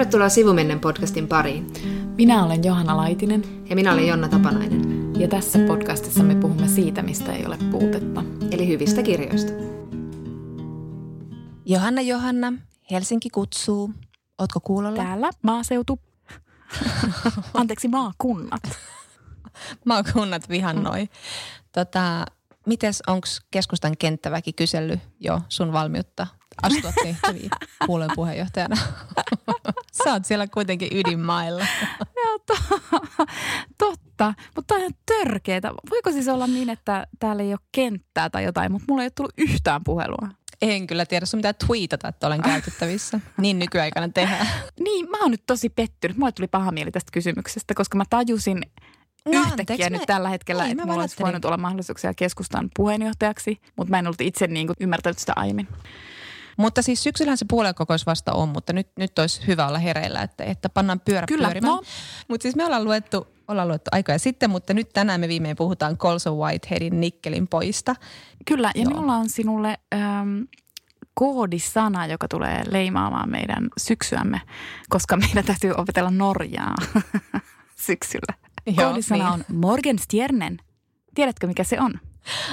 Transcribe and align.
Tervetuloa 0.00 0.28
Sivumennen 0.28 0.80
podcastin 0.80 1.28
pariin. 1.28 1.66
Minä 2.16 2.44
olen 2.44 2.64
Johanna 2.64 2.96
Laitinen. 2.96 3.42
Ja 3.68 3.76
minä 3.76 3.92
olen 3.92 4.06
Jonna 4.06 4.28
Tapanainen. 4.28 5.12
Ja 5.20 5.28
tässä 5.28 5.58
podcastissa 5.66 6.22
me 6.22 6.34
puhumme 6.34 6.68
siitä, 6.68 7.02
mistä 7.02 7.32
ei 7.32 7.46
ole 7.46 7.58
puutetta. 7.70 8.22
Eli 8.50 8.68
hyvistä 8.68 9.02
kirjoista. 9.02 9.52
Johanna 11.64 12.02
Johanna, 12.02 12.52
Helsinki 12.90 13.30
kutsuu. 13.30 13.90
Ootko 14.38 14.60
kuulolla? 14.60 14.96
Täällä 14.96 15.30
maaseutu. 15.42 15.98
Anteeksi, 17.54 17.88
maakunnat. 17.88 18.62
maakunnat 19.84 20.48
vihannoi. 20.48 21.08
Tota, 21.72 22.26
mites, 22.66 23.02
onko 23.06 23.28
keskustan 23.50 23.96
kenttäväki 23.96 24.52
kysellyt 24.52 25.00
jo 25.18 25.40
sun 25.48 25.72
valmiutta 25.72 26.26
astua 26.62 26.92
tehtäviin 27.02 27.50
puolueen 27.86 28.10
puheenjohtajana? 28.14 28.76
Sä 30.04 30.12
oot 30.12 30.24
siellä 30.24 30.46
kuitenkin 30.46 30.88
ydinmailla. 30.98 31.66
Joo, 32.24 32.38
to- 32.46 33.26
totta. 33.78 34.34
Mutta 34.56 34.74
on 34.74 34.80
ihan 34.80 34.94
törkeetä. 35.06 35.72
Voiko 35.90 36.12
siis 36.12 36.28
olla 36.28 36.46
niin, 36.46 36.70
että 36.70 37.06
täällä 37.18 37.42
ei 37.42 37.52
ole 37.52 37.60
kenttää 37.72 38.30
tai 38.30 38.44
jotain, 38.44 38.72
mutta 38.72 38.84
mulla 38.88 39.02
ei 39.02 39.06
ole 39.06 39.12
tullut 39.16 39.34
yhtään 39.38 39.84
puhelua? 39.84 40.28
En 40.62 40.86
kyllä 40.86 41.06
tiedä, 41.06 41.26
sun 41.26 41.38
pitää 41.38 41.52
tweetata, 41.52 42.08
että 42.08 42.26
olen 42.26 42.42
käytettävissä. 42.42 43.20
Niin 43.40 43.58
nykyaikana 43.58 44.08
tehdään. 44.08 44.46
Niin, 44.80 45.10
mä 45.10 45.18
oon 45.20 45.30
nyt 45.30 45.42
tosi 45.46 45.68
pettynyt. 45.68 46.16
Mulle 46.16 46.32
tuli 46.32 46.48
paha 46.48 46.72
mieli 46.72 46.90
tästä 46.90 47.10
kysymyksestä, 47.12 47.74
koska 47.74 47.98
mä 47.98 48.04
tajusin 48.10 48.60
no, 49.24 49.32
yhtäkkiä 49.32 49.60
anteeksi, 49.60 49.90
nyt 49.90 50.00
me... 50.00 50.06
tällä 50.06 50.28
hetkellä, 50.28 50.64
ei, 50.64 50.70
että 50.70 50.86
mulla 50.86 51.00
olisi 51.00 51.16
voinut 51.20 51.44
olla 51.44 51.56
mahdollisuuksia 51.56 52.14
keskustan 52.14 52.70
puheenjohtajaksi, 52.76 53.60
mutta 53.76 53.90
mä 53.90 53.98
en 53.98 54.06
ollut 54.06 54.20
itse 54.20 54.46
niin 54.46 54.66
kuin 54.66 54.76
ymmärtänyt 54.80 55.18
sitä 55.18 55.32
aiemmin. 55.36 55.68
Mutta 56.60 56.82
siis 56.82 57.02
syksyllähän 57.02 57.38
se 57.38 57.44
puoluekokous 57.48 58.06
vasta 58.06 58.32
on, 58.32 58.48
mutta 58.48 58.72
nyt, 58.72 58.88
nyt 58.96 59.18
olisi 59.18 59.46
hyvä 59.46 59.66
olla 59.66 59.78
hereillä, 59.78 60.22
että, 60.22 60.44
että 60.44 60.68
pannaan 60.68 61.00
pyörä 61.00 61.26
Kyllä, 61.26 61.46
pyörimään. 61.46 61.72
No. 61.72 61.82
Mutta 62.28 62.42
siis 62.42 62.56
me 62.56 62.64
ollaan 62.64 62.84
luettu, 62.84 63.26
ollaan 63.48 63.68
luettu 63.68 63.88
aikoja 63.92 64.18
sitten, 64.18 64.50
mutta 64.50 64.74
nyt 64.74 64.88
tänään 64.92 65.20
me 65.20 65.28
viimein 65.28 65.56
puhutaan 65.56 65.96
Colson 65.96 66.38
Whiteheadin 66.38 67.00
Nikkelin 67.00 67.48
poista. 67.48 67.94
Kyllä, 68.46 68.70
ja 68.74 68.82
Joo. 68.82 68.90
minulla 68.90 69.16
on 69.16 69.28
sinulle 69.28 69.78
äm, 69.94 70.46
koodisana, 71.14 72.06
joka 72.06 72.28
tulee 72.28 72.62
leimaamaan 72.70 73.30
meidän 73.30 73.68
syksyämme, 73.78 74.40
koska 74.88 75.16
meidän 75.16 75.44
täytyy 75.44 75.72
opetella 75.72 76.10
Norjaa 76.10 76.74
syksyllä. 77.86 78.34
Joo, 78.66 78.76
Koodisana 78.76 79.24
niin. 79.24 79.44
on 79.50 79.56
Morgenstjernen. 79.56 80.58
Tiedätkö, 81.14 81.46
mikä 81.46 81.64
se 81.64 81.80
on? 81.80 81.92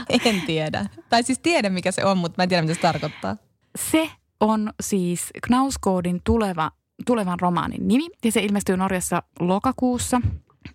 En 0.09 0.41
tiedä. 0.41 0.85
Tai 1.09 1.23
siis 1.23 1.39
tiedän, 1.39 1.73
mikä 1.73 1.91
se 1.91 2.05
on, 2.05 2.17
mutta 2.17 2.33
mä 2.37 2.43
en 2.43 2.49
tiedä, 2.49 2.61
mitä 2.61 2.73
se 2.73 2.79
tarkoittaa. 2.79 3.37
Se 3.77 4.09
on 4.39 4.73
siis 4.81 5.29
Knauskoodin 5.43 6.21
tuleva, 6.23 6.71
tulevan 7.05 7.39
romaanin 7.39 7.87
nimi 7.87 8.09
ja 8.23 8.31
se 8.31 8.41
ilmestyy 8.41 8.77
Norjassa 8.77 9.23
lokakuussa. 9.39 10.21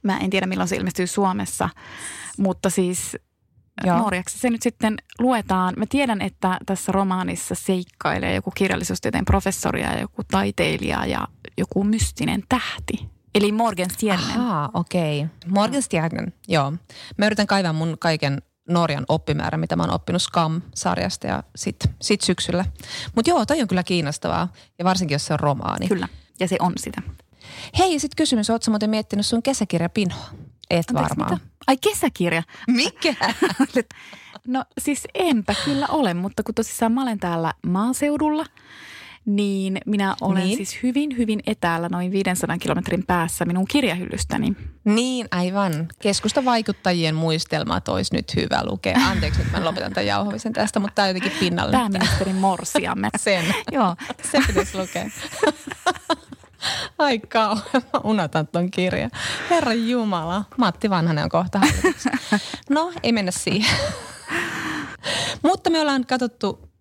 Mä 0.02 0.18
en 0.18 0.30
tiedä 0.30 0.46
milloin 0.46 0.68
se 0.68 0.76
ilmestyy 0.76 1.06
Suomessa, 1.06 1.68
mutta 2.38 2.70
siis 2.70 3.16
Joo. 3.84 3.98
Norjaksi 3.98 4.38
se 4.38 4.50
nyt 4.50 4.62
sitten 4.62 4.96
luetaan. 5.18 5.74
Mä 5.76 5.84
tiedän, 5.88 6.20
että 6.20 6.58
tässä 6.66 6.92
romaanissa 6.92 7.54
seikkailee 7.54 8.34
joku 8.34 8.50
kirjallisuustieteen 8.50 9.24
professori 9.24 9.82
ja 9.82 10.00
joku 10.00 10.22
taiteilija 10.30 11.06
ja 11.06 11.28
joku 11.58 11.84
mystinen 11.84 12.42
tähti. 12.48 13.08
Eli 13.34 13.52
Morgenstjernen. 13.52 14.40
Ahaa, 14.40 14.70
okei. 14.74 15.20
Okay. 15.20 15.50
Morgenstjernen, 15.50 16.32
joo. 16.48 16.72
Mä 17.18 17.26
yritän 17.26 17.46
kaivaa 17.46 17.72
mun 17.72 17.96
kaiken 17.98 18.42
Norjan 18.72 19.04
oppimäärä, 19.08 19.58
mitä 19.58 19.76
mä 19.76 19.82
oon 19.82 19.94
oppinut 19.94 20.22
Scam-sarjasta 20.22 21.26
ja 21.26 21.42
sitten 21.56 21.94
sit 22.02 22.20
syksyllä. 22.20 22.64
Mutta 23.14 23.30
joo, 23.30 23.46
toi 23.46 23.62
on 23.62 23.68
kyllä 23.68 23.82
kiinnostavaa 23.82 24.52
ja 24.78 24.84
varsinkin 24.84 25.14
jos 25.14 25.26
se 25.26 25.32
on 25.32 25.40
romaani. 25.40 25.88
Kyllä, 25.88 26.08
ja 26.40 26.48
se 26.48 26.56
on 26.60 26.72
sitä. 26.76 27.02
Hei, 27.78 27.92
ja 27.92 28.00
sitten 28.00 28.16
kysymys, 28.16 28.50
ootko 28.50 28.70
muuten 28.70 28.90
miettinyt 28.90 29.26
sun 29.26 29.42
kesäkirjapinoa? 29.42 30.24
Et 30.70 30.90
Anteeksi, 30.90 30.94
varmaan. 30.94 31.32
Mitä? 31.32 31.46
Ai 31.66 31.76
kesäkirja? 31.76 32.42
Mikä? 32.66 33.14
no 34.46 34.64
siis 34.78 35.02
enpä 35.14 35.54
kyllä 35.64 35.86
ole, 35.86 36.14
mutta 36.14 36.42
kun 36.42 36.54
tosissaan 36.54 36.92
mä 36.92 37.02
olen 37.02 37.18
täällä 37.18 37.52
maaseudulla– 37.66 38.46
niin 39.24 39.78
minä 39.86 40.16
olen 40.20 40.44
niin. 40.44 40.56
siis 40.56 40.82
hyvin, 40.82 41.16
hyvin 41.18 41.40
etäällä 41.46 41.88
noin 41.88 42.12
500 42.12 42.58
kilometrin 42.58 43.06
päässä 43.06 43.44
minun 43.44 43.64
kirjahyllystäni. 43.68 44.56
Niin, 44.84 45.28
aivan. 45.30 45.88
Keskustavaikuttajien 46.02 47.14
muistelmat 47.14 47.88
olisi 47.88 48.14
nyt 48.14 48.36
hyvä 48.36 48.60
lukea. 48.64 48.98
Anteeksi, 49.10 49.42
että 49.42 49.58
mä 49.58 49.64
lopetan 49.64 49.92
tämän 49.92 50.06
jauhamisen 50.06 50.52
tästä, 50.52 50.80
mutta 50.80 50.94
tämä 50.94 51.04
on 51.04 51.14
jotenkin 51.14 51.38
pinnalle. 51.40 51.76
Pääministerin 51.76 52.36
morsiamme. 52.36 53.08
Sen. 53.18 53.44
Joo. 53.72 53.96
Se 54.32 54.40
pitäisi 54.46 54.78
lukea. 54.78 55.10
Ai 56.98 57.18
kauan, 57.18 57.62
mä 57.74 58.00
unotan 58.04 58.46
ton 58.46 58.70
kirjan. 58.70 59.10
Herra 59.50 59.72
Jumala, 59.72 60.44
Matti 60.56 60.90
Vanhanen 60.90 61.24
on 61.24 61.30
kohta 61.30 61.60
No, 62.70 62.92
ei 63.02 63.12
mennä 63.12 63.30
siihen. 63.30 63.78
Mutta 65.42 65.70
me 65.70 65.80
ollaan 65.80 66.06
katsottu 66.06 66.71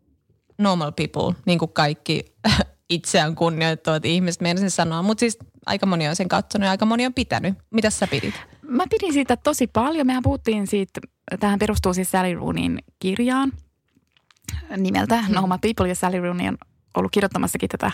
normal 0.64 0.92
people, 0.92 1.42
niin 1.46 1.60
kuin 1.60 1.74
kaikki 1.74 2.26
itseään 2.90 3.36
kunnioittavat 3.36 4.06
ihmiset, 4.06 4.42
meinasin 4.42 4.72
sanoa. 4.72 5.02
Mutta 5.02 5.20
siis 5.20 5.38
aika 5.66 5.86
moni 5.86 6.08
on 6.08 6.16
sen 6.16 6.30
katsonut 6.30 6.66
ja 6.66 6.72
aika 6.72 6.86
moni 6.86 7.06
on 7.06 7.14
pitänyt. 7.14 7.54
Mitä 7.70 7.90
sä 7.90 8.08
pidit? 8.08 8.36
Mä 8.62 8.84
pidin 8.90 9.14
siitä 9.14 9.38
tosi 9.38 9.68
paljon. 9.68 10.08
Mehän 10.08 10.24
puhuttiin 10.24 10.68
siitä, 10.68 11.02
tähän 11.40 11.60
perustuu 11.60 11.94
siis 11.94 12.12
Sally 12.12 12.34
Roonin 12.34 12.80
kirjaan 13.00 13.52
nimeltä 14.78 15.24
mm. 15.28 15.36
Normal 15.36 15.60
People 15.62 15.88
ja 15.88 15.96
Sally 15.96 16.20
Rooney 16.20 16.48
on 16.48 16.58
ollut 16.98 17.12
kirjoittamassakin 17.12 17.70
tätä 17.70 17.92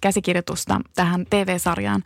käsikirjoitusta 0.00 0.80
tähän 0.94 1.26
TV-sarjaan. 1.30 2.02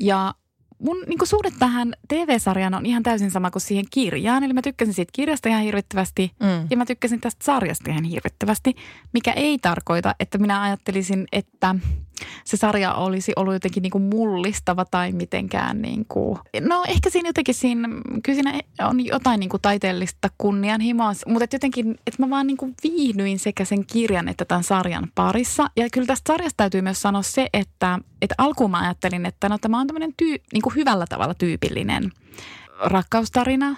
Ja 0.00 0.34
mun 0.78 0.96
niin 1.06 1.18
suhde 1.24 1.50
tähän 1.58 1.92
TV-sarjaan 2.08 2.74
on 2.74 2.86
ihan 2.86 3.02
täysin 3.02 3.30
sama 3.30 3.50
kuin 3.50 3.62
siihen 3.62 3.84
kirjaan. 3.90 4.44
Eli 4.44 4.52
mä 4.52 4.62
tykkäsin 4.62 4.94
siitä 4.94 5.10
kirjasta 5.12 5.48
ihan 5.48 5.62
hirvittävästi 5.62 6.32
mm. 6.40 6.66
ja 6.70 6.76
mä 6.76 6.86
tykkäsin 6.86 7.20
tästä 7.20 7.44
sarjasta 7.44 7.90
ihan 7.90 8.04
hirvittävästi, 8.04 8.76
mikä 9.12 9.32
ei 9.32 9.58
tarkoita, 9.58 10.14
että 10.20 10.38
minä 10.38 10.62
ajattelisin, 10.62 11.26
että 11.32 11.74
se 12.44 12.56
sarja 12.56 12.94
olisi 12.94 13.32
ollut 13.36 13.54
jotenkin 13.54 13.82
niin 13.82 13.90
kuin 13.90 14.04
mullistava 14.04 14.84
tai 14.84 15.12
mitenkään 15.12 15.82
niin 15.82 16.04
kuin, 16.08 16.38
no 16.60 16.84
ehkä 16.88 17.10
siinä 17.10 17.28
jotenkin 17.28 17.54
siinä, 17.54 17.88
kyllä 18.22 18.42
siinä 18.42 18.60
on 18.88 19.06
jotain 19.06 19.40
niin 19.40 19.50
kuin 19.50 19.62
taiteellista 19.62 20.28
kunnianhimoa, 20.38 21.12
mutta 21.26 21.44
että 21.44 21.54
jotenkin, 21.54 21.90
että 22.06 22.22
mä 22.22 22.30
vaan 22.30 22.46
niin 22.46 22.56
kuin 22.56 22.74
viihdyin 22.82 23.38
sekä 23.38 23.64
sen 23.64 23.86
kirjan 23.86 24.28
että 24.28 24.44
tämän 24.44 24.64
sarjan 24.64 25.08
parissa. 25.14 25.66
Ja 25.76 25.88
kyllä 25.92 26.06
tästä 26.06 26.32
sarjasta 26.32 26.56
täytyy 26.56 26.82
myös 26.82 27.02
sanoa 27.02 27.22
se, 27.22 27.48
että, 27.52 27.98
että 28.22 28.34
alkuun 28.38 28.70
mä 28.70 28.80
ajattelin, 28.80 29.26
että 29.26 29.48
no 29.48 29.58
tämä 29.58 29.80
on 29.80 29.86
tämmöinen 29.86 30.14
tyy, 30.16 30.36
niin 30.52 30.62
kuin 30.62 30.74
hyvällä 30.74 31.04
tavalla 31.08 31.34
tyypillinen 31.34 32.12
rakkaustarina 32.80 33.76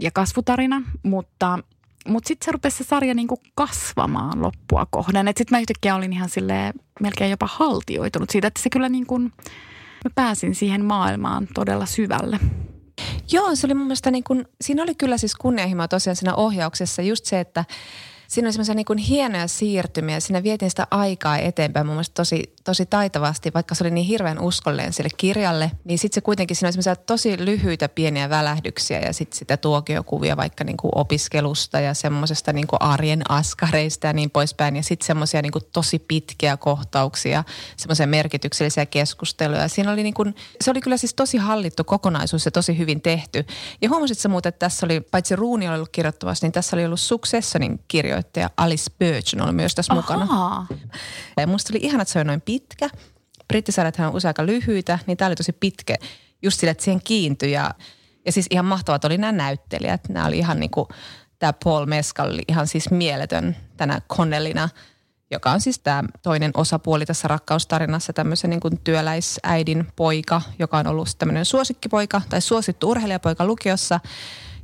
ja 0.00 0.10
kasvutarina, 0.10 0.82
mutta 1.02 1.58
mutta 2.08 2.28
sitten 2.28 2.44
se 2.44 2.52
rupesi 2.52 2.76
se 2.76 2.84
sarja 2.84 3.14
niinku 3.14 3.38
kasvamaan 3.54 4.42
loppua 4.42 4.86
kohden. 4.90 5.26
Sitten 5.26 5.46
mä 5.50 5.60
yhtäkkiä 5.60 5.94
olin 5.94 6.12
ihan 6.12 6.28
sille 6.28 6.72
melkein 7.00 7.30
jopa 7.30 7.48
haltioitunut 7.52 8.30
siitä, 8.30 8.48
että 8.48 8.62
se 8.62 8.70
kyllä 8.70 8.88
niin 8.88 9.06
kuin, 9.06 9.22
mä 10.04 10.10
pääsin 10.14 10.54
siihen 10.54 10.84
maailmaan 10.84 11.48
todella 11.54 11.86
syvälle. 11.86 12.38
Joo, 13.32 13.54
se 13.54 13.66
oli 13.66 13.74
mun 13.74 13.86
mielestä 13.86 14.10
niin 14.10 14.24
kuin, 14.24 14.44
siinä 14.60 14.82
oli 14.82 14.94
kyllä 14.94 15.18
siis 15.18 15.34
kunnianhimoa 15.34 15.88
tosiaan 15.88 16.16
siinä 16.16 16.34
ohjauksessa 16.34 17.02
just 17.02 17.24
se, 17.24 17.40
että 17.40 17.64
siinä 18.32 18.46
oli 18.46 18.52
semmoisia 18.52 18.74
niin 18.74 18.98
hienoja 18.98 19.48
siirtymiä. 19.48 20.20
Siinä 20.20 20.42
vietin 20.42 20.70
sitä 20.70 20.86
aikaa 20.90 21.38
eteenpäin 21.38 21.86
mun 21.86 21.94
mielestä 21.94 22.14
tosi, 22.14 22.54
tosi 22.64 22.86
taitavasti, 22.86 23.50
vaikka 23.54 23.74
se 23.74 23.84
oli 23.84 23.90
niin 23.90 24.06
hirveän 24.06 24.40
uskollinen 24.40 24.92
sille 24.92 25.10
kirjalle. 25.16 25.70
Niin 25.84 25.98
sitten 25.98 26.14
se 26.14 26.20
kuitenkin, 26.20 26.56
siinä 26.56 26.66
oli 26.66 26.72
semmoisia 26.72 26.96
tosi 26.96 27.44
lyhyitä 27.44 27.88
pieniä 27.88 28.30
välähdyksiä 28.30 29.00
ja 29.00 29.12
sitten 29.12 29.38
sitä 29.38 29.56
tuokiokuvia 29.56 30.36
vaikka 30.36 30.64
niin 30.64 30.76
kuin 30.76 30.90
opiskelusta 30.94 31.80
ja 31.80 31.94
semmoisesta 31.94 32.52
niin 32.52 32.66
kuin 32.66 32.82
arjen 32.82 33.30
askareista 33.30 34.06
ja 34.06 34.12
niin 34.12 34.30
poispäin. 34.30 34.76
Ja 34.76 34.82
sitten 34.82 35.06
semmoisia 35.06 35.42
niin 35.42 35.52
kuin 35.52 35.64
tosi 35.72 35.98
pitkiä 35.98 36.56
kohtauksia, 36.56 37.44
semmoisia 37.76 38.06
merkityksellisiä 38.06 38.86
keskusteluja. 38.86 39.68
Siinä 39.68 39.92
oli 39.92 40.02
niin 40.02 40.14
kuin, 40.14 40.34
se 40.60 40.70
oli 40.70 40.80
kyllä 40.80 40.96
siis 40.96 41.14
tosi 41.14 41.38
hallittu 41.38 41.84
kokonaisuus 41.84 42.44
ja 42.44 42.50
tosi 42.50 42.78
hyvin 42.78 43.00
tehty. 43.00 43.44
Ja 43.82 43.88
huomasit 43.88 44.18
sä 44.18 44.28
muuten, 44.28 44.48
että 44.48 44.66
tässä 44.66 44.86
oli, 44.86 45.00
paitsi 45.00 45.36
Ruuni 45.36 45.68
oli 45.68 45.74
ollut 45.74 45.88
kirjoittavassa, 45.88 46.46
niin 46.46 46.52
tässä 46.52 46.76
oli 46.76 46.84
ollut 46.84 47.00
Successionin 47.00 47.80
kirjoittavassa 47.88 48.21
kirjoittaja 48.22 48.50
Alice 48.56 48.90
Birch 48.98 49.42
oli 49.42 49.52
myös 49.52 49.74
tässä 49.74 49.92
Ahaa. 49.92 50.02
mukana. 50.02 50.66
Ja 51.36 51.46
musta 51.46 51.72
oli 51.72 51.80
ihana, 51.82 52.02
että 52.02 52.12
se 52.12 52.20
on 52.20 52.26
noin 52.26 52.40
pitkä. 52.40 52.88
Brittisarjathan 53.48 54.08
on 54.08 54.14
usein 54.14 54.30
aika 54.30 54.46
lyhyitä, 54.46 54.98
niin 55.06 55.16
tämä 55.16 55.26
oli 55.26 55.36
tosi 55.36 55.52
pitkä. 55.52 55.96
Just 56.42 56.60
sille, 56.60 56.70
että 56.70 56.84
siihen 56.84 57.00
kiintyi 57.04 57.52
ja, 57.52 57.74
ja 58.26 58.32
siis 58.32 58.46
ihan 58.50 58.64
mahtavat 58.64 59.04
oli 59.04 59.18
nämä 59.18 59.32
näyttelijät. 59.32 60.08
Nämä 60.08 60.26
oli 60.26 60.38
ihan 60.38 60.60
niin 60.60 60.70
kuin, 60.70 60.88
tämä 61.38 61.52
Paul 61.64 61.86
Mescal 61.86 62.30
oli 62.30 62.42
ihan 62.48 62.66
siis 62.66 62.90
mieletön 62.90 63.56
tänä 63.76 64.00
Connellina, 64.08 64.68
joka 65.30 65.50
on 65.50 65.60
siis 65.60 65.78
tämä 65.78 66.04
toinen 66.22 66.50
osapuoli 66.54 67.06
tässä 67.06 67.28
rakkaustarinassa, 67.28 68.12
tämmöisen 68.12 68.50
niin 68.50 68.60
kuin 68.60 68.78
työläisäidin 68.84 69.86
poika, 69.96 70.42
joka 70.58 70.78
on 70.78 70.86
ollut 70.86 71.08
tämmöinen 71.18 71.44
suosikkipoika 71.44 72.22
tai 72.28 72.40
suosittu 72.40 72.90
urheilijapoika 72.90 73.44
lukiossa– 73.44 74.00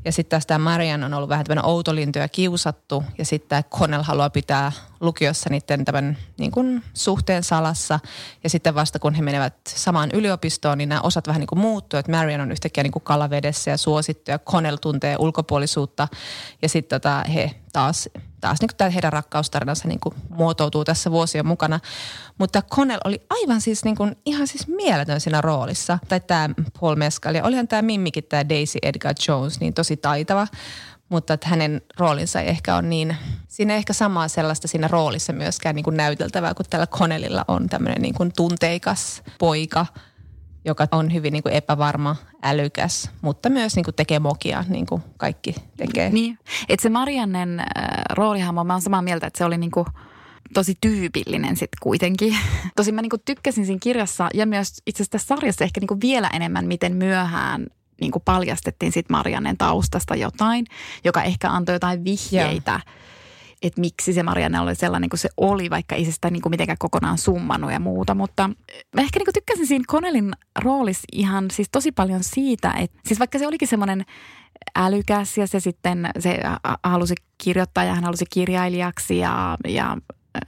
Ja 0.08 0.12
sitten 0.12 0.31
taas 0.31 0.46
tämä 0.46 0.58
Marian 0.58 1.05
on 1.05 1.14
ollut 1.14 1.28
vähän 1.28 1.44
tämmöinen 1.44 1.64
outolintu 1.70 2.19
ja 2.19 2.28
kiusattu. 2.28 3.05
Ja 3.19 3.25
sitten 3.25 3.49
tämä 3.49 3.62
Connell 3.62 4.02
haluaa 4.02 4.31
pitää 4.31 4.72
lukiossa 5.00 5.50
niiden 5.50 5.84
tämän 5.84 6.19
niin 6.38 6.50
kuin 6.50 6.82
suhteen 6.94 7.44
salassa. 7.44 8.00
Ja 8.44 8.50
sitten 8.50 8.75
vasta 8.75 8.99
kun 8.99 9.14
he 9.14 9.22
menevät 9.22 9.55
samaan 9.69 10.10
yliopistoon, 10.12 10.78
niin 10.78 10.88
nämä 10.88 11.00
osat 11.00 11.26
vähän 11.26 11.40
niin 11.40 11.46
kuin 11.46 11.58
muuttuu. 11.58 11.99
Että 11.99 12.12
Marian 12.12 12.40
on 12.40 12.52
yhtäkkiä 12.52 12.82
niin 12.82 12.93
kuin 12.93 13.02
kalavedessä 13.02 13.70
ja 13.70 13.76
suosittu 13.76 14.31
ja 14.31 14.38
Connell 14.38 14.76
tuntee 14.76 15.16
ulkopuolisuutta. 15.19 16.08
Ja 16.62 16.69
sitten 16.69 17.00
tota, 17.00 17.25
he 17.34 17.50
taas, 17.72 18.08
taas 18.40 18.61
niin 18.61 18.70
kuin 18.78 18.90
heidän 18.90 19.12
rakkaustarinansa 19.12 19.88
niin 19.88 20.00
kuin 20.00 20.14
muotoutuu 20.28 20.84
tässä 20.84 21.11
vuosien 21.11 21.46
mukana. 21.46 21.81
Mutta 22.38 22.62
Connell 22.62 23.00
oli 23.05 23.23
aivan 23.31 23.61
siis 23.61 23.85
niin 23.85 23.96
kuin, 23.96 24.17
ihan 24.26 24.46
siis 24.46 24.69
mieletön 24.69 25.20
siinä 25.20 25.40
roolissa. 25.40 25.99
Tai 26.08 26.20
tämä 26.20 26.50
Paul 26.81 26.96
Mescal 26.96 27.35
ja 27.35 27.44
olihan 27.44 27.69
tämä 27.69 27.82
Mimmikin, 27.82 28.25
tämä 28.25 28.49
Daisy 28.49 28.79
Edgar 28.82 29.14
Jones, 29.29 29.61
niin 29.61 29.75
tosi 29.75 29.96
taitava 29.96 30.46
mutta 31.08 31.35
että 31.35 31.49
hänen 31.49 31.82
roolinsa 31.99 32.40
ei 32.40 32.49
ehkä 32.49 32.76
on 32.76 32.90
niin, 32.90 33.17
siinä 33.49 33.73
ei 33.73 33.79
ehkä 33.79 33.93
samaa 33.93 34.29
sellaista 34.29 34.69
siinä 34.69 34.88
roolissa 34.88 35.32
myöskään 35.32 35.76
niin 35.76 35.85
kuin 35.85 35.96
näyteltävää, 35.96 36.55
kun 36.55 36.67
tällä 36.70 36.87
Connellilla 36.87 37.44
on 37.49 37.69
tämmöinen 37.69 38.02
niin 38.02 38.14
kuin 38.14 38.32
tunteikas 38.37 39.23
poika, 39.38 39.87
joka 40.64 40.88
on 40.93 41.12
hyvin 41.12 41.32
niin 41.32 41.43
kuin 41.43 41.55
epävarma, 41.55 42.17
älykäs, 42.43 43.11
mutta 43.20 43.49
myös 43.50 43.76
niin 43.76 43.85
kuin 43.85 43.94
tekee 43.94 44.19
mokia, 44.19 44.64
niin 44.69 44.87
kuin 44.87 45.02
kaikki 45.17 45.55
tekee. 45.76 46.11
Niin, 46.11 46.38
että 46.69 46.82
se 46.82 46.88
Mariannen 46.88 47.61
äh, 47.61 47.67
roolihahmo, 48.11 48.64
mä 48.64 48.73
oon 48.73 48.82
samaa 48.82 49.02
mieltä, 49.02 49.26
että 49.26 49.38
se 49.38 49.44
oli 49.44 49.58
niin 49.58 49.70
kuin 49.70 49.87
tosi 50.55 50.75
tyypillinen 50.81 51.56
sitten 51.56 51.79
kuitenkin. 51.83 52.37
Tosin 52.77 52.95
mä 52.95 53.03
niinku 53.03 53.19
tykkäsin 53.25 53.67
siinä 53.67 53.79
kirjassa 53.83 54.29
ja 54.35 54.47
myös 54.47 54.73
itse 54.87 55.03
asiassa 55.03 55.12
tässä 55.12 55.27
sarjassa 55.27 55.65
ehkä 55.65 55.81
niinku 55.81 55.97
vielä 56.00 56.31
enemmän, 56.33 56.67
miten 56.67 56.97
myöhään 56.97 57.67
niin 58.00 58.12
kuin 58.12 58.23
paljastettiin 58.25 58.93
sitten 58.93 59.17
Mariannen 59.17 59.56
taustasta 59.56 60.17
jotain, 60.17 60.67
joka 61.05 61.23
ehkä 61.23 61.50
antoi 61.50 61.75
jotain 61.75 62.05
vihjeitä. 62.05 62.71
Yeah 62.71 62.83
että 63.62 63.81
miksi 63.81 64.12
se 64.12 64.23
Marianne 64.23 64.61
oli 64.61 64.75
sellainen 64.75 65.11
kuin 65.11 65.19
se 65.21 65.29
oli, 65.37 65.71
vaikka 65.71 65.95
ei 65.95 66.05
se 66.05 66.12
sitä 66.12 66.31
niin 66.31 66.43
kuin 66.43 66.50
mitenkään 66.50 66.79
kokonaan 66.79 67.19
summannut 67.19 67.73
ja 67.73 67.81
muuta. 67.81 68.15
Mutta 68.15 68.49
mä 68.95 69.00
ehkä 69.00 69.19
niin 69.19 69.27
kuin 69.27 69.35
tykkäsin 69.35 69.67
siinä 69.67 69.85
Connellin 69.89 70.33
roolissa 70.62 71.05
ihan 71.12 71.50
siis 71.53 71.69
tosi 71.73 71.93
paljon 71.93 72.25
siitä, 72.25 72.73
että 72.79 73.00
siis 73.06 73.19
vaikka 73.19 73.39
se 73.39 73.47
olikin 73.47 73.69
semmoinen 73.69 74.05
älykäs 74.77 75.39
ja 75.39 75.47
se 75.47 75.61
sitten 75.61 76.11
se 76.19 76.41
halusi 76.83 77.15
kirjoittaa 77.39 77.85
ja 77.85 77.95
hän 77.95 78.05
halusi 78.05 78.25
kirjailijaksi 78.31 79.19
ja, 79.19 79.56
ja 79.69 79.97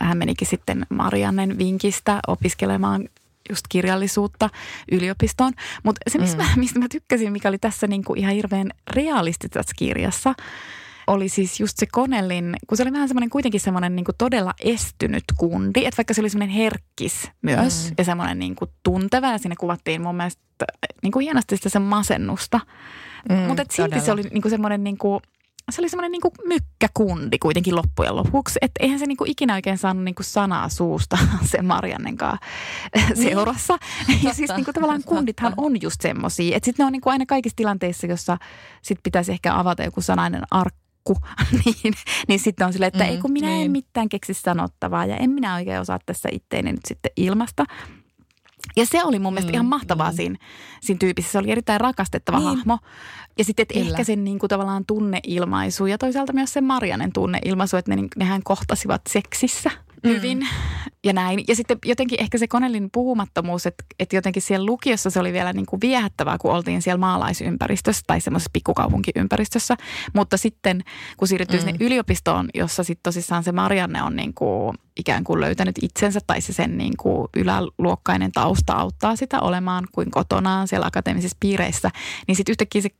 hän 0.00 0.18
menikin 0.18 0.48
sitten 0.48 0.86
Mariannen 0.88 1.58
vinkistä 1.58 2.20
opiskelemaan 2.26 3.08
just 3.50 3.64
kirjallisuutta 3.68 4.50
yliopistoon. 4.92 5.52
Mutta 5.82 6.00
se, 6.08 6.18
mistä, 6.18 6.42
mm. 6.42 6.48
mä, 6.48 6.56
mistä 6.56 6.78
mä 6.78 6.86
tykkäsin, 6.90 7.32
mikä 7.32 7.48
oli 7.48 7.58
tässä 7.58 7.86
niinku 7.86 8.14
ihan 8.14 8.34
hirveän 8.34 8.70
realistisessa 8.90 9.74
kirjassa, 9.76 10.34
oli 11.06 11.28
siis 11.28 11.60
just 11.60 11.76
se 11.76 11.86
Konellin, 11.92 12.56
kun 12.66 12.76
se 12.76 12.82
oli 12.82 12.92
vähän 12.92 13.08
semmoinen 13.08 13.30
kuitenkin 13.30 13.60
semmoinen 13.60 13.96
niin 13.96 14.04
todella 14.18 14.54
estynyt 14.60 15.24
kundi, 15.36 15.84
että 15.86 15.96
vaikka 15.96 16.14
se 16.14 16.20
oli 16.20 16.30
semmoinen 16.30 16.56
herkkis 16.56 17.30
myös 17.42 17.84
mm. 17.88 17.94
ja 17.98 18.04
semmoinen 18.04 18.38
niin 18.38 18.56
tunteva 18.82 19.26
ja 19.26 19.38
siinä 19.38 19.54
kuvattiin 19.58 20.02
mun 20.02 20.16
mielestä 20.16 20.42
niin 21.02 21.12
kuin 21.12 21.22
hienosti 21.22 21.56
sitä 21.56 21.68
sen 21.68 21.82
masennusta. 21.82 22.60
Mm, 23.28 23.36
Mutta 23.36 23.64
silti 23.70 23.90
todella. 23.90 24.04
se 24.04 24.12
oli 24.12 24.22
niin 24.22 24.42
kuin 24.42 24.50
semmoinen 24.50 24.84
niin 24.84 24.98
kuin, 24.98 25.20
se 25.70 25.82
oli 25.82 25.88
semmoinen 25.88 26.12
niin 26.12 26.32
mykkäkundi 26.44 27.38
kuitenkin 27.38 27.76
loppujen 27.76 28.16
lopuksi. 28.16 28.58
Että 28.62 28.84
eihän 28.84 28.98
se 28.98 29.06
niin 29.06 29.16
kuin 29.16 29.30
ikinä 29.30 29.54
oikein 29.54 29.78
saanut 29.78 30.04
niin 30.04 30.14
kuin 30.14 30.26
sanaa 30.26 30.68
suusta 30.68 31.18
se 31.50 31.62
Mariannen 31.62 32.16
kanssa 32.16 32.46
niin. 32.96 33.16
seurassa. 33.16 33.78
Niin. 34.08 34.22
Ja 34.22 34.34
siis 34.34 34.50
niin 34.56 34.64
kuin 34.64 34.74
tavallaan 34.74 35.02
kundithan 35.04 35.54
on 35.56 35.82
just 35.82 36.00
semmoisia. 36.00 36.56
Että 36.56 36.64
sitten 36.64 36.84
ne 36.84 36.86
on 36.86 36.92
niin 36.92 37.00
kuin 37.00 37.12
aina 37.12 37.26
kaikissa 37.26 37.56
tilanteissa, 37.56 38.06
jossa 38.06 38.38
sit 38.82 38.98
pitäisi 39.02 39.32
ehkä 39.32 39.58
avata 39.58 39.82
joku 39.82 40.00
sanainen 40.00 40.42
arkku, 40.50 41.16
niin, 41.64 41.94
niin 42.28 42.40
sitten 42.40 42.66
on 42.66 42.72
silleen, 42.72 42.88
että 42.88 43.04
mm, 43.04 43.10
ei 43.10 43.18
kun 43.18 43.32
minä 43.32 43.46
niin. 43.46 43.64
en 43.64 43.70
mitään 43.70 44.08
keksi 44.08 44.34
sanottavaa 44.34 45.06
ja 45.06 45.16
en 45.16 45.30
minä 45.30 45.54
oikein 45.54 45.80
osaa 45.80 45.98
tässä 46.06 46.28
itteeni 46.32 46.72
nyt 46.72 46.86
sitten 46.86 47.12
ilmasta. 47.16 47.64
Ja 48.76 48.86
se 48.86 49.04
oli 49.04 49.18
mun 49.18 49.32
mielestä 49.32 49.50
mm, 49.50 49.54
ihan 49.54 49.66
mahtavaa 49.66 50.10
mm. 50.10 50.16
siinä, 50.16 50.36
siinä 50.80 50.98
tyypissä. 50.98 51.32
Se 51.32 51.38
oli 51.38 51.50
erittäin 51.50 51.80
rakastettava 51.80 52.38
niin. 52.38 52.48
hahmo. 52.48 52.78
Ja 53.38 53.44
sitten 53.44 53.62
että 53.62 53.78
ehkä 53.78 54.04
sen 54.04 54.24
niin 54.24 54.38
kuin, 54.38 54.48
tavallaan 54.48 54.84
tunneilmaisu 54.86 55.86
ja 55.86 55.98
toisaalta 55.98 56.32
myös 56.32 56.52
se 56.52 56.60
Marianen 56.60 57.12
tunneilmaisu, 57.12 57.76
että 57.76 57.96
ne, 57.96 58.02
nehän 58.16 58.42
kohtasivat 58.42 59.02
seksissä. 59.08 59.70
Hyvin 60.04 60.38
mm. 60.38 60.46
ja 61.04 61.12
näin. 61.12 61.44
Ja 61.48 61.56
sitten 61.56 61.78
jotenkin 61.84 62.20
ehkä 62.20 62.38
se 62.38 62.48
Konelin 62.48 62.88
puhumattomuus, 62.92 63.66
että, 63.66 63.84
että 63.98 64.16
jotenkin 64.16 64.42
siellä 64.42 64.66
lukiossa 64.66 65.10
se 65.10 65.20
oli 65.20 65.32
vielä 65.32 65.52
niin 65.52 65.66
kuin 65.66 65.80
viehättävää, 65.80 66.38
kun 66.38 66.52
oltiin 66.52 66.82
siellä 66.82 66.98
maalaisympäristössä 66.98 68.02
tai 68.06 68.20
semmoisessa 68.20 68.50
pikkukaupunkiympäristössä. 68.52 69.76
Mutta 70.14 70.36
sitten 70.36 70.84
kun 71.16 71.28
siirryttyy 71.28 71.60
mm. 71.60 71.64
sinne 71.64 71.86
yliopistoon, 71.86 72.48
jossa 72.54 72.84
sitten 72.84 73.02
tosissaan 73.02 73.44
se 73.44 73.52
Marianne 73.52 74.02
on 74.02 74.16
niin 74.16 74.34
kuin 74.34 74.76
ikään 74.96 75.24
kuin 75.24 75.40
löytänyt 75.40 75.78
itsensä 75.82 76.20
tai 76.26 76.40
se 76.40 76.52
sen 76.52 76.78
niin 76.78 76.96
kuin 76.96 77.28
yläluokkainen 77.36 78.32
tausta 78.32 78.72
auttaa 78.72 79.16
sitä 79.16 79.40
olemaan 79.40 79.86
kuin 79.92 80.10
kotonaan 80.10 80.68
siellä 80.68 80.86
akateemisissa 80.86 81.36
piireissä, 81.40 81.90
niin 82.26 82.36
sitten 82.36 82.52
yhtäkkiä 82.52 82.82
se 82.82 82.90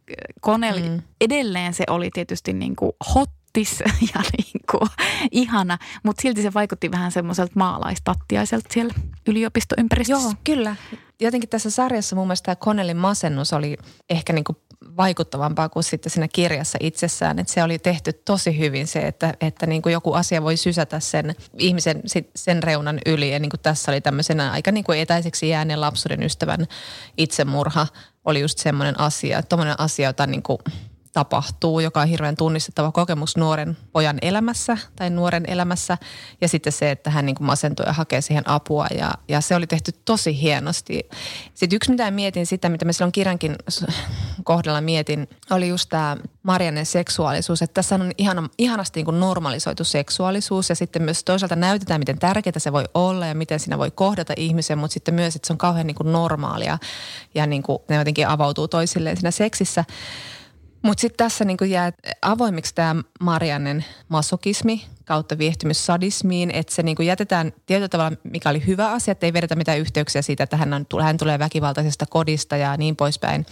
Koneli, 0.40 0.88
mm. 0.88 1.02
edelleen 1.20 1.74
se 1.74 1.84
oli 1.90 2.10
tietysti 2.14 2.52
niin 2.52 2.76
kuin 2.76 2.92
hot 3.14 3.30
tis 3.52 3.80
ja 4.14 4.22
niin 4.38 4.60
kuin, 4.70 4.90
ihana, 5.30 5.78
mutta 6.02 6.22
silti 6.22 6.42
se 6.42 6.54
vaikutti 6.54 6.90
vähän 6.90 7.12
semmoiselta 7.12 7.52
maalaistattiaiselta 7.54 8.68
siellä 8.72 8.94
yliopistoympäristössä. 9.26 10.28
Joo, 10.28 10.34
kyllä. 10.44 10.76
Jotenkin 11.20 11.48
tässä 11.48 11.70
sarjassa 11.70 12.16
mun 12.16 12.26
mielestä 12.26 12.44
tämä 12.44 12.56
Connellin 12.56 12.96
masennus 12.96 13.52
oli 13.52 13.76
ehkä 14.10 14.32
niin 14.32 14.44
kuin 14.44 14.56
vaikuttavampaa 14.96 15.68
kuin 15.68 15.84
sitten 15.84 16.10
siinä 16.10 16.28
kirjassa 16.28 16.78
itsessään. 16.80 17.38
Että 17.38 17.52
se 17.52 17.62
oli 17.62 17.78
tehty 17.78 18.12
tosi 18.12 18.58
hyvin 18.58 18.86
se, 18.86 19.00
että, 19.00 19.34
että 19.40 19.66
niin 19.66 19.82
kuin 19.82 19.92
joku 19.92 20.12
asia 20.12 20.42
voi 20.42 20.56
sysätä 20.56 21.00
sen 21.00 21.34
ihmisen 21.58 22.02
sen 22.36 22.62
reunan 22.62 22.98
yli. 23.06 23.32
Ja 23.32 23.38
niin 23.38 23.50
kuin 23.50 23.60
tässä 23.60 23.92
oli 23.92 24.00
tämmöisenä 24.00 24.52
aika 24.52 24.72
niin 24.72 24.84
kuin 24.84 24.98
etäiseksi 24.98 25.48
jääneen 25.48 25.80
lapsuuden 25.80 26.22
ystävän 26.22 26.66
itsemurha 27.16 27.86
oli 28.24 28.40
just 28.40 28.58
semmoinen 28.58 29.00
asia. 29.00 29.42
Tuommoinen 29.42 29.80
asia, 29.80 30.08
jota 30.08 30.26
niin 30.26 30.42
kuin 30.42 30.58
tapahtuu, 31.12 31.80
joka 31.80 32.00
on 32.00 32.08
hirveän 32.08 32.36
tunnistettava 32.36 32.92
kokemus 32.92 33.36
nuoren 33.36 33.76
pojan 33.92 34.18
elämässä 34.22 34.78
tai 34.96 35.10
nuoren 35.10 35.44
elämässä. 35.48 35.98
Ja 36.40 36.48
sitten 36.48 36.72
se, 36.72 36.90
että 36.90 37.10
hän 37.10 37.26
niin 37.26 37.36
kuin 37.36 37.46
masentuu 37.46 37.86
ja 37.86 37.92
hakee 37.92 38.20
siihen 38.20 38.48
apua 38.48 38.86
ja, 38.98 39.10
ja 39.28 39.40
se 39.40 39.56
oli 39.56 39.66
tehty 39.66 39.92
tosi 40.04 40.40
hienosti. 40.40 41.08
Sitten 41.54 41.76
yksi, 41.76 41.90
mitä 41.90 42.10
mietin 42.10 42.46
sitä, 42.46 42.68
mitä 42.68 42.84
mä 42.84 42.92
silloin 42.92 43.12
kirjankin 43.12 43.56
kohdalla 44.44 44.80
mietin, 44.80 45.28
oli 45.50 45.68
just 45.68 45.88
tämä 45.88 46.16
Marianen 46.42 46.86
seksuaalisuus. 46.86 47.62
Että 47.62 47.74
tässä 47.74 47.94
on 47.94 48.12
ihana, 48.18 48.48
ihanasti 48.58 48.98
niin 48.98 49.04
kuin 49.04 49.20
normalisoitu 49.20 49.84
seksuaalisuus 49.84 50.68
ja 50.68 50.74
sitten 50.74 51.02
myös 51.02 51.24
toisaalta 51.24 51.56
näytetään, 51.56 52.00
miten 52.00 52.18
tärkeää 52.18 52.58
se 52.58 52.72
voi 52.72 52.84
olla 52.94 53.26
ja 53.26 53.34
miten 53.34 53.60
siinä 53.60 53.78
voi 53.78 53.90
kohdata 53.90 54.32
ihmisen, 54.36 54.78
mutta 54.78 54.94
sitten 54.94 55.14
myös, 55.14 55.36
että 55.36 55.46
se 55.46 55.52
on 55.52 55.58
kauhean 55.58 55.86
niin 55.86 55.94
kuin 55.94 56.12
normaalia 56.12 56.78
ja 57.34 57.46
niin 57.46 57.62
kuin 57.62 57.78
ne 57.88 57.96
jotenkin 57.96 58.28
avautuu 58.28 58.68
toisilleen 58.68 59.16
siinä 59.16 59.30
seksissä. 59.30 59.84
Mutta 60.82 61.00
sitten 61.00 61.16
tässä 61.16 61.44
niinku 61.44 61.64
jää 61.64 61.92
avoimiksi 62.22 62.74
tämä 62.74 63.02
Mariannen 63.20 63.84
masokismi 64.08 64.86
kautta 65.04 65.38
viehtymys 65.38 65.86
sadismiin, 65.86 66.50
että 66.50 66.74
se 66.74 66.82
niinku 66.82 67.02
jätetään 67.02 67.52
tietyllä 67.66 67.88
tavalla, 67.88 68.16
mikä 68.22 68.50
oli 68.50 68.66
hyvä 68.66 68.90
asia, 68.90 69.12
että 69.12 69.26
ei 69.26 69.32
vedetä 69.32 69.56
mitään 69.56 69.78
yhteyksiä 69.78 70.22
siitä, 70.22 70.44
että 70.44 70.56
hän, 70.56 70.72
on, 70.74 70.86
hän 71.02 71.16
tulee 71.16 71.38
väkivaltaisesta 71.38 72.06
kodista 72.06 72.56
ja 72.56 72.76
niin 72.76 72.96
poispäin. 72.96 73.46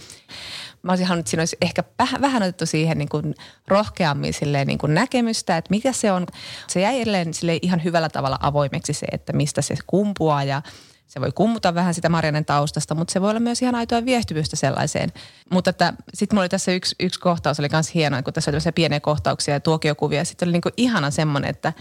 Mä 0.83 0.91
olisin 0.91 1.07
halunnut, 1.07 1.21
että 1.21 1.29
siinä 1.29 1.41
olisi 1.41 1.57
ehkä 1.61 1.83
vähän 2.21 2.43
otettu 2.43 2.65
siihen 2.65 2.97
niin 2.97 3.09
kuin 3.09 3.35
rohkeammin 3.67 4.33
silleen 4.33 4.67
niin 4.67 4.79
kuin 4.79 4.93
näkemystä, 4.93 5.57
että 5.57 5.69
mikä 5.69 5.91
se 5.91 6.11
on. 6.11 6.27
Se 6.67 6.79
jäi 6.79 7.01
edelleen 7.01 7.31
ihan 7.61 7.83
hyvällä 7.83 8.09
tavalla 8.09 8.37
avoimeksi 8.41 8.93
se, 8.93 9.07
että 9.11 9.33
mistä 9.33 9.61
se 9.61 9.75
kumpuaa 9.87 10.43
ja 10.43 10.61
se 11.09 11.21
voi 11.21 11.31
kummuta 11.35 11.75
vähän 11.75 11.93
sitä 11.93 12.09
Marianen 12.09 12.45
taustasta, 12.45 12.95
mutta 12.95 13.11
se 13.11 13.21
voi 13.21 13.29
olla 13.29 13.39
myös 13.39 13.61
ihan 13.61 13.75
aitoa 13.75 14.05
viehtymystä 14.05 14.55
sellaiseen. 14.55 15.09
Mutta 15.51 15.73
sitten 16.13 16.35
mulla 16.35 16.41
oli 16.41 16.49
tässä 16.49 16.71
yksi, 16.71 16.95
yksi 16.99 17.19
kohtaus, 17.19 17.59
oli 17.59 17.67
myös 17.71 17.95
hieno, 17.95 18.23
kun 18.23 18.33
tässä 18.33 18.49
oli 18.49 18.53
tämmöisiä 18.53 18.71
pieniä 18.71 18.99
kohtauksia 18.99 19.53
ja 19.53 19.59
tuokiokuvia. 19.59 20.25
Sitten 20.25 20.47
oli 20.47 20.53
niinku 20.53 20.69
ihana 20.77 21.11
semmoinen, 21.11 21.49
että 21.49 21.73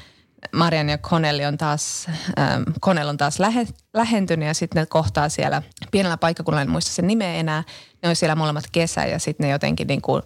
Marian 0.52 0.88
ja 0.88 0.98
Connelli 0.98 1.44
on 1.46 1.58
taas, 1.58 2.06
ähm, 2.38 2.62
Connell 2.80 3.08
on 3.08 3.16
taas 3.16 3.40
lähe, 3.40 3.66
lähentynyt 3.94 4.46
ja 4.46 4.54
sitten 4.54 4.80
ne 4.80 4.86
kohtaa 4.86 5.28
siellä 5.28 5.62
pienellä 5.90 6.16
paikkakunnalla, 6.16 6.62
en 6.62 6.70
muista 6.70 6.90
sen 6.90 7.06
nimeä 7.06 7.34
enää. 7.34 7.64
Ne 8.02 8.08
on 8.08 8.16
siellä 8.16 8.34
molemmat 8.34 8.64
kesä 8.72 9.04
ja 9.04 9.18
sitten 9.18 9.44
ne 9.44 9.50
jotenkin 9.52 9.86
niin 9.86 10.02
kuin 10.02 10.22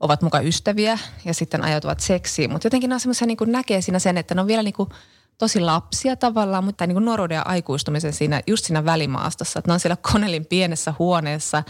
ovat 0.00 0.22
mukaan 0.22 0.46
ystäviä 0.46 0.98
ja 1.24 1.34
sitten 1.34 1.64
ajautuvat 1.64 2.00
seksiin. 2.00 2.52
Mutta 2.52 2.66
jotenkin 2.66 2.88
ne 2.88 2.94
on 2.94 3.00
semmoisia 3.00 3.26
niin 3.26 3.38
näkee 3.46 3.80
siinä 3.80 3.98
sen, 3.98 4.18
että 4.18 4.34
ne 4.34 4.40
on 4.40 4.46
vielä 4.46 4.62
niin 4.62 4.74
kuin 4.74 4.88
tosi 5.38 5.60
lapsia 5.60 6.16
tavallaan, 6.16 6.64
mutta 6.64 6.86
niin 6.86 6.94
kuin 6.94 7.04
nuoruuden 7.04 7.34
ja 7.34 7.42
aikuistumisen 7.42 8.12
siinä, 8.12 8.40
just 8.46 8.64
siinä 8.64 8.84
välimaastossa. 8.84 9.58
Että 9.58 9.70
ne 9.70 9.72
on 9.72 9.80
siellä 9.80 9.96
Konelin 10.12 10.46
pienessä 10.46 10.94
huoneessa. 10.98 11.62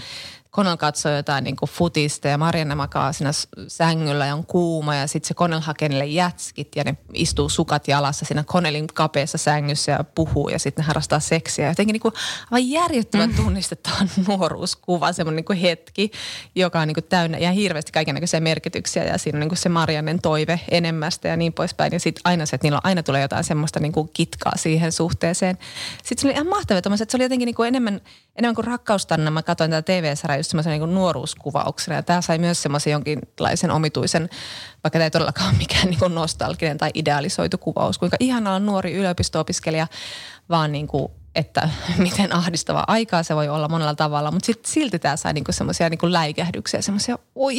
Connell 0.55 0.77
katsoo 0.77 1.13
jotain 1.13 1.45
niin 1.45 1.57
kuin 1.57 1.71
futista 1.71 2.29
ja 2.29 2.39
Marianne 2.39 2.75
makaa 2.75 3.13
siinä 3.13 3.31
sängyllä 3.69 4.27
ja 4.27 4.35
on 4.35 4.47
kuuma 4.47 4.95
ja 4.95 5.07
sitten 5.07 5.29
se 5.29 5.35
Connell 5.35 5.61
hakee 5.61 5.89
niille 5.89 6.07
jätskit 6.07 6.69
ja 6.77 6.85
ne 6.85 6.97
istuu 7.13 7.49
sukat 7.49 7.89
jalassa 7.89 8.25
siinä 8.25 8.45
Connellin 8.45 8.87
kapeassa 8.87 9.39
sängyssä 9.39 9.93
ja 9.93 10.05
puhuu 10.05 10.49
ja 10.49 10.59
sitten 10.59 10.83
ne 10.83 10.87
harrastaa 10.87 11.21
seksiä. 11.21 11.69
Jotenkin 11.69 11.93
niin 11.93 12.01
kuin 12.01 12.15
aivan 12.51 12.71
järjettömän 12.71 13.31
mm. 13.31 13.37
tunnistetaan 13.37 14.11
nuoruuskuva, 14.29 15.13
semmoinen 15.13 15.37
niin 15.37 15.45
kuin 15.45 15.59
hetki, 15.59 16.11
joka 16.55 16.81
on 16.81 16.89
niin 16.89 16.95
kuin 16.95 17.05
täynnä 17.05 17.39
ja 17.39 17.53
hirveästi 17.53 17.93
kaikenlaisia 17.93 18.41
merkityksiä 18.41 19.05
ja 19.05 19.19
siinä 19.19 19.37
on 19.37 19.41
niin 19.41 19.49
kuin 19.49 19.59
se 19.59 19.69
Mariannen 19.69 20.21
toive 20.23 20.61
enemmästä 20.71 21.29
ja 21.29 21.37
niin 21.37 21.53
poispäin. 21.53 21.93
Ja 21.93 22.01
sitten 22.01 22.23
aina 22.25 22.47
se, 22.47 22.57
että 22.57 22.67
niillä 22.67 22.81
aina 22.85 23.03
tulee 23.03 23.23
jotain 23.23 23.45
semmoista 23.45 23.81
niin 23.81 23.93
kuin 23.93 24.11
kitkaa 24.13 24.53
siihen 24.57 24.93
suhteeseen. 24.93 25.59
Sitten 26.03 26.19
se 26.19 26.27
oli 26.27 26.35
ihan 26.35 26.49
mahtavaa, 26.49 26.79
että 26.79 26.97
se 26.97 27.17
oli 27.17 27.25
jotenkin 27.25 27.47
niin 27.47 27.55
kuin 27.55 27.69
enemmän, 27.69 28.01
enemmän 28.37 28.55
kuin 28.55 28.65
rakkaustanna. 28.65 29.31
Mä 29.31 29.43
katsoin 29.43 29.71
tätä 29.71 29.93
TV-sarjaa 29.93 30.44
just 30.45 30.51
semmoisen 30.51 30.81
niin 30.81 30.95
nuoruuskuvauksena. 30.95 31.97
Ja 31.97 32.03
tämä 32.03 32.21
sai 32.21 32.39
myös 32.39 32.63
semmoisen 32.63 32.91
jonkinlaisen 32.91 33.71
omituisen, 33.71 34.29
vaikka 34.85 34.99
tämä 34.99 35.05
ei 35.05 35.11
todellakaan 35.11 35.49
ole 35.51 35.59
mikään 35.59 35.91
niin 35.91 36.15
nostalginen 36.15 36.79
tai 36.79 36.91
idealisoitu 36.95 37.59
kuvaus, 37.59 37.99
kuinka 37.99 38.17
ihanaa 38.21 38.55
on 38.55 38.67
nuori 38.67 38.93
yliopisto-opiskelija, 38.93 39.87
vaan 40.49 40.73
niin 40.73 40.87
kuin 40.87 41.09
että 41.35 41.69
miten 41.99 42.35
ahdistava 42.35 42.85
aikaa 42.87 43.23
se 43.23 43.37
voi 43.37 43.49
olla 43.49 43.69
monella 43.69 43.95
tavalla, 43.95 44.31
mutta 44.31 44.47
sit 44.47 44.65
silti 44.65 44.99
tämä 44.99 45.17
sai 45.17 45.33
niinku 45.33 45.53
semmoisia 45.53 45.89
niinku 45.89 46.13
läikähdyksiä, 46.13 46.83
semmoisia, 46.83 47.19
oi, 47.35 47.59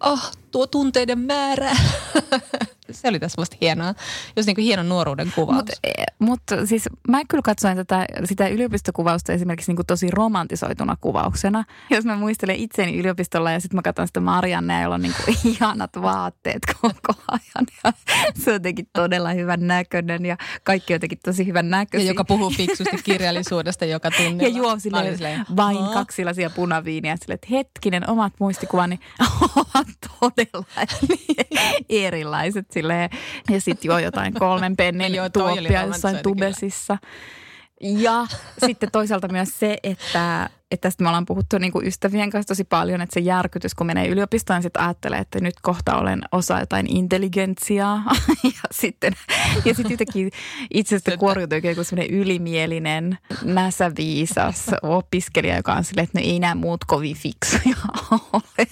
ah, 0.00 0.30
tuo 0.50 0.66
tunteiden 0.66 1.18
määrä. 1.18 1.70
se 2.92 3.08
oli 3.08 3.20
tässä 3.20 3.40
musta 3.40 3.56
hienoa, 3.60 3.94
jos 4.36 4.46
niin 4.46 4.54
kuin 4.54 4.64
hieno 4.64 4.82
nuoruuden 4.82 5.32
kuvaus. 5.34 5.56
Mutta 5.56 5.72
e, 5.84 6.04
mut, 6.18 6.40
siis 6.64 6.88
mä 7.08 7.20
kyllä 7.28 7.42
katsoin 7.42 7.76
tätä, 7.76 8.06
sitä 8.24 8.48
yliopistokuvausta 8.48 9.32
esimerkiksi 9.32 9.70
niin 9.70 9.76
kuin 9.76 9.86
tosi 9.86 10.10
romantisoituna 10.10 10.96
kuvauksena. 11.00 11.64
Jos 11.90 12.04
mä 12.04 12.16
muistelen 12.16 12.56
itseni 12.56 12.98
yliopistolla 12.98 13.50
ja 13.50 13.60
sitten 13.60 13.76
mä 13.76 13.82
katson 13.82 14.06
sitä 14.06 14.20
Marianne, 14.20 14.82
jolla 14.82 14.94
on 14.94 15.02
niin 15.02 15.14
kuin 15.24 15.36
ihanat 15.52 15.90
vaatteet 16.02 16.58
koko 16.80 17.22
ajan. 17.28 17.66
Ja 17.84 17.92
se 18.34 18.50
on 18.50 18.54
jotenkin 18.54 18.88
todella 18.92 19.30
hyvän 19.30 19.66
näköinen 19.66 20.26
ja 20.26 20.36
kaikki 20.64 20.92
jotenkin 20.92 21.18
tosi 21.24 21.46
hyvän 21.46 21.70
näköisiä. 21.70 22.06
Ja 22.06 22.10
joka 22.10 22.24
puhuu 22.24 22.50
fiksusti 22.50 23.02
kirjallisuudesta 23.04 23.84
joka 23.84 24.10
tunnilla. 24.10 24.42
Ja 24.42 24.48
juo 24.48 24.78
silleen, 24.78 25.16
silleen 25.16 25.46
vain 25.56 25.76
oh. 25.76 25.92
kaksi 25.92 26.16
sellaisia 26.16 26.50
punaviiniä. 26.50 27.16
Silleen, 27.16 27.34
että 27.34 27.46
hetkinen, 27.50 28.10
omat 28.10 28.32
muistikuvani 28.40 29.00
ovat 29.56 29.86
todella 30.20 30.66
erilaiset 31.88 32.70
silleen, 32.80 33.10
ja 33.50 33.60
sitten 33.60 33.88
juo 33.88 33.98
jotain 33.98 34.34
kolmen 34.34 34.76
pennin 34.76 35.12
tuoppia 35.32 35.82
jossain 35.82 36.18
tubesissa. 36.22 36.98
Ja 37.80 38.26
sitten 38.66 38.90
toisaalta 38.92 39.28
myös 39.28 39.58
se, 39.58 39.76
että, 39.82 40.50
että 40.70 40.88
tästä 40.88 41.02
me 41.02 41.08
ollaan 41.08 41.26
puhuttu 41.26 41.58
niin 41.58 41.72
kuin 41.72 41.86
ystävien 41.86 42.30
kanssa 42.30 42.48
tosi 42.48 42.64
paljon, 42.64 43.00
että 43.00 43.14
se 43.14 43.20
järkytys, 43.20 43.74
kun 43.74 43.86
menee 43.86 44.08
yliopistoon, 44.08 44.56
niin 44.56 44.62
sitten 44.62 44.82
ajattelee, 44.82 45.18
että 45.18 45.40
nyt 45.40 45.54
kohta 45.62 45.96
olen 45.96 46.20
osa 46.32 46.60
jotain 46.60 46.96
intelligentsiaa. 46.96 48.02
ja 48.44 48.68
sitten 48.70 49.12
ja 49.64 49.74
sitten 49.74 49.90
jotenkin 49.90 50.30
itsestä 50.74 51.16
kuoriutuu 51.16 51.58
joku 51.62 51.84
semmoinen 51.84 52.14
ylimielinen, 52.14 53.18
näsäviisas 53.44 54.66
opiskelija, 54.82 55.56
joka 55.56 55.72
on 55.72 55.84
silleen, 55.84 56.04
että 56.04 56.18
ne 56.18 56.26
no 56.26 56.32
ei 56.32 56.38
nämä 56.38 56.54
muut 56.54 56.84
kovin 56.84 57.16
fiksuja 57.16 57.76
ole. 58.10 58.66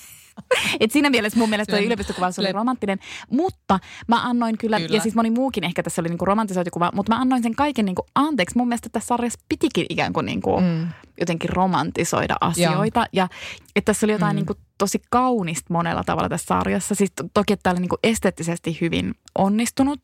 Et 0.80 0.90
siinä 0.90 1.10
mielessä 1.10 1.38
mun 1.38 1.50
mielestä 1.50 1.76
tuo 1.76 1.86
yliopistokuvaus 1.86 2.38
oli 2.38 2.52
romanttinen, 2.52 2.98
mutta 3.30 3.78
mä 4.08 4.22
annoin 4.22 4.58
kyllä, 4.58 4.80
kyllä, 4.80 4.96
ja 4.96 5.02
siis 5.02 5.14
moni 5.14 5.30
muukin 5.30 5.64
ehkä 5.64 5.82
tässä 5.82 6.02
oli 6.02 6.08
niinku 6.08 6.24
romantisoitu 6.24 6.70
kuva, 6.70 6.90
mutta 6.94 7.14
mä 7.14 7.20
annoin 7.20 7.42
sen 7.42 7.54
kaiken 7.54 7.84
niinku 7.84 8.06
anteeksi. 8.14 8.58
Mun 8.58 8.68
mielestä 8.68 8.88
tässä 8.92 9.06
sarjassa 9.06 9.40
pitikin 9.48 9.86
ikään 9.88 10.12
kuin 10.12 10.26
niinku 10.26 10.60
mm. 10.60 10.88
jotenkin 11.20 11.50
romantisoida 11.50 12.34
asioita. 12.40 13.00
Joo. 13.00 13.06
Ja 13.12 13.28
että 13.76 13.92
tässä 13.92 14.06
oli 14.06 14.12
jotain 14.12 14.32
mm. 14.32 14.36
niinku 14.36 14.54
tosi 14.78 15.02
kaunista 15.10 15.72
monella 15.72 16.04
tavalla 16.04 16.28
tässä 16.28 16.46
sarjassa. 16.46 16.94
Siis 16.94 17.12
to- 17.16 17.24
toki, 17.34 17.52
että 17.52 17.62
tämä 17.62 17.72
oli 17.72 17.80
niinku 17.80 17.98
esteettisesti 18.02 18.78
hyvin 18.80 19.14
onnistunut 19.38 20.00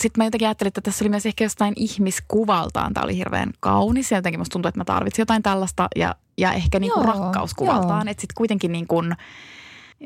sitten 0.00 0.20
mä 0.20 0.26
jotenkin 0.26 0.48
ajattelin, 0.48 0.68
että 0.68 0.80
tässä 0.80 1.04
oli 1.04 1.08
myös 1.08 1.26
ehkä 1.26 1.44
jostain 1.44 1.72
ihmiskuvaltaan. 1.76 2.94
Tämä 2.94 3.04
oli 3.04 3.16
hirveän 3.16 3.50
kaunis 3.60 4.10
ja 4.10 4.18
jotenkin 4.18 4.40
musta 4.40 4.52
tuntuu, 4.52 4.68
että 4.68 4.80
mä 4.80 4.84
tarvitsin 4.84 5.22
jotain 5.22 5.42
tällaista 5.42 5.88
ja, 5.96 6.14
ja 6.38 6.52
ehkä 6.52 6.78
niin 6.78 6.92
kuin 6.92 7.04
rakkauskuvaltaan. 7.04 8.08
Että 8.08 8.20
sitten 8.20 8.34
kuitenkin 8.36 8.72
niin 8.72 8.86
kuin, 8.86 9.16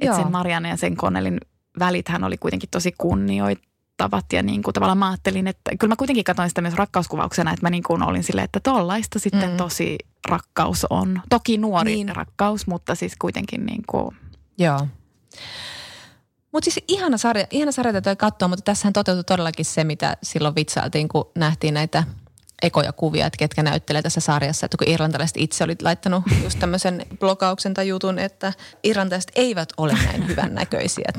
että 0.01 0.17
sen 0.17 0.31
Marianne 0.31 0.69
ja 0.69 0.77
sen 0.77 0.97
Connellin 0.97 1.41
välithän 1.79 2.25
oli 2.25 2.39
kuitenkin 2.39 2.69
tosi 2.71 2.95
kunnioittavat 2.99 4.33
ja 4.33 4.43
niin 4.43 4.63
kuin 4.63 4.75
tavallaan 4.75 4.99
mä 4.99 5.09
ajattelin, 5.09 5.47
että 5.47 5.71
kyllä 5.79 5.93
mä 5.93 5.97
kuitenkin 5.97 6.25
katsoin 6.25 6.49
sitä 6.49 6.61
myös 6.61 6.75
rakkauskuvauksena, 6.75 7.53
että 7.53 7.67
mä 7.67 7.71
niin 7.71 7.83
kuin 7.83 8.03
olin 8.03 8.23
silleen, 8.23 8.45
että 8.45 8.61
tollaista 8.61 9.19
sitten 9.19 9.51
mm. 9.51 9.57
tosi 9.57 9.99
rakkaus 10.29 10.87
on. 10.91 11.23
Toki 11.29 11.59
nuori 11.59 11.95
niin. 11.95 12.17
rakkaus, 12.17 12.67
mutta 12.67 12.95
siis 12.95 13.13
kuitenkin 13.19 13.67
niin 13.67 13.83
kuin. 13.87 14.17
Joo. 14.59 14.87
Mutta 16.53 16.71
siis 16.71 16.85
ihana 16.89 17.17
sarja, 17.17 17.47
ihana 17.51 17.73
sarja 17.73 17.93
täytyy 17.93 18.17
katsoa, 18.17 18.49
mutta 18.49 18.63
tässähän 18.63 18.93
toteutui 18.93 19.25
todellakin 19.25 19.65
se, 19.65 19.85
mitä 19.85 20.17
silloin 20.23 20.55
vitsailtiin, 20.55 21.09
kun 21.09 21.31
nähtiin 21.35 21.75
näitä 21.75 22.05
ekoja 22.63 22.93
kuvia, 22.93 23.27
että 23.27 23.37
ketkä 23.37 23.63
näyttelee 23.63 24.03
tässä 24.03 24.21
sarjassa. 24.21 24.67
Että 24.67 24.77
kun 24.77 24.89
irlantalaiset 24.89 25.37
itse 25.37 25.65
olit 25.65 25.83
laittanut 25.83 26.25
just 26.43 26.59
tämmöisen 26.59 27.07
blogauksen 27.19 27.75
tai 27.75 27.89
jutun, 27.89 28.19
että 28.19 28.53
irlantalaiset 28.85 29.33
eivät 29.35 29.69
ole 29.77 29.93
näin 29.93 30.29
hyvän 30.29 30.55
näköisiä. 30.55 31.13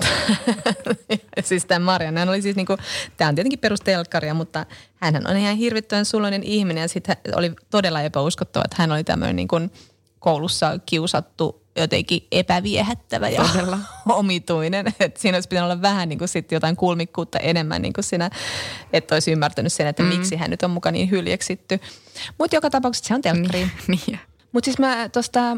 siis 1.44 1.66
tämä 1.66 1.86
Marian, 1.86 2.18
hän 2.18 2.30
oli 2.30 2.42
siis 2.42 2.56
niinku, 2.56 2.78
tämä 3.18 3.30
on 3.30 3.36
tietenkin 3.36 3.60
perustelkkaria, 3.60 4.34
mutta 4.34 4.66
hän 4.96 5.28
on 5.28 5.38
ihan 5.38 5.56
hirvittävän 5.56 6.06
suloinen 6.06 6.44
ihminen 6.44 6.82
ja 6.82 6.88
sitten 6.88 7.18
oli 7.36 7.52
todella 7.70 8.02
epäuskottava, 8.02 8.64
että 8.66 8.76
hän 8.80 8.92
oli 8.92 9.04
tämmöinen 9.04 9.36
niin 9.36 9.48
kuin 9.48 9.72
koulussa 10.20 10.80
kiusattu 10.86 11.69
jotenkin 11.82 12.28
epäviehättävä 12.32 13.30
ja 13.30 13.44
Todella. 13.44 13.80
omituinen. 14.10 14.94
Et 15.00 15.18
siinä 15.18 15.36
olisi 15.36 15.50
pitänyt 15.50 15.72
olla 15.72 15.82
vähän 15.82 16.10
niin 16.10 16.20
kuin 16.20 16.28
sit 16.28 16.52
jotain 16.52 16.76
kulmikkuutta 16.76 17.40
enemmän 17.40 17.82
niin 17.82 17.94
kuin 17.94 18.06
siinä, 18.06 18.30
että 18.94 19.16
olisi 19.16 19.32
ymmärtänyt 19.32 19.74
sen, 19.74 19.88
että 19.88 20.04
mm. 20.04 20.10
miksi 20.10 20.36
hän 20.36 20.50
nyt 20.50 20.64
on 20.64 20.72
mukaan 20.72 20.94
niin 20.94 21.12
hyljeksitty. 21.12 21.80
Mutta 22.38 22.56
joka 22.56 22.70
tapauksessa 22.70 23.08
se 23.08 23.14
on 23.16 23.22
telkkari. 23.22 23.60
Niin, 23.60 23.72
niin. 24.08 24.20
Mutta 24.52 24.66
siis 24.66 24.80
mä 24.80 25.10
tuosta 25.10 25.58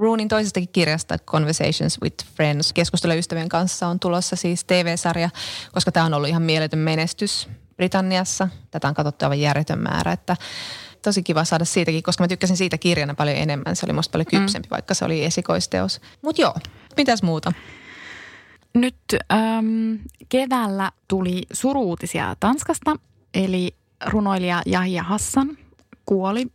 Roonin 0.00 0.28
toisestakin 0.28 0.68
kirjasta 0.72 1.18
Conversations 1.18 2.02
with 2.02 2.26
Friends, 2.34 2.72
keskustella 2.72 3.14
ystävien 3.14 3.48
kanssa 3.48 3.86
on 3.86 4.00
tulossa 4.00 4.36
siis 4.36 4.64
TV-sarja, 4.64 5.30
koska 5.72 5.92
tämä 5.92 6.06
on 6.06 6.14
ollut 6.14 6.28
ihan 6.28 6.42
mieletön 6.42 6.78
menestys 6.78 7.48
Britanniassa. 7.76 8.48
Tätä 8.70 8.88
on 8.88 8.94
katsottu 8.94 9.24
aivan 9.24 9.40
järjetön 9.40 9.78
määrä, 9.78 10.12
että 10.12 10.36
tosi 11.02 11.22
kiva 11.22 11.44
saada 11.44 11.64
siitäkin, 11.64 12.02
koska 12.02 12.24
mä 12.24 12.28
tykkäsin 12.28 12.56
siitä 12.56 12.78
kirjana 12.78 13.14
paljon 13.14 13.36
enemmän. 13.36 13.76
Se 13.76 13.86
oli 13.86 13.92
musta 13.92 14.12
paljon 14.12 14.26
mm. 14.32 14.40
kypsempi, 14.40 14.66
mm. 14.66 14.70
vaikka 14.70 14.94
se 14.94 15.04
oli 15.04 15.24
esikoisteos. 15.24 16.00
Mutta 16.22 16.42
joo, 16.42 16.54
mitäs 16.96 17.22
muuta? 17.22 17.52
Nyt 18.74 18.96
äm, 19.32 19.98
keväällä 20.28 20.90
tuli 21.08 21.42
suruutisia 21.52 22.36
Tanskasta, 22.40 22.96
eli 23.34 23.74
runoilija 24.06 24.62
Jahja 24.66 25.02
Hassan 25.02 25.58
kuoli. 26.06 26.46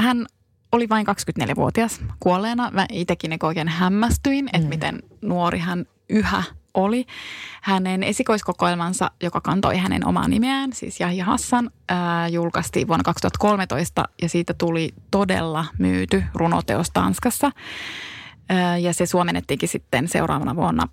Hän 0.00 0.26
oli 0.72 0.88
vain 0.88 1.06
24-vuotias 1.06 2.00
kuolleena. 2.20 2.70
Mä 2.70 2.86
itsekin 2.92 3.38
oikein 3.42 3.68
hämmästyin, 3.68 4.48
että 4.52 4.66
mm. 4.66 4.68
miten 4.68 5.02
nuori 5.22 5.58
hän 5.58 5.86
yhä 6.08 6.42
oli 6.74 7.06
hänen 7.62 8.02
esikoiskokoelmansa, 8.02 9.10
joka 9.22 9.40
kantoi 9.40 9.76
hänen 9.76 10.06
omaa 10.06 10.28
nimeään, 10.28 10.72
siis 10.72 11.00
Jahja 11.00 11.24
Hassan, 11.24 11.70
ää, 11.88 12.28
julkaistiin 12.28 12.88
vuonna 12.88 13.04
2013 13.04 14.04
ja 14.22 14.28
siitä 14.28 14.54
tuli 14.54 14.94
todella 15.10 15.64
myyty 15.78 16.24
runoteos 16.34 16.90
Tanskassa. 16.90 17.50
Ää, 18.48 18.78
ja 18.78 18.94
se 18.94 19.06
suomennettiinkin 19.06 19.68
sitten 19.68 20.08
seuraavana 20.08 20.56
vuonna. 20.56 20.88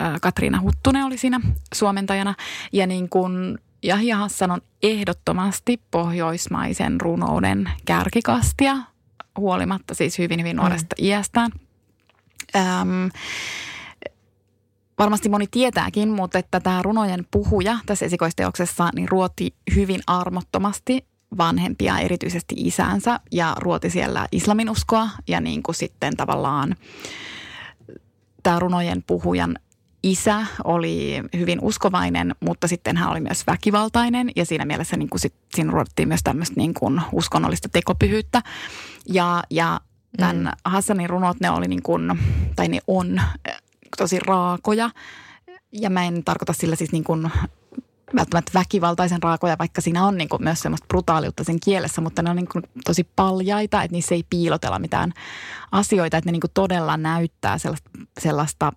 Ää, 0.00 0.18
Katriina 0.22 0.60
Huttunen 0.60 1.04
oli 1.04 1.18
siinä 1.18 1.40
suomentajana 1.74 2.34
ja 2.72 2.86
niin 2.86 3.08
kuin 3.08 3.58
Jahja 3.82 4.16
Hassan 4.16 4.50
on 4.50 4.60
ehdottomasti 4.82 5.80
pohjoismaisen 5.90 7.00
runouden 7.00 7.70
kärkikastia, 7.84 8.76
huolimatta 9.38 9.94
siis 9.94 10.18
hyvin 10.18 10.40
hyvin 10.40 10.56
nuoresta 10.56 10.96
mm. 10.98 11.06
iästään. 11.06 11.50
Ähm, 12.56 13.06
varmasti 14.98 15.28
moni 15.28 15.46
tietääkin, 15.50 16.08
mutta 16.08 16.38
että 16.38 16.60
tämä 16.60 16.82
runojen 16.82 17.26
puhuja 17.30 17.78
tässä 17.86 18.06
esikoisteoksessa 18.06 18.88
niin 18.94 19.08
ruoti 19.08 19.54
hyvin 19.74 20.00
armottomasti 20.06 21.04
vanhempia, 21.38 21.98
erityisesti 21.98 22.54
isänsä 22.58 23.20
ja 23.32 23.56
ruoti 23.58 23.90
siellä 23.90 24.28
islaminuskoa 24.32 25.08
ja 25.28 25.40
niin 25.40 25.62
kuin 25.62 25.74
sitten 25.74 26.16
tavallaan 26.16 26.76
tämä 28.42 28.58
runojen 28.58 29.02
puhujan 29.02 29.58
isä 30.02 30.46
oli 30.64 31.22
hyvin 31.36 31.58
uskovainen, 31.60 32.34
mutta 32.40 32.68
sitten 32.68 32.96
hän 32.96 33.10
oli 33.10 33.20
myös 33.20 33.46
väkivaltainen 33.46 34.30
ja 34.36 34.46
siinä 34.46 34.64
mielessä 34.64 34.96
niin 34.96 35.10
kuin 35.10 35.20
sit, 35.20 35.34
siinä 35.54 35.72
ruodittiin 35.72 36.08
myös 36.08 36.22
tämmöistä 36.22 36.54
niin 36.56 36.74
kuin 36.74 37.00
uskonnollista 37.12 37.68
tekopyhyyttä. 37.68 38.42
Ja, 39.06 39.42
ja 39.50 39.80
tämän 40.16 40.36
mm. 40.36 40.50
Hassanin 40.64 41.10
runot, 41.10 41.40
ne 41.40 41.50
oli 41.50 41.68
niin 41.68 41.82
kuin, 41.82 42.18
tai 42.56 42.68
ne 42.68 42.78
on 42.86 43.20
tosi 43.96 44.18
raakoja. 44.18 44.90
Ja 45.72 45.90
mä 45.90 46.04
en 46.04 46.24
tarkoita 46.24 46.52
sillä 46.52 46.76
siis 46.76 46.92
niin 46.92 47.04
kuin 47.04 47.30
välttämättä 48.16 48.50
väkivaltaisen 48.54 49.22
raakoja, 49.22 49.56
vaikka 49.58 49.80
siinä 49.80 50.06
on 50.06 50.18
niin 50.18 50.28
kuin 50.28 50.44
myös 50.44 50.60
semmoista 50.60 50.86
brutaaliutta 50.88 51.44
sen 51.44 51.60
kielessä, 51.64 52.00
mutta 52.00 52.22
ne 52.22 52.30
on 52.30 52.36
niin 52.36 52.48
kuin 52.52 52.64
tosi 52.84 53.04
paljaita, 53.16 53.82
että 53.82 53.92
niissä 53.92 54.14
ei 54.14 54.24
piilotella 54.30 54.78
mitään 54.78 55.12
asioita, 55.72 56.16
että 56.16 56.28
ne 56.28 56.32
niin 56.32 56.40
kuin 56.40 56.50
todella 56.54 56.96
näyttää 56.96 57.58
sellaista, 57.58 57.90
sellaista 58.20 58.72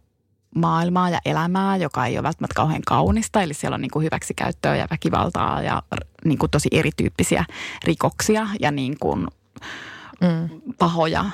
maailmaa 0.55 1.09
ja 1.09 1.19
elämää, 1.25 1.77
joka 1.77 2.05
ei 2.05 2.17
ole 2.17 2.23
välttämättä 2.23 2.55
kauhean 2.55 2.81
kaunista. 2.85 3.41
Eli 3.41 3.53
siellä 3.53 3.75
on 3.75 3.81
niin 3.81 3.91
kuin 3.91 4.05
hyväksikäyttöä 4.05 4.75
ja 4.75 4.87
väkivaltaa 4.91 5.61
ja 5.61 5.83
niin 6.25 6.37
kuin 6.37 6.51
tosi 6.51 6.69
erityyppisiä 6.71 7.45
rikoksia 7.83 8.47
ja 8.59 8.71
niin 8.71 8.97
kuin 8.99 9.27
mm. 10.21 10.61
pahoja 10.79 11.25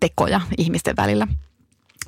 tekoja 0.00 0.40
ihmisten 0.58 0.96
välillä. 0.96 1.28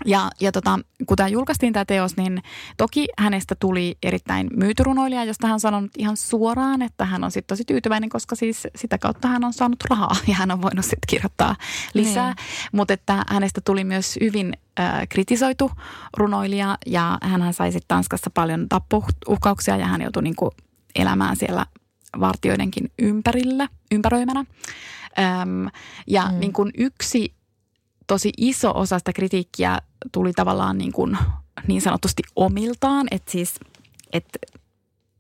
Ja, 0.05 0.31
ja 0.41 0.53
tota, 0.53 0.79
kun 1.07 1.17
tämä 1.17 1.29
julkaistiin 1.29 1.73
tämä 1.73 1.85
teos, 1.85 2.17
niin 2.17 2.43
toki 2.77 3.07
hänestä 3.19 3.55
tuli 3.55 3.99
erittäin 4.03 4.51
myytyrunoilija, 4.57 5.25
josta 5.25 5.47
hän 5.47 5.55
on 5.55 5.61
sanonut 5.61 5.91
ihan 5.99 6.17
suoraan, 6.17 6.83
että 6.83 7.05
hän 7.05 7.25
on 7.25 7.31
sitten 7.31 7.57
tosi 7.57 7.65
tyytyväinen, 7.65 8.09
koska 8.09 8.37
siis 8.37 8.67
sitä 8.77 8.99
kautta 8.99 9.29
hän 9.29 9.45
on 9.45 9.53
saanut 9.53 9.85
rahaa 9.91 10.17
ja 10.29 10.35
hän 10.35 10.51
on 10.51 10.63
voinut 10.63 10.85
sitten 10.85 11.07
kirjoittaa 11.09 11.57
lisää. 11.95 12.27
Niin. 12.27 12.37
Mutta 12.73 12.95
että 12.95 13.25
hänestä 13.29 13.61
tuli 13.65 13.85
myös 13.85 14.19
hyvin 14.21 14.53
äh, 14.81 15.09
kritisoitu 15.09 15.71
runoilija 16.17 16.79
ja 16.87 17.19
hän 17.23 17.55
sai 17.55 17.73
sitten 17.73 17.89
Tanskassa 17.89 18.31
paljon 18.31 18.69
tappouhkauksia 18.69 19.77
ja 19.77 19.87
hän 19.87 20.03
joutui 20.03 20.23
niinku 20.23 20.51
elämään 20.95 21.37
siellä 21.37 21.67
vartioidenkin 22.21 22.91
ympärillä, 22.99 23.69
ympäröimänä. 23.91 24.45
Öm, 25.19 25.69
ja 26.07 26.29
mm. 26.33 26.41
niin 26.41 26.53
kuin 26.53 26.71
yksi 26.79 27.35
tosi 28.07 28.33
iso 28.37 28.73
osa 28.75 28.99
sitä 28.99 29.13
kritiikkiä 29.13 29.79
tuli 30.13 30.33
tavallaan 30.33 30.79
niin, 30.79 30.93
kuin, 30.93 31.19
niin 31.67 31.81
sanotusti 31.81 32.23
omiltaan, 32.37 33.07
että 33.11 33.33
siis 33.33 33.55
että 34.13 34.39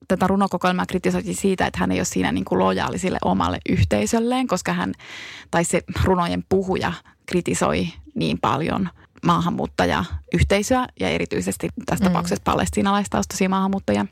tätä 0.08 0.26
runokokoelmaa 0.26 0.86
kritisoitiin 0.86 1.36
siitä, 1.36 1.66
että 1.66 1.78
hän 1.80 1.92
ei 1.92 1.98
ole 1.98 2.04
siinä 2.04 2.32
niin 2.32 2.44
kuin 2.44 2.58
lojaali 2.58 2.98
sille 2.98 3.18
omalle 3.24 3.58
yhteisölleen, 3.68 4.46
koska 4.46 4.72
hän, 4.72 4.92
tai 5.50 5.64
se 5.64 5.82
runojen 6.04 6.44
puhuja 6.48 6.92
kritisoi 7.26 7.88
niin 8.14 8.38
paljon 8.40 8.88
maahanmuuttajayhteisöä 9.26 10.86
ja 11.00 11.08
erityisesti 11.08 11.68
tässä 11.86 12.04
mm. 12.04 12.08
tapauksessa 12.08 12.42
palestiinalaistaustaisia 12.44 13.48
maahanmuuttajia 13.48 14.06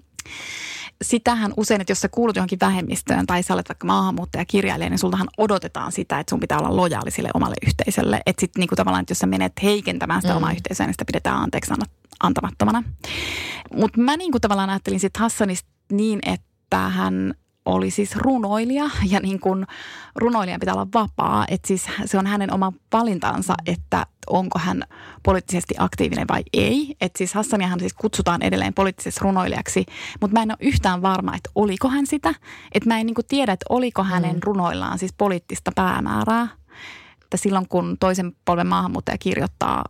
sitähän 1.02 1.54
usein, 1.56 1.80
että 1.80 1.90
jos 1.90 2.00
sä 2.00 2.08
kuulut 2.08 2.36
johonkin 2.36 2.60
vähemmistöön 2.60 3.26
tai 3.26 3.42
sä 3.42 3.54
olet 3.54 3.68
vaikka 3.68 3.86
maahanmuuttajakirjailija, 3.86 4.90
niin 4.90 4.98
sultahan 4.98 5.28
odotetaan 5.38 5.92
sitä, 5.92 6.20
että 6.20 6.30
sun 6.30 6.40
pitää 6.40 6.58
olla 6.58 6.76
lojaali 6.76 7.10
sille 7.10 7.30
omalle 7.34 7.56
yhteisölle. 7.66 8.20
Että 8.26 8.40
sitten 8.40 8.60
niinku 8.60 8.76
tavallaan, 8.76 9.02
että 9.02 9.10
jos 9.10 9.18
sä 9.18 9.26
menet 9.26 9.52
heikentämään 9.62 10.22
sitä 10.22 10.34
mm. 10.34 10.36
omaa 10.36 10.52
yhteisöä, 10.52 10.86
niin 10.86 10.94
sitä 10.94 11.04
pidetään 11.04 11.36
anteeksi 11.36 11.72
antamattomana. 12.20 12.82
Mutta 13.74 14.00
mä 14.00 14.16
niinku 14.16 14.40
tavallaan 14.40 14.70
ajattelin 14.70 15.00
sitten 15.00 15.20
Hassanista 15.20 15.68
niin, 15.92 16.18
että 16.26 16.78
hän 16.88 17.34
oli 17.64 17.90
siis 17.90 18.16
runoilija 18.16 18.90
ja 19.08 19.20
niin 19.20 19.40
kuin 19.40 19.66
runoilijan 20.14 20.60
pitää 20.60 20.74
olla 20.74 20.86
vapaa. 20.94 21.44
Että 21.48 21.68
siis 21.68 21.86
se 22.04 22.18
on 22.18 22.26
hänen 22.26 22.54
oma 22.54 22.72
valintansa, 22.92 23.54
että 23.66 24.06
onko 24.26 24.58
hän 24.58 24.82
poliittisesti 25.22 25.74
aktiivinen 25.78 26.28
vai 26.28 26.42
ei. 26.52 26.96
Että 27.00 27.18
siis 27.18 27.34
Hassaniahan 27.34 27.80
siis 27.80 27.94
kutsutaan 27.94 28.42
edelleen 28.42 28.74
poliittiseksi 28.74 29.20
runoilijaksi, 29.22 29.86
mutta 30.20 30.36
mä 30.36 30.42
en 30.42 30.50
ole 30.50 30.58
yhtään 30.60 31.02
varma, 31.02 31.36
että 31.36 31.50
oliko 31.54 31.88
hän 31.88 32.06
sitä. 32.06 32.34
Että 32.72 32.88
mä 32.88 32.98
en 32.98 33.06
niin 33.06 33.14
kuin 33.14 33.26
tiedä, 33.28 33.52
että 33.52 33.66
oliko 33.68 34.04
hänen 34.04 34.34
mm. 34.34 34.40
runoillaan 34.44 34.98
siis 34.98 35.14
poliittista 35.18 35.72
päämäärää. 35.74 36.48
Että 37.22 37.36
silloin 37.36 37.68
kun 37.68 37.96
toisen 38.00 38.32
polven 38.44 38.66
maahanmuuttaja 38.66 39.18
kirjoittaa 39.18 39.84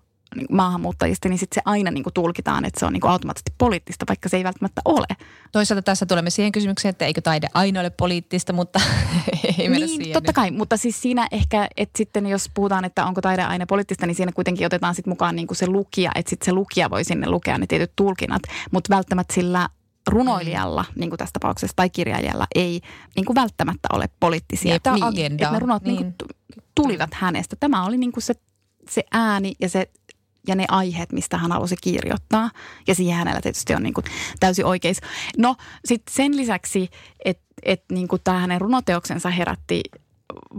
maahanmuuttajista, 0.51 1.29
niin 1.29 1.39
sitten 1.39 1.55
se 1.55 1.63
aina 1.65 1.91
niin 1.91 2.03
kuin 2.03 2.15
tulkitaan, 2.15 2.65
että 2.65 2.81
se 2.81 2.87
on 2.87 2.93
niin 2.93 3.01
kuin 3.01 3.11
automaattisesti 3.11 3.55
poliittista, 3.59 4.05
vaikka 4.09 4.29
se 4.29 4.37
ei 4.37 4.45
välttämättä 4.45 4.83
ole. 4.85 5.07
Toisaalta 5.53 5.83
tässä 5.83 6.07
tulemme 6.07 6.31
siihen 6.31 6.53
kysymykseen, 6.53 6.91
että 6.91 7.05
eikö 7.05 7.21
taide 7.21 7.49
aina 7.55 7.81
ole 7.81 7.91
poliittista, 7.91 8.53
mutta 8.53 8.81
ei 9.59 9.69
mennä 9.69 9.87
niin, 9.87 9.97
siihen. 9.97 10.13
totta 10.13 10.33
kai, 10.33 10.51
mutta 10.51 10.77
siis 10.77 11.03
siinä 11.03 11.29
ehkä, 11.31 11.69
että 11.77 11.99
sitten 11.99 12.27
jos 12.27 12.51
puhutaan, 12.55 12.85
että 12.85 13.07
onko 13.07 13.21
taide 13.21 13.43
aina 13.43 13.67
poliittista, 13.67 14.07
niin 14.07 14.15
siinä 14.15 14.33
kuitenkin 14.33 14.67
otetaan 14.67 14.95
sitten 14.95 15.11
mukaan 15.11 15.37
niin 15.37 15.47
kuin 15.47 15.57
se 15.57 15.67
lukija, 15.67 16.11
että 16.15 16.31
sitten 16.31 16.47
se 16.47 16.53
lukija 16.53 16.91
voi 16.91 17.05
sinne 17.05 17.29
lukea 17.29 17.59
ne 17.59 17.67
tietyt 17.67 17.93
tulkinnat, 17.97 18.43
mutta 18.71 18.95
välttämättä 18.95 19.35
sillä 19.35 19.69
runoilijalla, 20.07 20.85
mm. 20.89 21.01
niin 21.01 21.11
kuin 21.11 21.19
tässä 21.19 21.33
tapauksessa, 21.33 21.77
tai 21.77 21.91
kirjailijalla 21.91 22.47
ei 22.55 22.81
niin 23.17 23.25
kuin 23.27 23.35
välttämättä 23.35 23.89
ole 23.93 24.09
poliittisia. 24.21 24.79
Niin, 24.95 25.15
niin. 25.15 25.33
Että 25.33 25.51
ne 25.51 25.59
runot 25.59 25.83
niin. 25.83 25.97
Niin 25.97 26.15
kuin 26.19 26.31
tulivat 26.75 27.15
hänestä. 27.15 27.57
Tämä 27.61 27.87
oli 27.87 27.97
niin 27.97 28.13
kuin 28.13 28.23
se, 28.23 28.35
se 28.91 29.05
ääni 29.13 29.53
ja 29.61 29.69
se 29.69 29.91
ja 30.49 30.55
ne 30.55 30.65
aiheet, 30.69 31.13
mistä 31.13 31.39
hän 31.39 31.53
halusi 31.53 31.77
kirjoittaa. 31.81 32.51
Ja 32.87 32.95
siihen 32.95 33.17
hänellä 33.17 33.41
tietysti 33.41 33.75
on 33.75 33.83
niin 33.83 33.95
kuin 33.95 34.05
täysin 34.41 34.67
oikeis. 34.67 35.01
No 35.39 35.57
sitten 35.85 36.15
sen 36.15 36.37
lisäksi, 36.37 36.91
että 37.25 37.51
et 37.63 37.85
niin 37.93 38.09
tämä 38.25 38.39
hänen 38.39 38.61
runoteoksensa 38.61 39.31
herätti 39.31 39.83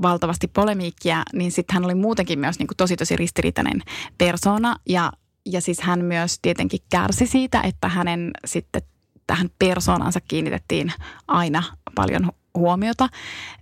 valtavasti 0.02 0.48
polemiikkia, 0.48 1.24
niin 1.34 1.52
sitten 1.52 1.74
hän 1.74 1.86
oli 1.86 1.96
muutenkin 1.96 2.40
myös 2.40 2.60
niin 2.60 2.68
kuin 2.68 2.78
tosi 2.78 2.96
tosi 2.96 3.16
ristiriitainen 3.16 3.82
persona. 4.18 4.76
Ja, 4.90 5.12
ja 5.46 5.62
siis 5.62 5.82
hän 5.82 6.06
myös 6.06 6.40
tietenkin 6.42 6.80
kärsi 6.90 7.28
siitä, 7.28 7.62
että 7.62 7.90
hänen 7.90 8.32
sitten 8.46 8.82
tähän 9.28 9.50
persoonansa 9.60 10.22
kiinnitettiin 10.22 10.94
aina 11.28 11.64
paljon 11.96 12.32
huomiota. 12.58 13.10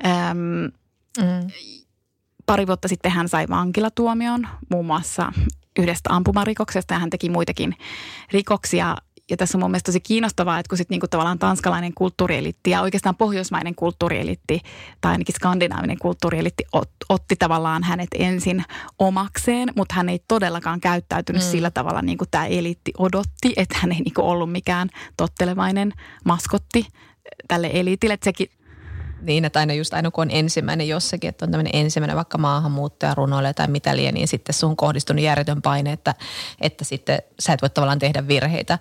Öm, 0.05 0.71
mm. 1.17 1.51
Pari 2.45 2.67
vuotta 2.67 2.87
sitten 2.87 3.11
hän 3.11 3.29
sai 3.29 3.45
vankilatuomion 3.49 4.47
muun 4.69 4.85
muassa 4.85 5.31
yhdestä 5.79 6.09
ampumarikoksesta 6.13 6.93
ja 6.93 6.99
hän 6.99 7.09
teki 7.09 7.29
muitakin 7.29 7.75
rikoksia. 8.31 8.95
Ja 9.29 9.37
tässä 9.37 9.57
on 9.57 9.59
mun 9.59 9.71
mielestä 9.71 9.91
tosi 9.91 9.99
kiinnostavaa, 9.99 10.59
että 10.59 10.69
kun 10.69 10.77
sitten 10.77 10.95
niinku 10.95 11.07
tavallaan 11.07 11.39
tanskalainen 11.39 11.93
kulttuurielitti 11.93 12.69
ja 12.69 12.81
oikeastaan 12.81 13.15
pohjoismainen 13.15 13.75
kulttuurielitti 13.75 14.61
tai 15.01 15.11
ainakin 15.11 15.35
skandinaavinen 15.35 15.97
kulttuurielitti 15.99 16.63
ot, 16.73 16.91
otti 17.09 17.35
tavallaan 17.35 17.83
hänet 17.83 18.07
ensin 18.19 18.63
omakseen, 18.99 19.69
mutta 19.75 19.95
hän 19.95 20.09
ei 20.09 20.19
todellakaan 20.27 20.79
käyttäytynyt 20.79 21.41
mm. 21.41 21.47
sillä 21.47 21.71
tavalla 21.71 22.01
niin 22.01 22.17
kuin 22.17 22.27
tämä 22.31 22.45
eliitti 22.45 22.91
odotti, 22.97 23.53
että 23.57 23.77
hän 23.81 23.91
ei 23.91 24.01
niinku 24.01 24.21
ollut 24.21 24.51
mikään 24.51 24.89
tottelevainen 25.17 25.93
maskotti 26.25 26.87
tälle 27.47 27.69
eliitille. 27.73 28.13
Että 28.13 28.25
sekin 28.25 28.49
niin, 29.21 29.45
että 29.45 29.59
aina 29.59 29.73
just 29.73 29.93
aina 29.93 30.11
kun 30.11 30.21
on 30.21 30.31
ensimmäinen 30.31 30.87
jossakin, 30.87 31.27
että 31.27 31.45
on 31.45 31.51
tämmöinen 31.51 31.75
ensimmäinen 31.75 32.17
vaikka 32.17 32.37
maahanmuuttaja 32.37 33.15
runoille 33.15 33.53
tai 33.53 33.67
mitä 33.67 33.95
liian, 33.95 34.13
niin 34.13 34.27
sitten 34.27 34.53
sun 34.53 34.75
kohdistunut 34.75 35.23
järjetön 35.23 35.61
paine, 35.61 35.91
että, 35.91 36.15
että 36.61 36.85
sitten 36.85 37.21
sä 37.39 37.53
et 37.53 37.61
voi 37.61 37.69
tavallaan 37.69 37.99
tehdä 37.99 38.27
virheitä 38.27 38.79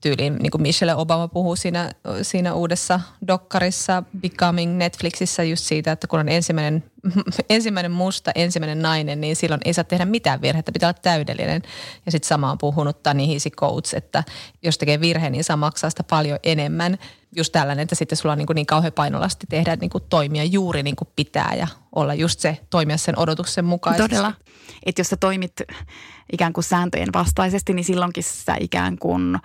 tyyliin, 0.00 0.36
niin 0.36 0.50
kuin 0.50 0.62
Michelle 0.62 0.94
Obama 0.94 1.28
puhuu 1.28 1.56
siinä, 1.56 1.90
siinä 2.22 2.54
uudessa 2.54 3.00
dokkarissa 3.26 4.02
Becoming 4.20 4.76
Netflixissä 4.76 5.42
just 5.42 5.64
siitä, 5.64 5.92
että 5.92 6.06
kun 6.06 6.20
on 6.20 6.28
ensimmäinen, 6.28 6.84
ensimmäinen 7.50 7.92
musta, 7.92 8.30
ensimmäinen 8.34 8.82
nainen, 8.82 9.20
niin 9.20 9.36
silloin 9.36 9.60
ei 9.64 9.74
saa 9.74 9.84
tehdä 9.84 10.04
mitään 10.04 10.40
virhettä, 10.40 10.72
pitää 10.72 10.88
olla 10.88 10.98
täydellinen. 11.02 11.62
Ja 12.06 12.12
sitten 12.12 12.28
sama 12.28 12.50
on 12.50 12.58
puhunut 12.58 13.02
Tani 13.02 13.26
Hisi 13.26 13.50
Coates, 13.50 13.94
että 13.94 14.24
jos 14.62 14.78
tekee 14.78 15.00
virheen, 15.00 15.32
niin 15.32 15.44
saa 15.44 15.56
maksaa 15.56 15.90
sitä 15.90 16.04
paljon 16.04 16.38
enemmän. 16.42 16.98
Just 17.36 17.52
tällainen, 17.52 17.82
että 17.82 17.94
sitten 17.94 18.18
sulla 18.18 18.32
on 18.32 18.38
niin, 18.38 18.46
kuin 18.46 18.54
niin 18.54 18.66
kauhean 18.66 18.92
painolasti 18.92 19.46
tehdä 19.46 19.76
niin 19.76 19.90
kuin 19.90 20.04
toimia 20.08 20.44
juuri 20.44 20.82
niin 20.82 20.96
kuin 20.96 21.08
pitää 21.16 21.54
ja 21.58 21.66
olla 21.94 22.14
just 22.14 22.40
se, 22.40 22.58
toimia 22.70 22.96
sen 22.96 23.18
odotuksen 23.18 23.64
mukaisesti. 23.64 24.08
Todella. 24.08 24.32
Että 24.86 25.00
jos 25.00 25.08
sä 25.08 25.16
toimit 25.16 25.52
ikään 26.32 26.52
kuin 26.52 26.64
sääntöjen 26.64 27.12
vastaisesti, 27.14 27.72
niin 27.72 27.84
silloinkin 27.84 28.24
sä 28.24 28.56
ikään 28.60 28.98
kuin– 28.98 29.38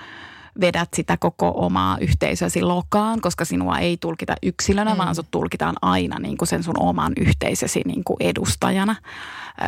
vedät 0.62 0.90
sitä 0.94 1.18
koko 1.18 1.54
omaa 1.56 1.98
yhteisösi 1.98 2.62
lokaan, 2.62 3.22
koska 3.22 3.46
sinua 3.46 3.80
ei 3.80 3.98
tulkita 3.98 4.36
yksilönä, 4.44 4.92
mm. 4.92 4.98
vaan 4.98 5.16
sut 5.16 5.32
tulkitaan 5.32 5.76
aina 5.82 6.20
niin 6.20 6.38
kuin 6.38 6.48
sen 6.48 6.64
sun 6.64 6.80
oman 6.80 7.14
yhteisösi 7.20 7.82
niin 7.86 8.04
kuin 8.04 8.18
edustajana, 8.20 8.96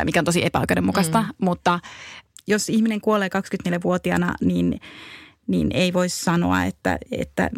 mikä 0.04 0.20
on 0.20 0.24
tosi 0.24 0.46
epäoikeudenmukaista. 0.46 1.22
Mm. 1.22 1.28
Mutta 1.38 1.80
jos 2.46 2.68
ihminen 2.68 3.00
kuolee 3.00 3.28
24-vuotiaana, 3.28 4.34
niin, 4.40 4.80
niin 5.46 5.68
ei 5.74 5.92
voi 5.92 6.08
sanoa, 6.08 6.64
että, 6.64 6.98
että 7.10 7.50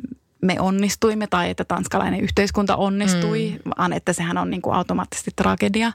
me 0.42 0.61
onnistuimme 0.61 1.26
tai 1.26 1.50
että 1.50 1.64
tanskalainen 1.64 2.20
yhteiskunta 2.20 2.76
onnistui, 2.76 3.59
mm. 3.64 3.70
vaan 3.79 3.92
että 3.92 4.12
sehän 4.12 4.38
on 4.38 4.50
niin 4.50 4.62
kuin 4.62 4.74
automaattisesti 4.74 5.31
tragedia. 5.37 5.92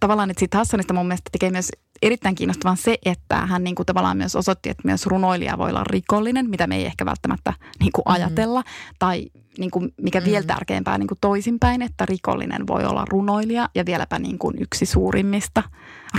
Tavallaan, 0.00 0.30
että 0.30 0.38
siitä 0.38 0.58
Hassanista 0.58 0.94
mun 0.94 1.06
mielestä 1.06 1.30
tekee 1.32 1.50
myös 1.50 1.68
erittäin 2.02 2.34
kiinnostavan 2.34 2.76
se, 2.76 2.98
että 3.04 3.36
hän 3.36 3.64
niin 3.64 3.74
kuin 3.74 3.86
tavallaan 3.86 4.16
myös 4.16 4.36
osoitti, 4.36 4.70
että 4.70 4.82
myös 4.84 5.06
runoilija 5.06 5.58
voi 5.58 5.70
olla 5.70 5.84
rikollinen, 5.84 6.50
mitä 6.50 6.66
me 6.66 6.76
ei 6.76 6.86
ehkä 6.86 7.06
välttämättä 7.06 7.52
niin 7.80 7.92
kuin 7.92 8.02
mm. 8.08 8.12
ajatella. 8.12 8.62
Tai 8.98 9.26
niin 9.58 9.70
kuin 9.70 9.94
mikä 10.02 10.20
mm. 10.20 10.24
vielä 10.24 10.46
tärkeämpää 10.46 10.98
niin 10.98 11.06
kuin 11.06 11.18
toisinpäin, 11.20 11.82
että 11.82 12.06
rikollinen 12.06 12.66
voi 12.66 12.84
olla 12.84 13.04
runoilija 13.08 13.68
ja 13.74 13.86
vieläpä 13.86 14.18
niin 14.18 14.38
kuin 14.38 14.56
yksi 14.60 14.86
suurimmista 14.86 15.62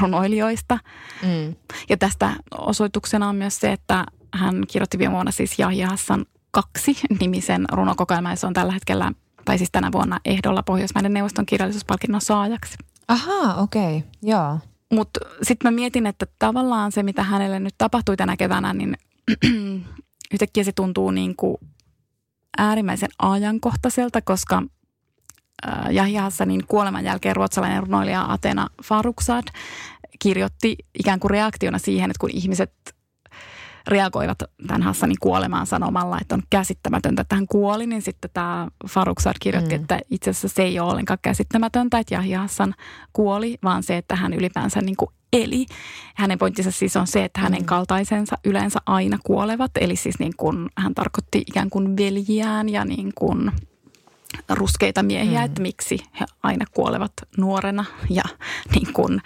runoilijoista. 0.02 0.80
Mm. 1.24 1.56
Ja 1.89 1.98
tästä 1.98 2.34
osoituksena 2.58 3.30
on 3.30 3.36
myös 3.36 3.60
se, 3.60 3.72
että 3.72 4.06
hän 4.34 4.63
kirjoitti 4.67 4.98
viime 4.98 5.13
vuonna 5.13 5.32
siis 5.32 5.60
Jahja 5.60 5.88
Hassan 5.88 6.26
kaksi 6.58 6.98
nimisen 7.20 7.65
runokokoelman 7.72 8.38
se 8.38 8.48
on 8.48 8.54
tällä 8.54 8.74
hetkellä, 8.74 9.12
tai 9.46 9.58
siis 9.58 9.72
tänä 9.72 9.91
vuonna 9.91 10.20
ehdolla 10.26 10.63
Pohjoismaiden 10.63 11.13
neuvoston 11.13 11.46
kirjallisuuspalkinnon 11.46 12.22
saajaksi. 12.22 12.78
Ahaa, 13.08 13.56
okei, 13.56 13.98
okay. 13.98 14.10
joo. 14.22 14.60
Mutta 14.93 15.20
sitten 15.43 15.72
mä 15.72 15.76
mietin, 15.76 16.08
että 16.08 16.28
tavallaan 16.39 16.91
se, 16.91 17.04
mitä 17.04 17.24
hänelle 17.24 17.60
nyt 17.60 17.76
tapahtui 17.78 18.17
tänä 18.17 18.38
keväänä, 18.38 18.74
niin 18.74 18.98
yhtäkkiä 20.34 20.63
se 20.63 20.72
tuntuu 20.72 21.12
niin 21.12 21.36
kuin 21.36 21.58
äärimmäisen 22.58 23.10
ajankohtaiselta, 23.20 24.22
koska 24.22 24.63
äh, 25.67 25.96
Yahya 25.96 26.22
Hassanin 26.22 26.63
kuoleman 26.67 27.06
jälkeen 27.06 27.36
ruotsalainen 27.36 27.84
runoilija 27.84 28.32
Atena 28.32 28.67
Faruksad 28.84 29.48
kirjoitti 30.20 30.76
ikään 31.00 31.20
kuin 31.20 31.32
reaktiona 31.32 31.78
siihen, 31.78 32.12
että 32.12 32.20
kun 32.20 32.30
ihmiset 32.34 32.97
reagoivat 33.88 34.38
tämän 34.67 34.82
Hassanin 34.82 35.17
kuolemaan 35.19 35.67
sanomalla, 35.67 36.17
että 36.21 36.36
on 36.36 36.43
käsittämätöntä, 36.50 37.21
että 37.21 37.36
hän 37.36 37.47
kuoli, 37.47 37.88
niin 37.88 38.02
sitten 38.02 38.30
tämä 38.34 38.67
Faruksad 38.88 39.36
kirjoitti, 39.39 39.78
mm. 39.78 39.82
että 39.82 40.00
itse 40.10 40.30
asiassa 40.30 40.47
se 40.47 40.63
ei 40.63 40.80
ole 40.80 40.91
ollenkaan 40.91 41.19
käsittämätöntä, 41.21 42.00
että 42.00 42.15
Yahya 42.15 42.39
Hassan 42.39 42.76
kuoli, 43.13 43.58
vaan 43.63 43.84
se, 43.84 43.97
että 43.97 44.15
hän 44.15 44.34
ylipäänsä 44.34 44.82
niin 44.82 44.95
kuin 44.97 45.10
eli. 45.34 45.65
Hänen 46.15 46.39
pointtinsa 46.39 46.71
siis 46.71 46.97
on 46.97 47.08
se, 47.08 47.23
että 47.23 47.39
hänen 47.39 47.62
mm. 47.62 47.65
kaltaisensa 47.65 48.38
yleensä 48.43 48.80
aina 48.86 49.17
kuolevat, 49.23 49.71
eli 49.82 49.95
siis 49.95 50.19
niin 50.19 50.34
kuin 50.38 50.69
hän 50.78 50.95
tarkoitti 50.95 51.43
ikään 51.47 51.69
kuin 51.69 51.97
veljiään 51.97 52.69
ja 52.69 52.86
niin 52.86 53.12
kuin 53.15 53.52
ruskeita 54.50 55.04
miehiä, 55.04 55.39
mm. 55.39 55.45
että 55.45 55.62
miksi 55.62 55.97
he 56.19 56.26
aina 56.43 56.65
kuolevat 56.71 57.12
nuorena 57.38 57.86
ja 58.10 58.23
niin 58.76 58.93
kuin 58.93 59.21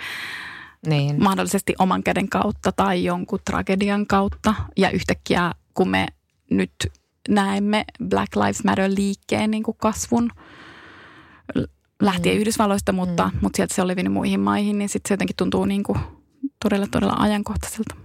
niin. 0.87 1.23
mahdollisesti 1.23 1.73
oman 1.79 2.03
käden 2.03 2.29
kautta 2.29 2.71
tai 2.71 3.03
jonkun 3.03 3.39
tragedian 3.45 4.07
kautta. 4.07 4.55
Ja 4.77 4.89
yhtäkkiä 4.89 5.51
kun 5.73 5.89
me 5.89 6.07
nyt 6.49 6.73
näemme 7.29 7.85
Black 8.09 8.35
Lives 8.35 8.63
Matter-liikkeen 8.63 9.51
niin 9.51 9.63
kuin 9.63 9.77
kasvun 9.77 10.29
lähtien 12.01 12.35
mm. 12.35 12.41
Yhdysvalloista, 12.41 12.91
mutta, 12.91 13.31
mm. 13.33 13.39
mutta 13.41 13.57
sieltä 13.57 13.75
se 13.75 13.81
on 13.81 13.87
levinnyt 13.87 14.13
muihin 14.13 14.39
maihin, 14.39 14.77
niin 14.77 14.89
sitten 14.89 15.09
se 15.09 15.13
jotenkin 15.13 15.35
tuntuu 15.35 15.65
niin 15.65 15.83
kuin 15.83 15.99
todella, 16.63 16.87
todella 16.91 17.15
ajankohtaiselta. 17.19 17.95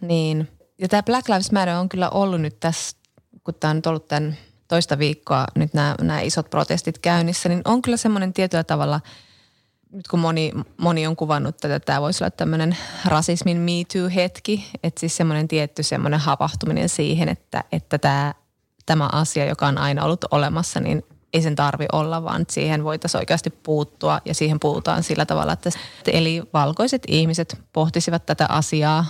Niin. 0.00 0.48
Ja 0.78 0.88
tämä 0.88 1.02
Black 1.02 1.28
Lives 1.28 1.52
Matter 1.52 1.74
on 1.74 1.88
kyllä 1.88 2.10
ollut 2.10 2.40
nyt 2.40 2.60
tässä, 2.60 2.96
kun 3.44 3.54
tämä 3.54 3.70
on 3.70 3.76
nyt 3.76 3.86
ollut 3.86 4.08
tämän 4.08 4.36
toista 4.68 4.98
viikkoa 4.98 5.44
nyt 5.56 5.74
nämä, 5.74 5.94
nämä 6.00 6.20
isot 6.20 6.50
protestit 6.50 6.98
käynnissä, 6.98 7.48
niin 7.48 7.62
on 7.64 7.82
kyllä 7.82 7.96
semmoinen 7.96 8.32
tietyllä 8.32 8.64
tavalla– 8.64 9.00
nyt 9.92 10.08
kun 10.08 10.20
moni, 10.20 10.52
moni 10.76 11.06
on 11.06 11.16
kuvannut 11.16 11.56
tätä, 11.56 11.80
tämä 11.80 12.00
voisi 12.00 12.24
olla 12.24 12.30
tämmöinen 12.30 12.76
rasismin 13.04 13.56
Me 13.56 13.72
Too-hetki, 13.92 14.64
että 14.82 15.00
siis 15.00 15.16
semmoinen 15.16 15.48
tietty 15.48 15.82
semmoinen 15.82 16.20
havahtuminen 16.20 16.88
siihen, 16.88 17.28
että, 17.28 17.64
että 17.72 17.98
tämä, 17.98 18.34
tämä 18.86 19.08
asia, 19.12 19.44
joka 19.44 19.66
on 19.66 19.78
aina 19.78 20.04
ollut 20.04 20.24
olemassa, 20.30 20.80
niin 20.80 21.02
ei 21.32 21.42
sen 21.42 21.54
tarvi 21.54 21.86
olla, 21.92 22.24
vaan 22.24 22.44
siihen 22.48 22.84
voitaisiin 22.84 23.18
oikeasti 23.18 23.50
puuttua 23.50 24.20
ja 24.24 24.34
siihen 24.34 24.60
puhutaan 24.60 25.02
sillä 25.02 25.26
tavalla, 25.26 25.52
että 25.52 25.70
eli 26.06 26.42
valkoiset 26.52 27.02
ihmiset 27.08 27.60
pohtisivat 27.72 28.26
tätä 28.26 28.46
asiaa 28.48 29.04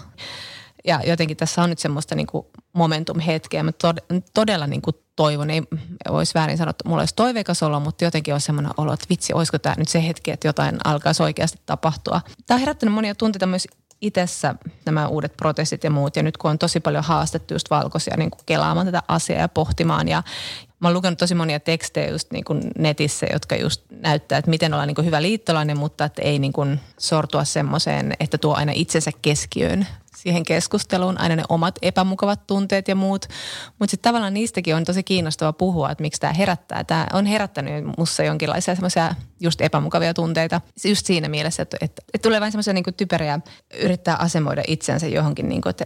ja 0.85 1.01
jotenkin 1.07 1.37
tässä 1.37 1.63
on 1.63 1.71
nyt 1.71 1.79
semmoista 1.79 2.15
niin 2.15 2.27
kuin 2.27 2.47
momentum-hetkeä. 2.73 3.63
Mä 3.63 3.73
todella 4.35 4.67
niin 4.67 4.83
kuin 4.83 4.97
toivon, 5.17 5.51
ei 5.51 5.63
olisi 6.09 6.35
väärin 6.35 6.59
sanoa, 6.59 6.71
että 6.71 6.89
mulla 6.89 7.03
olisi 7.03 7.15
toiveikas 7.15 7.63
olo, 7.63 7.81
mutta 7.81 8.05
jotenkin 8.05 8.35
on 8.35 8.41
semmoinen 8.41 8.73
olo, 8.77 8.93
että 8.93 9.07
vitsi, 9.11 9.33
olisiko 9.33 9.59
tämä 9.59 9.75
nyt 9.79 9.89
se 9.89 10.07
hetki, 10.07 10.31
että 10.31 10.49
jotain 10.49 10.79
alkaisi 10.85 11.23
oikeasti 11.23 11.59
tapahtua. 11.67 12.21
Tämä 12.47 12.57
on 12.57 12.61
herättänyt 12.61 12.95
monia 12.95 13.15
tunteita 13.15 13.47
myös 13.47 13.69
itsessä 14.01 14.55
nämä 14.87 15.09
uudet 15.09 15.37
protestit 15.37 15.85
ja 15.85 15.91
muut. 15.91 16.17
Ja 16.17 16.23
nyt 16.23 16.37
kun 16.37 16.51
on 16.51 16.59
tosi 16.59 16.81
paljon 16.81 17.05
haastettu 17.05 17.55
just 17.55 17.71
valkoisia 17.71 18.17
niin 18.17 18.31
kuin 18.31 18.41
kelaamaan 18.47 18.87
tätä 18.87 19.03
asiaa 19.09 19.41
ja 19.41 19.49
pohtimaan. 19.49 20.09
Ja 20.09 20.23
mä 20.81 20.89
oon 20.89 20.95
lukenut 20.95 21.19
tosi 21.19 21.35
monia 21.35 21.61
tekstejä 21.61 22.11
just 22.11 22.31
niin 22.33 22.45
kuin 22.45 22.71
netissä, 22.79 23.27
jotka 23.33 23.57
just 23.57 23.83
näyttää, 23.91 24.39
että 24.39 24.51
miten 24.51 24.75
olla 24.75 24.87
niin 24.87 24.95
kuin 24.95 25.05
hyvä 25.07 25.23
liittolainen, 25.23 25.79
mutta 25.79 26.05
että 26.05 26.23
ei 26.23 26.39
niin 26.39 26.53
kuin 26.53 26.81
sortua 26.99 27.45
semmoiseen, 27.45 28.13
että 28.21 28.39
tuo 28.39 28.55
aina 28.55 28.73
itsensä 28.75 29.11
keskiöön 29.23 29.87
siihen 30.17 30.43
keskusteluun, 30.45 31.21
aina 31.21 31.37
ne 31.37 31.43
omat 31.49 31.79
epämukavat 31.83 32.47
tunteet 32.47 32.89
ja 32.89 32.95
muut. 32.95 33.27
Mutta 33.79 33.91
sitten 33.91 34.09
tavallaan 34.11 34.35
niistäkin 34.35 34.77
on 34.77 34.85
tosi 34.85 35.03
kiinnostava 35.03 35.53
puhua, 35.53 35.91
että 35.91 36.03
miksi 36.03 36.21
tämä 36.21 36.33
herättää. 36.33 36.85
Tämä 36.85 37.07
on 37.13 37.27
herättänyt 37.27 37.85
mussa 37.99 38.23
jonkinlaisia 38.23 38.75
semmoisia 38.75 39.15
just 39.41 39.61
epämukavia 39.61 40.15
tunteita. 40.15 40.61
Just 40.85 41.07
siinä 41.07 41.29
mielessä, 41.29 41.63
että, 41.63 41.77
että, 41.81 42.03
että 42.15 42.29
tulee 42.29 42.41
vain 42.41 42.53
semmoisia 42.53 42.75
niin 42.75 42.85
typeriä, 42.97 43.41
yrittää 43.81 44.17
asemoida 44.17 44.63
itsensä 44.67 45.07
johonkin, 45.07 45.49
niin 45.49 45.61
kuin, 45.61 45.71
että 45.71 45.85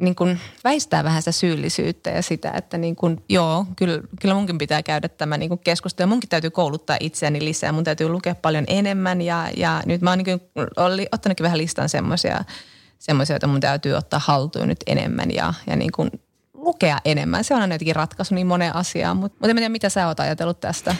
niin 0.00 0.14
kuin 0.14 0.40
väistää 0.64 1.04
vähän 1.04 1.22
sitä 1.22 1.32
syyllisyyttä 1.32 2.10
ja 2.10 2.22
sitä, 2.22 2.52
että 2.56 2.78
niin 2.78 2.96
kuin, 2.96 3.24
joo, 3.28 3.66
kyllä, 3.76 4.00
kyllä 4.20 4.34
munkin 4.34 4.58
pitää 4.58 4.82
käydä 4.82 5.08
tämä 5.08 5.38
niin 5.38 5.48
kuin 5.48 5.58
keskustelu. 5.58 6.08
Munkin 6.08 6.28
täytyy 6.28 6.50
kouluttaa 6.50 6.96
itseäni 7.00 7.44
lisää, 7.44 7.72
mun 7.72 7.84
täytyy 7.84 8.08
lukea 8.08 8.34
paljon 8.34 8.64
enemmän 8.68 9.22
ja, 9.22 9.48
ja 9.56 9.82
nyt 9.86 10.00
mä 10.00 10.10
oon 10.10 10.18
niin 10.18 10.40
kuin, 10.40 10.68
oli, 10.76 11.06
ottanutkin 11.12 11.44
vähän 11.44 11.58
listan 11.58 11.88
semmoisia 11.88 12.44
semmoisia, 13.00 13.34
joita 13.34 13.46
mun 13.46 13.60
täytyy 13.60 13.94
ottaa 13.94 14.20
haltuun 14.24 14.68
nyt 14.68 14.78
enemmän 14.86 15.30
ja, 15.34 15.54
ja 15.66 15.76
niin 15.76 15.92
kuin 15.92 16.10
lukea 16.54 16.98
enemmän. 17.04 17.44
Se 17.44 17.54
on 17.54 17.62
aina 17.62 17.74
jotenkin 17.74 17.96
ratkaisu 17.96 18.34
niin 18.34 18.46
moneen 18.46 18.76
asiaan, 18.76 19.16
mutta, 19.16 19.36
mutta 19.36 19.50
en 19.50 19.56
tiedä, 19.56 19.68
mitä 19.68 19.88
sä 19.88 20.06
oot 20.06 20.20
ajatellut 20.20 20.60
tästä 20.60 20.96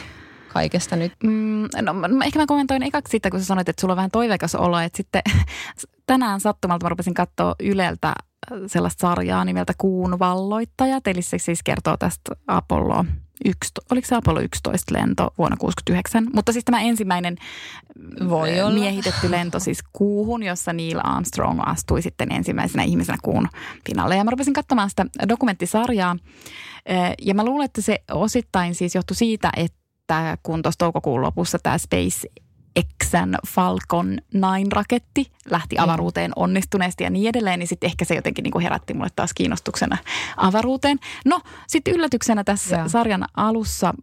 kaikesta 0.53 0.95
nyt? 0.95 1.13
Mm, 1.23 1.67
no 1.81 1.93
ehkä 2.25 2.39
mä 2.39 2.45
kommentoin 2.45 2.83
ekaksi 2.83 3.11
sitä, 3.11 3.29
kun 3.29 3.39
sä 3.39 3.45
sanoit, 3.45 3.69
että 3.69 3.81
sulla 3.81 3.91
on 3.91 3.97
vähän 3.97 4.11
toiveikas 4.11 4.55
olo, 4.55 4.79
että 4.79 4.97
sitten 4.97 5.21
tänään 6.05 6.39
sattumalta 6.39 6.85
mä 6.85 6.89
rupesin 6.89 7.13
katsoa 7.13 7.55
Yleltä 7.59 8.13
sellaista 8.67 9.01
sarjaa 9.01 9.45
nimeltä 9.45 9.73
Kuun 9.77 10.19
valloittajat, 10.19 11.07
eli 11.07 11.21
se 11.21 11.37
siis 11.37 11.63
kertoo 11.63 11.97
tästä 11.97 12.35
Apollo 12.47 13.05
11, 13.45 13.81
oliko 13.91 14.07
se 14.07 14.15
Apollo 14.15 14.39
11 14.39 14.93
lento 14.93 15.33
vuonna 15.37 15.57
69, 15.57 16.27
mutta 16.33 16.51
siis 16.51 16.65
tämä 16.65 16.81
ensimmäinen 16.81 17.37
Voi 18.29 18.61
olla. 18.61 18.79
miehitetty 18.79 19.31
lento 19.31 19.59
siis 19.59 19.83
kuuhun, 19.93 20.43
jossa 20.43 20.73
Neil 20.73 20.99
Armstrong 21.03 21.59
astui 21.65 22.01
sitten 22.01 22.31
ensimmäisenä 22.31 22.83
ihmisenä 22.83 23.17
kuun 23.23 23.47
finalle. 23.87 24.15
Ja 24.15 24.23
mä 24.23 24.31
rupesin 24.31 24.53
katsomaan 24.53 24.89
sitä 24.89 25.05
dokumenttisarjaa 25.29 26.17
ja 27.21 27.33
mä 27.33 27.45
luulen, 27.45 27.65
että 27.65 27.81
se 27.81 28.03
osittain 28.11 28.75
siis 28.75 28.95
johtui 28.95 29.15
siitä, 29.15 29.51
että 29.57 30.37
kun 30.43 30.61
tuossa 30.61 30.77
toukokuun 30.77 31.21
lopussa 31.21 31.59
tämä 31.63 31.77
Space 31.77 32.27
Xn 33.03 33.33
Falcon 33.47 34.17
9-raketti 34.35 35.31
lähti 35.49 35.77
avaruuteen 35.77 36.31
onnistuneesti 36.35 37.03
ja 37.03 37.09
niin 37.09 37.29
edelleen, 37.29 37.59
niin 37.59 37.67
sitten 37.67 37.87
ehkä 37.87 38.05
se 38.05 38.15
jotenkin 38.15 38.43
niin 38.43 38.51
kuin 38.51 38.63
herätti 38.63 38.93
mulle 38.93 39.09
taas 39.15 39.33
kiinnostuksena 39.33 39.97
avaruuteen. 40.37 40.99
No, 41.25 41.41
sitten 41.67 41.93
yllätyksenä 41.93 42.43
tässä 42.43 42.75
yeah. 42.75 42.87
sarjan 42.87 43.25
alussa 43.37 43.93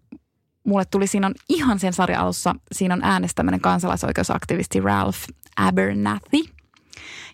mulle 0.64 0.84
tuli, 0.84 1.06
siinä 1.06 1.26
on 1.26 1.34
ihan 1.48 1.78
sen 1.78 1.92
sarjan 1.92 2.20
alussa, 2.20 2.54
siinä 2.72 2.94
on 2.94 3.04
äänestäminen 3.04 3.60
kansalaisoikeusaktivisti 3.60 4.80
Ralph 4.80 5.18
Abernathy. 5.56 6.44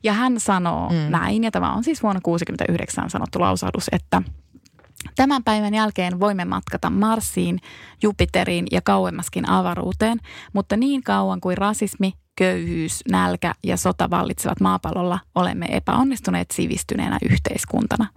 Ja 0.02 0.12
hän 0.12 0.40
sanoo 0.40 0.88
mm. 0.88 0.96
näin, 1.10 1.44
ja 1.44 1.50
tämä 1.50 1.72
on 1.72 1.84
siis 1.84 2.02
vuonna 2.02 2.20
1969 2.20 3.10
sanottu 3.10 3.40
lausahdus, 3.40 3.88
että– 3.92 4.22
Tämän 5.16 5.44
päivän 5.44 5.74
jälkeen 5.74 6.20
voimme 6.20 6.44
matkata 6.44 6.90
Marsiin, 6.90 7.60
Jupiteriin 8.02 8.66
ja 8.72 8.80
kauemmaskin 8.82 9.48
avaruuteen, 9.48 10.18
mutta 10.52 10.76
niin 10.76 11.02
kauan 11.02 11.40
kuin 11.40 11.58
rasismi, 11.58 12.12
köyhyys, 12.36 13.00
nälkä 13.10 13.54
ja 13.64 13.76
sota 13.76 14.10
vallitsevat 14.10 14.60
maapallolla, 14.60 15.18
olemme 15.34 15.66
epäonnistuneet 15.70 16.50
sivistyneenä 16.50 17.18
yhteiskuntana. 17.30 18.06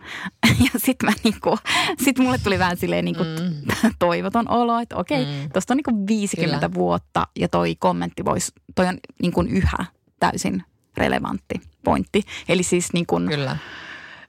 Ja 0.74 0.80
sitten 0.80 1.14
niinku, 1.24 1.58
sit 2.04 2.20
mulle 2.20 2.38
tuli 2.38 2.60
vähän 2.60 2.78
silleen 2.78 3.06
niinku 3.06 3.24
mm. 3.24 3.92
toivoton 4.00 4.50
olo, 4.50 4.80
että 4.80 4.96
okei, 4.96 5.26
mm. 5.26 5.50
tuosta 5.54 5.74
on 5.74 5.78
niinku 5.78 6.08
50 6.08 6.58
Kyllä. 6.58 6.74
vuotta 6.74 7.28
ja 7.40 7.48
toi 7.48 7.76
kommentti 7.76 8.26
voisi, 8.26 8.52
toi 8.76 8.88
on 8.88 8.98
niinku 9.22 9.42
yhä 9.42 9.86
täysin 10.20 10.64
relevantti 10.98 11.62
pointti. 11.84 12.24
Eli 12.50 12.64
siis 12.64 12.94
niin 12.94 13.06
kuin, 13.06 13.28
Kyllä 13.28 13.58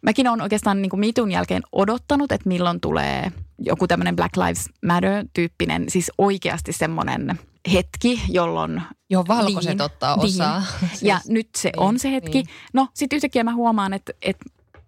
mäkin 0.02 0.28
olen 0.28 0.42
oikeastaan 0.42 0.82
niin 0.82 0.90
kuin 0.90 1.00
mitun 1.00 1.30
jälkeen 1.30 1.62
odottanut, 1.72 2.32
että 2.32 2.48
milloin 2.48 2.80
tulee 2.80 3.32
joku 3.58 3.86
tämmöinen 3.88 4.16
Black 4.16 4.36
Lives 4.36 4.68
Matter-tyyppinen, 4.86 5.84
siis 5.88 6.12
oikeasti 6.18 6.72
semmoinen 6.72 7.38
hetki, 7.72 8.22
jolloin... 8.28 8.82
Joo, 9.10 9.24
valkoiset 9.28 9.72
niin, 9.72 9.82
ottaa 9.82 10.16
niin. 10.16 10.24
osaa. 10.24 10.58
Niin. 10.58 10.90
Siis, 10.90 11.02
ja 11.02 11.20
nyt 11.28 11.48
se 11.56 11.68
niin, 11.68 11.80
on 11.80 11.98
se 11.98 12.12
hetki. 12.12 12.38
Niin. 12.38 12.46
No 12.72 12.88
sitten 12.94 13.16
yhtäkkiä 13.16 13.44
mä 13.44 13.54
huomaan, 13.54 13.94
että, 13.94 14.12
että 14.22 14.44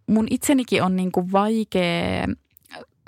mun 0.07 0.27
itsenikin 0.31 0.83
on 0.83 0.97
niin 0.97 1.13
kuin 1.13 1.33
vaikea 1.33 2.27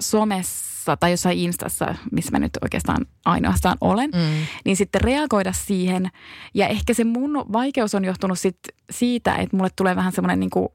somessa 0.01 0.97
tai 0.97 1.11
jossain 1.11 1.39
instassa, 1.39 1.95
missä 2.13 2.31
mä 2.31 2.39
nyt 2.39 2.59
oikeastaan 2.63 3.07
ainoastaan 3.25 3.77
olen, 3.81 4.11
mm. 4.11 4.47
niin 4.65 4.77
sitten 4.77 5.01
reagoida 5.01 5.53
siihen. 5.53 6.11
Ja 6.55 6.69
ehkä 6.69 6.95
se 6.95 7.05
mun 7.05 7.31
vaikeus 7.53 7.95
on 7.95 8.05
johtunut 8.05 8.39
sit 8.39 8.59
siitä, 8.91 9.35
että 9.35 9.57
mulle 9.57 9.71
tulee 9.77 9.97
vähän 9.97 10.13
semmoinen 10.13 10.41
niin 10.41 10.51
kuin 10.51 10.69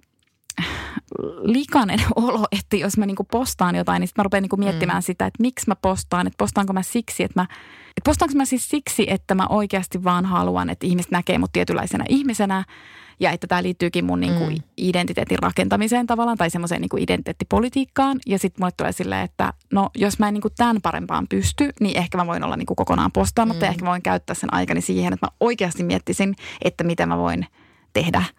likainen 1.42 2.00
olo, 2.16 2.46
että 2.52 2.78
jos 2.78 2.98
mä 2.98 3.06
niinku 3.06 3.24
postaan 3.24 3.76
jotain, 3.76 4.00
niin 4.00 4.08
sitten 4.08 4.22
mä 4.22 4.24
rupean 4.24 4.44
niinku 4.44 4.58
miettimään 4.58 4.98
mm. 4.98 5.06
sitä, 5.06 5.26
että 5.26 5.42
miksi 5.42 5.66
mä 5.68 5.76
postaan, 5.76 6.28
että 6.28 6.38
postaanko 6.38 6.74
mä 6.74 6.84
siksi, 6.84 7.24
että 7.24 7.40
mä, 7.40 7.48
että 7.88 8.02
postaanko 8.06 8.38
mä 8.38 8.46
siis 8.46 8.70
siksi, 8.70 9.06
että 9.10 9.36
mä 9.36 9.48
oikeasti 9.50 10.04
vaan 10.04 10.26
haluan, 10.26 10.70
että 10.70 10.88
ihmiset 10.88 11.12
näkee 11.12 11.38
mut 11.38 11.52
tietynlaisena 11.54 12.06
ihmisenä 12.10 12.64
ja 13.20 13.32
että 13.32 13.48
tämä 13.48 13.64
liittyykin 13.64 14.06
mun 14.06 14.20
niinku 14.20 14.46
mm. 14.46 14.56
identiteetin 14.78 15.40
rakentamiseen 15.40 16.08
tavallaan 16.08 16.38
tai 16.38 16.50
semmoiseen 16.50 16.82
niinku 16.82 16.98
identiteettipolitiikkaan 16.98 18.20
ja 18.26 18.40
sitten 18.40 18.62
mulle 18.62 18.74
tulee 18.78 18.92
silleen, 18.92 19.24
että 19.24 19.54
no 19.74 19.90
jos 19.96 20.20
mä 20.20 20.28
en 20.28 20.34
niinku 20.34 20.50
tämän 20.50 20.82
parempaan 20.82 21.28
pysty, 21.28 21.70
niin 21.80 21.98
ehkä 21.98 22.18
mä 22.18 22.28
voin 22.28 22.44
olla 22.44 22.58
niinku 22.58 22.76
kokonaan 22.76 23.12
postaamatta 23.12 23.66
mm. 23.66 23.68
ja 23.68 23.70
ehkä 23.70 23.86
mä 23.86 23.90
voin 23.90 24.02
käyttää 24.02 24.34
sen 24.34 24.54
aikani 24.54 24.82
siihen, 24.82 25.14
että 25.14 25.26
mä 25.26 25.32
oikeasti 25.40 25.84
miettisin, 25.84 26.36
että 26.62 26.84
mitä 26.84 27.06
mä 27.06 27.18
voin 27.18 27.46
tehdä– 27.94 28.24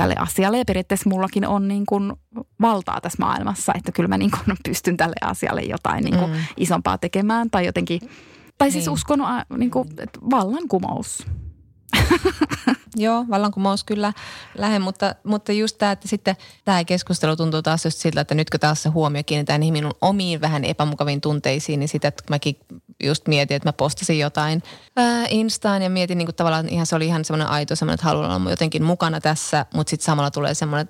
tälle 0.00 0.14
asialle. 0.18 0.58
Ja 0.58 0.64
periaatteessa 0.64 1.10
mullakin 1.10 1.46
on 1.46 1.68
niin 1.68 1.86
kuin 1.86 2.12
valtaa 2.60 3.00
tässä 3.00 3.16
maailmassa, 3.20 3.72
että 3.76 3.92
kyllä 3.92 4.08
mä 4.08 4.18
niin 4.18 4.30
kuin 4.30 4.56
pystyn 4.68 4.96
tälle 4.96 5.16
asialle 5.20 5.62
jotain 5.62 6.04
niin 6.04 6.18
kuin 6.18 6.30
mm. 6.30 6.36
isompaa 6.56 6.98
tekemään 6.98 7.50
tai 7.50 7.66
jotenkin, 7.66 8.00
tai 8.58 8.70
siis 8.70 8.84
niin. 8.84 8.92
uskon 8.92 9.18
niin 9.56 9.70
kuin, 9.70 9.88
että 9.98 10.18
vallankumous. 10.30 11.26
Joo, 12.96 13.24
vallankumous 13.30 13.84
kyllä 13.84 14.12
lähe, 14.54 14.78
mutta, 14.78 15.14
mutta 15.24 15.52
just 15.52 15.78
tämä, 15.78 15.92
että 15.92 16.08
sitten 16.08 16.36
tämä 16.64 16.84
keskustelu 16.84 17.36
tuntuu 17.36 17.62
taas 17.62 17.84
just 17.84 17.98
siltä, 17.98 18.20
että 18.20 18.34
nytkö 18.34 18.58
taas 18.58 18.82
se 18.82 18.88
huomio 18.88 19.22
kiinnitetään 19.26 19.60
niihin 19.60 19.72
minun 19.72 19.94
omiin 20.00 20.40
vähän 20.40 20.64
epämukaviin 20.64 21.20
tunteisiin, 21.20 21.80
niin 21.80 21.88
sitä, 21.88 22.08
että 22.08 22.22
mäkin 22.30 22.56
just 23.02 23.28
mietin, 23.28 23.56
että 23.56 23.68
mä 23.68 23.72
postasin 23.72 24.18
jotain 24.18 24.62
ää, 24.96 25.26
Instaan 25.30 25.82
ja 25.82 25.90
mietin 25.90 26.18
niin 26.18 26.26
kuin 26.26 26.36
tavallaan 26.36 26.68
ihan 26.68 26.86
se 26.86 26.96
oli 26.96 27.06
ihan 27.06 27.24
semmoinen 27.24 27.48
aito 27.48 27.76
semmoinen, 27.76 27.94
että 27.94 28.06
haluan 28.06 28.30
olla 28.30 28.50
jotenkin 28.50 28.82
mukana 28.82 29.20
tässä, 29.20 29.66
mutta 29.74 29.90
sitten 29.90 30.04
samalla 30.04 30.30
tulee 30.30 30.54
semmoinen 30.54 30.88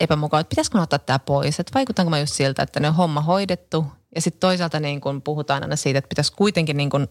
epämukava, 0.00 0.40
että 0.40 0.48
pitäisikö 0.48 0.78
mä 0.78 0.82
ottaa 0.82 0.98
tämä 0.98 1.18
pois, 1.18 1.60
että 1.60 1.74
vaikutanko 1.74 2.10
mä 2.10 2.18
just 2.18 2.34
siltä, 2.34 2.62
että 2.62 2.80
ne 2.80 2.88
on 2.88 2.94
homma 2.94 3.20
hoidettu? 3.20 3.86
Ja 4.14 4.20
sitten 4.20 4.40
toisaalta 4.40 4.80
niin 4.80 5.00
kuin 5.00 5.22
puhutaan 5.22 5.62
aina 5.62 5.76
siitä, 5.76 5.98
että 5.98 6.08
pitäisi 6.08 6.32
kuitenkin 6.32 6.76
niin 6.76 6.90
kuin 6.90 7.06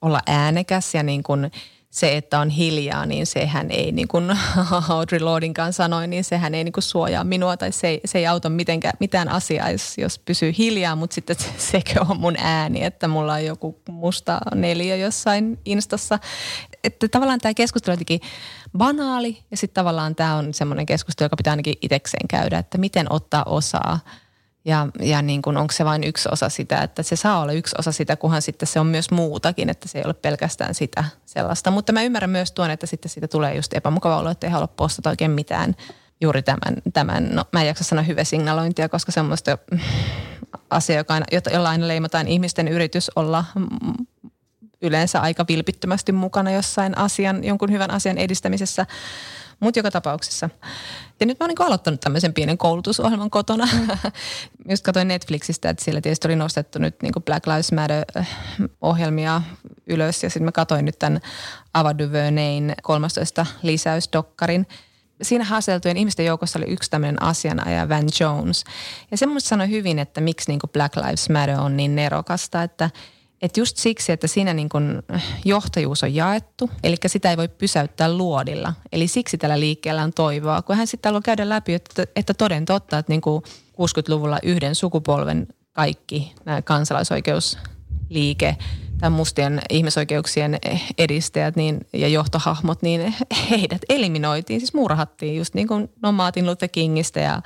olla 0.00 0.20
äänekäs 0.26 0.94
ja 0.94 1.02
niin 1.02 1.22
kuin– 1.22 1.50
se, 1.90 2.16
että 2.16 2.38
on 2.40 2.50
hiljaa, 2.50 3.06
niin 3.06 3.26
sehän 3.26 3.70
ei, 3.70 3.92
niin 3.92 4.08
kuin 4.08 4.30
Audrey 4.88 5.20
Lordinkaan 5.20 5.72
sanoi, 5.72 6.06
niin 6.08 6.24
sehän 6.24 6.54
ei 6.54 6.64
niin 6.64 6.72
kuin 6.72 6.82
suojaa 6.82 7.24
minua 7.24 7.56
tai 7.56 7.72
se 7.72 7.88
ei, 7.88 8.00
se 8.04 8.18
ei 8.18 8.26
auta 8.26 8.48
mitenkään, 8.48 8.94
mitään 9.00 9.28
asiaa, 9.28 9.70
jos, 9.70 9.98
jos 9.98 10.18
pysyy 10.18 10.52
hiljaa, 10.58 10.96
mutta 10.96 11.14
sitten 11.14 11.36
sekö 11.72 12.00
on 12.08 12.20
mun 12.20 12.36
ääni, 12.38 12.84
että 12.84 13.08
mulla 13.08 13.32
on 13.32 13.44
joku 13.44 13.80
musta 13.88 14.40
neljä 14.54 14.96
jossain 14.96 15.58
instassa. 15.64 16.18
Että 16.84 17.08
tavallaan 17.08 17.40
tämä 17.40 17.54
keskustelu 17.54 17.96
on 18.10 18.18
banaali 18.78 19.38
ja 19.50 19.56
sitten 19.56 19.74
tavallaan 19.74 20.14
tämä 20.14 20.36
on 20.36 20.54
semmoinen 20.54 20.86
keskustelu, 20.86 21.24
joka 21.24 21.36
pitää 21.36 21.52
ainakin 21.52 21.74
itsekseen 21.82 22.28
käydä, 22.28 22.58
että 22.58 22.78
miten 22.78 23.12
ottaa 23.12 23.44
osaa– 23.44 23.98
ja, 24.64 24.86
ja 25.00 25.22
niin 25.22 25.42
kuin 25.42 25.56
onko 25.56 25.72
se 25.72 25.84
vain 25.84 26.04
yksi 26.04 26.28
osa 26.32 26.48
sitä, 26.48 26.82
että 26.82 27.02
se 27.02 27.16
saa 27.16 27.40
olla 27.40 27.52
yksi 27.52 27.76
osa 27.78 27.92
sitä, 27.92 28.16
kunhan 28.16 28.42
sitten 28.42 28.66
se 28.66 28.80
on 28.80 28.86
myös 28.86 29.10
muutakin, 29.10 29.70
että 29.70 29.88
se 29.88 29.98
ei 29.98 30.04
ole 30.04 30.14
pelkästään 30.14 30.74
sitä 30.74 31.04
sellaista. 31.26 31.70
Mutta 31.70 31.92
mä 31.92 32.02
ymmärrän 32.02 32.30
myös 32.30 32.52
tuon, 32.52 32.70
että 32.70 32.86
sitten 32.86 33.10
siitä 33.10 33.28
tulee 33.28 33.54
just 33.54 33.74
epämukava 33.74 34.18
olo, 34.18 34.30
että 34.30 34.46
ei 34.46 34.50
halua 34.50 34.66
postata 34.66 35.10
oikein 35.10 35.30
mitään 35.30 35.76
juuri 36.20 36.42
tämän, 36.42 36.76
tämän 36.92 37.28
no 37.32 37.44
mä 37.52 37.60
en 37.60 37.66
jaksa 37.66 37.84
sanoa 37.84 38.02
hyvä 38.02 38.24
signalointia, 38.24 38.88
koska 38.88 39.12
semmoista 39.12 39.58
asia, 40.70 40.96
joka 40.96 41.14
aina, 41.14 41.26
jolla 41.52 41.68
aina 41.68 41.88
leimataan 41.88 42.28
ihmisten 42.28 42.68
yritys 42.68 43.10
olla 43.16 43.44
yleensä 44.82 45.20
aika 45.20 45.44
vilpittömästi 45.48 46.12
mukana 46.12 46.50
jossain 46.50 46.98
asian, 46.98 47.44
jonkun 47.44 47.72
hyvän 47.72 47.90
asian 47.90 48.18
edistämisessä– 48.18 48.86
mutta 49.60 49.78
joka 49.78 49.90
tapauksessa. 49.90 50.50
Ja 51.20 51.26
nyt 51.26 51.40
mä 51.40 51.44
oon 51.44 51.48
niin 51.48 51.66
aloittanut 51.66 52.00
tämmöisen 52.00 52.34
pienen 52.34 52.58
koulutusohjelman 52.58 53.30
kotona. 53.30 53.68
Mm. 53.72 53.88
Just 54.70 54.84
katsoin 54.84 55.08
Netflixistä, 55.08 55.70
että 55.70 55.84
siellä 55.84 56.00
tietysti 56.00 56.28
oli 56.28 56.36
nostettu 56.36 56.78
nyt 56.78 57.02
niin 57.02 57.12
Black 57.24 57.46
Lives 57.46 57.72
Matter-ohjelmia 57.72 59.42
ylös. 59.86 60.22
Ja 60.22 60.30
sitten 60.30 60.44
mä 60.44 60.52
katsoin 60.52 60.84
nyt 60.84 60.98
tämän 60.98 61.20
Ava 61.74 61.98
DuVernayn 61.98 62.74
13 62.82 63.46
lisäysdokkarin 63.62 64.66
siinä 65.22 65.44
haasteltujen 65.44 65.96
ihmisten 65.96 66.26
joukossa 66.26 66.58
oli 66.58 66.66
yksi 66.66 66.90
tämmöinen 66.90 67.22
asianaja, 67.22 67.88
Van 67.88 68.08
Jones. 68.20 68.64
Ja 69.10 69.16
se 69.16 69.26
mun 69.26 69.40
sanoi 69.40 69.70
hyvin, 69.70 69.98
että 69.98 70.20
miksi 70.20 70.50
niin 70.50 70.60
Black 70.72 70.96
Lives 70.96 71.30
Matter 71.30 71.60
on 71.60 71.76
niin 71.76 71.96
nerokasta, 71.96 72.62
että– 72.62 72.90
että 73.42 73.60
just 73.60 73.76
siksi, 73.76 74.12
että 74.12 74.26
siinä 74.26 74.54
niin 74.54 74.68
kun 74.68 75.02
johtajuus 75.44 76.02
on 76.02 76.14
jaettu, 76.14 76.70
eli 76.82 76.96
sitä 77.06 77.30
ei 77.30 77.36
voi 77.36 77.48
pysäyttää 77.48 78.12
luodilla. 78.12 78.72
Eli 78.92 79.08
siksi 79.08 79.38
tällä 79.38 79.60
liikkeellä 79.60 80.02
on 80.02 80.12
toivoa. 80.12 80.62
Kun 80.62 80.76
hän 80.76 80.86
sitten 80.86 81.10
haluaa 81.10 81.22
käydä 81.22 81.48
läpi, 81.48 81.74
että, 81.74 82.04
että 82.16 82.34
toden 82.34 82.64
totta, 82.64 82.98
että 82.98 83.12
niin 83.12 83.22
60-luvulla 83.72 84.38
yhden 84.42 84.74
sukupolven 84.74 85.46
kaikki 85.72 86.32
nämä 86.44 86.62
kansalaisoikeusliike 86.62 88.56
tai 89.00 89.10
mustien 89.10 89.60
ihmisoikeuksien 89.70 90.58
edistäjät 90.98 91.56
niin, 91.56 91.80
ja 91.92 92.08
johtohahmot, 92.08 92.82
niin 92.82 93.14
heidät 93.50 93.82
eliminoitiin, 93.88 94.60
siis 94.60 94.74
murhattiin 94.74 95.36
just 95.36 95.54
niin 95.54 95.68
kuin 95.68 95.90
no 96.02 96.12
Martin 96.12 96.46
Luther 96.46 96.68
Kingistä 96.72 97.20
ja 97.20 97.42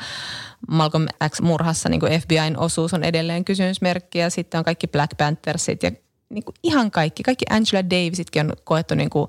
Malcolm 0.68 1.06
X 1.28 1.40
murhassa 1.40 1.88
niin 1.88 2.00
kuin 2.00 2.20
FBIn 2.20 2.58
osuus 2.58 2.94
on 2.94 3.04
edelleen 3.04 3.44
kysymysmerkki 3.44 4.18
ja 4.18 4.30
sitten 4.30 4.58
on 4.58 4.64
kaikki 4.64 4.86
Black 4.86 5.16
Panthersit 5.18 5.82
ja 5.82 5.90
niin 6.30 6.44
kuin 6.44 6.54
ihan 6.62 6.90
kaikki. 6.90 7.22
Kaikki 7.22 7.44
Angela 7.50 7.90
Davisitkin 7.90 8.46
on 8.46 8.52
koettu 8.64 8.94
niin 8.94 9.10
kuin 9.10 9.28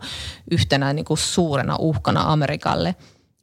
yhtenä 0.52 0.94
niin 0.94 1.06
kuin 1.06 1.18
suurena 1.18 1.76
uhkana 1.80 2.22
Amerikalle. 2.22 2.96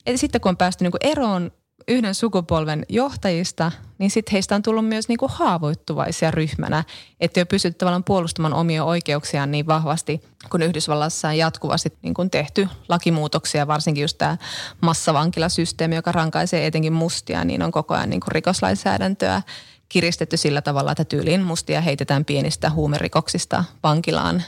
Ja 0.07 0.19
sitten 0.19 0.41
kun 0.41 0.49
on 0.49 0.57
päästy 0.57 0.85
niin 0.85 0.93
kuin 0.93 1.11
eroon 1.13 1.53
yhden 1.89 2.15
sukupolven 2.15 2.87
johtajista, 2.89 3.73
niin 3.99 4.11
sitten 4.11 4.33
heistä 4.33 4.55
on 4.55 4.63
tullut 4.63 4.87
myös 4.87 5.09
niinku 5.09 5.29
haavoittuvaisia 5.33 6.31
ryhmänä, 6.31 6.85
että 7.21 7.41
ole 7.41 7.47
pystytty 7.47 7.79
tavallaan 7.79 8.05
puolustamaan 8.05 8.55
omia 8.55 8.85
oikeuksiaan 8.85 9.51
niin 9.51 9.67
vahvasti, 9.67 10.23
kun 10.51 10.63
Yhdysvallassa 10.63 11.29
on 11.29 11.39
jatkuvasti 11.39 11.93
niin 12.03 12.15
kuin 12.15 12.31
tehty 12.31 12.69
lakimuutoksia, 12.89 13.67
varsinkin 13.67 14.03
just 14.03 14.19
tämä 14.19 14.37
massavankilasysteemi, 14.81 15.95
joka 15.95 16.13
rankaisee 16.13 16.67
etenkin 16.67 16.93
mustia, 16.93 17.45
niin 17.45 17.63
on 17.63 17.73
koko 17.73 17.95
ajan 17.95 18.11
niin 18.11 18.21
kuin 18.21 18.33
rikoslainsäädäntöä 18.33 19.43
kiristetty 19.89 20.37
sillä 20.37 20.63
tavalla, 20.63 20.93
että 20.93 21.05
tyyliin 21.05 21.43
mustia 21.43 21.81
heitetään 21.81 22.25
pienistä 22.25 22.71
huumerikoksista 22.71 23.65
vankilaan 23.83 24.43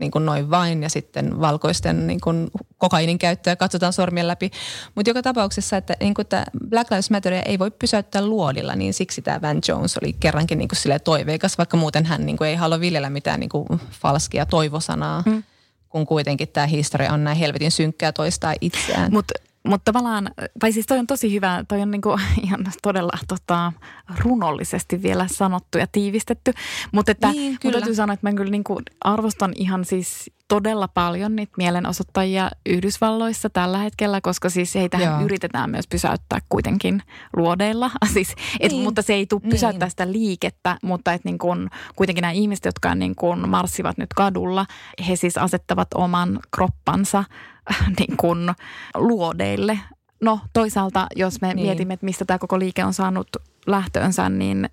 niin 0.00 0.10
kuin 0.10 0.26
noin 0.26 0.50
vain 0.50 0.82
ja 0.82 0.90
sitten 0.90 1.40
valkoisten 1.40 2.06
niin 2.06 2.20
kuin 2.20 2.50
kokainin 2.78 3.18
käyttöä 3.18 3.56
katsotaan 3.56 3.92
sormien 3.92 4.28
läpi. 4.28 4.50
Mutta 4.94 5.10
joka 5.10 5.22
tapauksessa, 5.22 5.76
että 5.76 5.94
niin 6.00 6.14
kuin 6.14 6.26
tämä 6.26 6.44
Black 6.68 6.90
Lives 6.90 7.10
Matter 7.10 7.32
ei 7.32 7.58
voi 7.58 7.70
pysäyttää 7.70 8.26
luodilla, 8.26 8.76
niin 8.76 8.94
siksi 8.94 9.22
tämä 9.22 9.42
Van 9.42 9.60
Jones 9.68 9.98
oli 9.98 10.12
kerrankin 10.12 10.58
niin 10.58 10.68
kuin 10.68 11.00
toiveikas, 11.04 11.58
vaikka 11.58 11.76
muuten 11.76 12.06
hän 12.06 12.26
niin 12.26 12.36
kuin 12.36 12.48
ei 12.48 12.56
halua 12.56 12.80
viljellä 12.80 13.10
mitään 13.10 13.40
niin 13.40 13.50
kuin 13.50 13.66
falskia 13.90 14.46
toivosanaa. 14.46 15.22
Hmm 15.26 15.42
kun 15.88 16.06
kuitenkin 16.06 16.48
tämä 16.48 16.66
historia 16.66 17.12
on 17.12 17.24
näin 17.24 17.36
helvetin 17.36 17.70
synkkää 17.70 18.12
toistaa 18.12 18.54
itseään. 18.60 19.12
Mutta 19.12 19.34
mutta 19.68 19.92
tavallaan, 19.92 20.30
tai 20.60 20.72
siis 20.72 20.86
toi 20.86 20.98
on 20.98 21.06
tosi 21.06 21.32
hyvä, 21.32 21.64
toi 21.68 21.80
on 21.80 21.90
niinku 21.90 22.16
ihan 22.46 22.64
todella 22.82 23.18
tota, 23.28 23.72
runollisesti 24.18 25.02
vielä 25.02 25.26
sanottu 25.30 25.78
ja 25.78 25.86
tiivistetty. 25.92 26.52
Mutta 26.92 27.12
että 27.12 27.30
niin, 27.30 27.56
kyllä. 27.60 27.72
täytyy 27.72 27.94
sanoa, 27.94 28.14
että 28.14 28.28
mä 28.30 28.36
kyllä 28.36 28.50
niinku 28.50 28.80
arvostan 29.00 29.52
ihan 29.56 29.84
siis 29.84 30.30
todella 30.48 30.88
paljon 30.88 31.36
niitä 31.36 31.52
mielenosoittajia 31.56 32.50
Yhdysvalloissa 32.66 33.50
tällä 33.50 33.78
hetkellä, 33.78 34.20
koska 34.20 34.50
siis 34.50 34.74
heitä 34.74 35.20
yritetään 35.24 35.70
myös 35.70 35.88
pysäyttää 35.88 36.38
kuitenkin 36.48 37.02
luodeilla. 37.36 37.90
Siis, 38.14 38.34
et, 38.60 38.72
niin. 38.72 38.84
Mutta 38.84 39.02
se 39.02 39.14
ei 39.14 39.26
tule 39.26 39.40
pysäyttää 39.40 39.86
niin. 39.86 39.90
sitä 39.90 40.12
liikettä, 40.12 40.76
mutta 40.82 41.12
et 41.12 41.24
niin 41.24 41.38
kun, 41.38 41.68
kuitenkin 41.96 42.22
nämä 42.22 42.32
ihmiset, 42.32 42.64
jotka 42.64 42.94
niin 42.94 43.14
kun 43.14 43.48
marssivat 43.48 43.98
nyt 43.98 44.14
kadulla, 44.14 44.66
he 45.08 45.16
siis 45.16 45.38
asettavat 45.38 45.88
oman 45.94 46.40
kroppansa 46.50 47.24
niin 47.98 48.16
kun, 48.16 48.54
luodeille. 48.94 49.78
No 50.20 50.40
toisaalta, 50.52 51.06
jos 51.16 51.40
me 51.40 51.54
niin. 51.54 51.66
mietimme, 51.66 51.94
että 51.94 52.06
mistä 52.06 52.24
tämä 52.24 52.38
koko 52.38 52.58
liike 52.58 52.84
on 52.84 52.94
saanut 52.94 53.28
lähtöönsä, 53.66 54.28
niin 54.28 54.68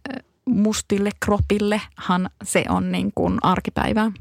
mustille 0.45 1.09
kropillehan 1.25 2.29
se 2.43 2.65
on 2.69 2.91
niin 2.91 3.11
kuin 3.15 3.37
arkipäivää. 3.41 4.11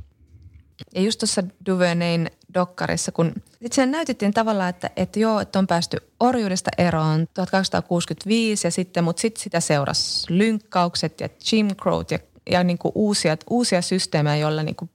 Ja 0.94 1.02
just 1.02 1.18
tuossa 1.18 1.42
Duvernayn 1.66 2.30
dokkarissa, 2.54 3.12
kun 3.12 3.32
itse 3.60 3.86
näytettiin 3.86 4.32
tavallaan, 4.32 4.70
että, 4.70 4.90
että 4.96 5.20
joo, 5.20 5.40
että 5.40 5.58
on 5.58 5.66
päästy 5.66 5.96
orjuudesta 6.20 6.70
eroon 6.78 7.26
1265 7.34 8.66
ja 8.66 8.70
sitten, 8.70 9.04
mutta 9.04 9.20
sitten 9.20 9.42
sitä 9.42 9.60
seurasi 9.60 10.26
lynkkaukset 10.28 11.20
ja 11.20 11.28
Jim 11.52 11.68
Crow 11.68 12.04
ja, 12.10 12.18
ja 12.50 12.64
niin 12.64 12.78
kuin 12.78 12.92
uusia, 12.94 13.36
uusia 13.50 13.82
systeemejä, 13.82 14.36
joilla 14.36 14.62
niin 14.62 14.76
kuin 14.76 14.90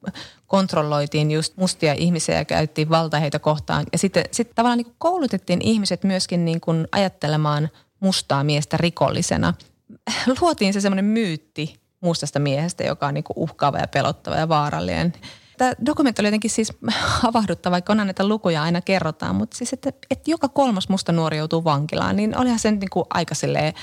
kontrolloitiin 0.49 1.31
just 1.31 1.57
mustia 1.57 1.93
ihmisiä 1.93 2.35
ja 2.35 2.45
käyttiin 2.45 2.89
valta 2.89 3.19
heitä 3.19 3.39
kohtaan. 3.39 3.85
Ja 3.91 3.97
sitten, 3.97 4.23
sitten 4.31 4.55
tavallaan 4.55 4.77
niin 4.77 4.95
koulutettiin 4.97 5.61
ihmiset 5.61 6.03
myöskin 6.03 6.45
niin 6.45 6.61
kuin 6.61 6.87
ajattelemaan 6.91 7.69
mustaa 7.99 8.43
miestä 8.43 8.77
rikollisena. 8.77 9.53
Luotiin 10.41 10.73
se 10.73 10.81
semmoinen 10.81 11.05
myytti 11.05 11.75
mustasta 12.01 12.39
miehestä, 12.39 12.83
joka 12.83 13.07
on 13.07 13.13
niin 13.13 13.23
kuin 13.23 13.37
uhkaava 13.37 13.77
ja 13.77 13.87
pelottava 13.87 14.35
ja 14.35 14.49
vaarallinen– 14.49 15.13
tämä 15.59 15.73
dokumentti 15.85 16.21
oli 16.21 16.27
jotenkin 16.27 16.51
siis 16.51 16.73
havahduttava, 17.21 17.71
vaikka 17.71 17.93
onhan 17.93 18.07
näitä 18.07 18.27
lukuja 18.27 18.63
aina 18.63 18.81
kerrotaan, 18.81 19.35
mutta 19.35 19.57
siis 19.57 19.73
että, 19.73 19.89
että 20.11 20.31
joka 20.31 20.47
kolmas 20.47 20.89
musta 20.89 21.11
nuori 21.11 21.37
joutuu 21.37 21.63
vankilaan, 21.63 22.15
niin 22.15 22.37
olihan 22.37 22.59
se 22.59 22.71
niin 22.71 22.89
kuin 22.89 23.05
aika 23.09 23.35
silleen, 23.35 23.73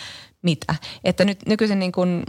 mitä. 0.43 0.75
Että 1.05 1.25
nyt 1.25 1.39
nykyisin 1.47 1.79
niin 1.79 1.93
kuin 1.93 2.23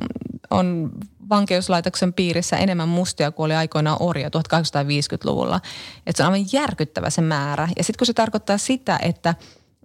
on 0.50 0.91
vankeuslaitoksen 1.30 2.13
piirissä 2.13 2.58
enemmän 2.58 2.89
mustia 2.89 3.32
kuin 3.32 3.46
oli 3.46 3.56
aikoinaan 3.56 3.98
orja 4.00 4.30
1850-luvulla. 4.30 5.62
Että 6.08 6.17
se 6.17 6.24
on 6.24 6.34
aivan 6.34 6.48
järkyttävä 6.54 7.10
se 7.10 7.22
määrä. 7.22 7.70
Ja 7.78 7.84
sitten 7.84 7.98
kun 7.98 8.08
se 8.08 8.13
tarkoittaa 8.13 8.58
sitä, 8.58 9.00
että 9.02 9.36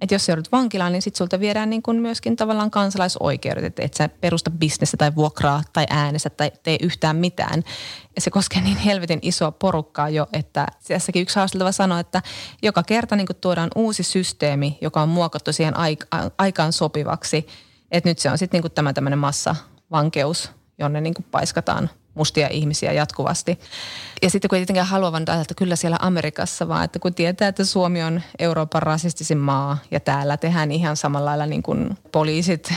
Että 0.02 0.14
jos 0.14 0.28
joudut 0.28 0.52
vankilaan, 0.52 0.92
niin 0.92 1.02
sitten 1.02 1.18
sulta 1.18 1.40
viedään 1.40 1.70
niin 1.70 1.82
kuin 1.82 1.96
myöskin 1.96 2.36
tavallaan 2.36 2.70
kansalaisoikeudet, 2.70 3.64
että 3.64 3.82
et 3.82 3.94
sä 3.94 4.08
perusta 4.08 4.50
bisnestä 4.50 4.96
tai 4.96 5.14
vuokraa 5.14 5.62
tai 5.72 5.86
äänestä 5.90 6.30
tai 6.30 6.50
tee 6.62 6.76
yhtään 6.82 7.16
mitään. 7.16 7.62
Ja 8.16 8.20
se 8.20 8.30
koskee 8.30 8.60
niin 8.60 8.76
helvetin 8.76 9.18
isoa 9.22 9.52
porukkaa 9.52 10.08
jo, 10.08 10.26
että 10.32 10.66
tässäkin 10.88 11.22
yksi 11.22 11.36
haastateltava 11.36 11.72
sanoi, 11.72 12.00
että 12.00 12.22
joka 12.62 12.82
kerta 12.82 13.16
niin 13.16 13.26
kuin 13.26 13.36
tuodaan 13.40 13.70
uusi 13.76 14.02
systeemi, 14.02 14.78
joka 14.80 15.02
on 15.02 15.08
muokattu 15.08 15.52
siihen 15.52 15.74
aikaan 16.38 16.72
sopivaksi. 16.72 17.46
Että 17.92 18.10
nyt 18.10 18.18
se 18.18 18.30
on 18.30 18.38
sitten 18.38 18.58
niin 18.58 18.62
kuin 18.62 18.72
tämä 18.72 18.92
tämmöinen 18.92 19.18
massavankeus, 19.18 20.50
jonne 20.78 21.00
niin 21.00 21.14
kuin 21.14 21.26
paiskataan– 21.30 21.90
mustia 22.14 22.48
ihmisiä 22.48 22.92
jatkuvasti. 22.92 23.58
Ja 24.22 24.30
sitten 24.30 24.48
kun 24.48 24.56
ei 24.56 24.60
tietenkään 24.60 24.86
halua 24.86 25.12
että 25.18 25.54
kyllä 25.56 25.76
siellä 25.76 25.96
Amerikassa, 26.00 26.68
vaan 26.68 26.84
että 26.84 26.98
kun 26.98 27.14
tietää, 27.14 27.48
että 27.48 27.64
Suomi 27.64 28.02
on 28.02 28.22
Euroopan 28.38 28.82
rasistisin 28.82 29.38
maa 29.38 29.78
ja 29.90 30.00
täällä 30.00 30.36
tehdään 30.36 30.72
ihan 30.72 30.96
samalla 30.96 31.30
lailla 31.30 31.46
niin 31.46 31.62
kuin 31.62 31.98
poliisit, 32.12 32.74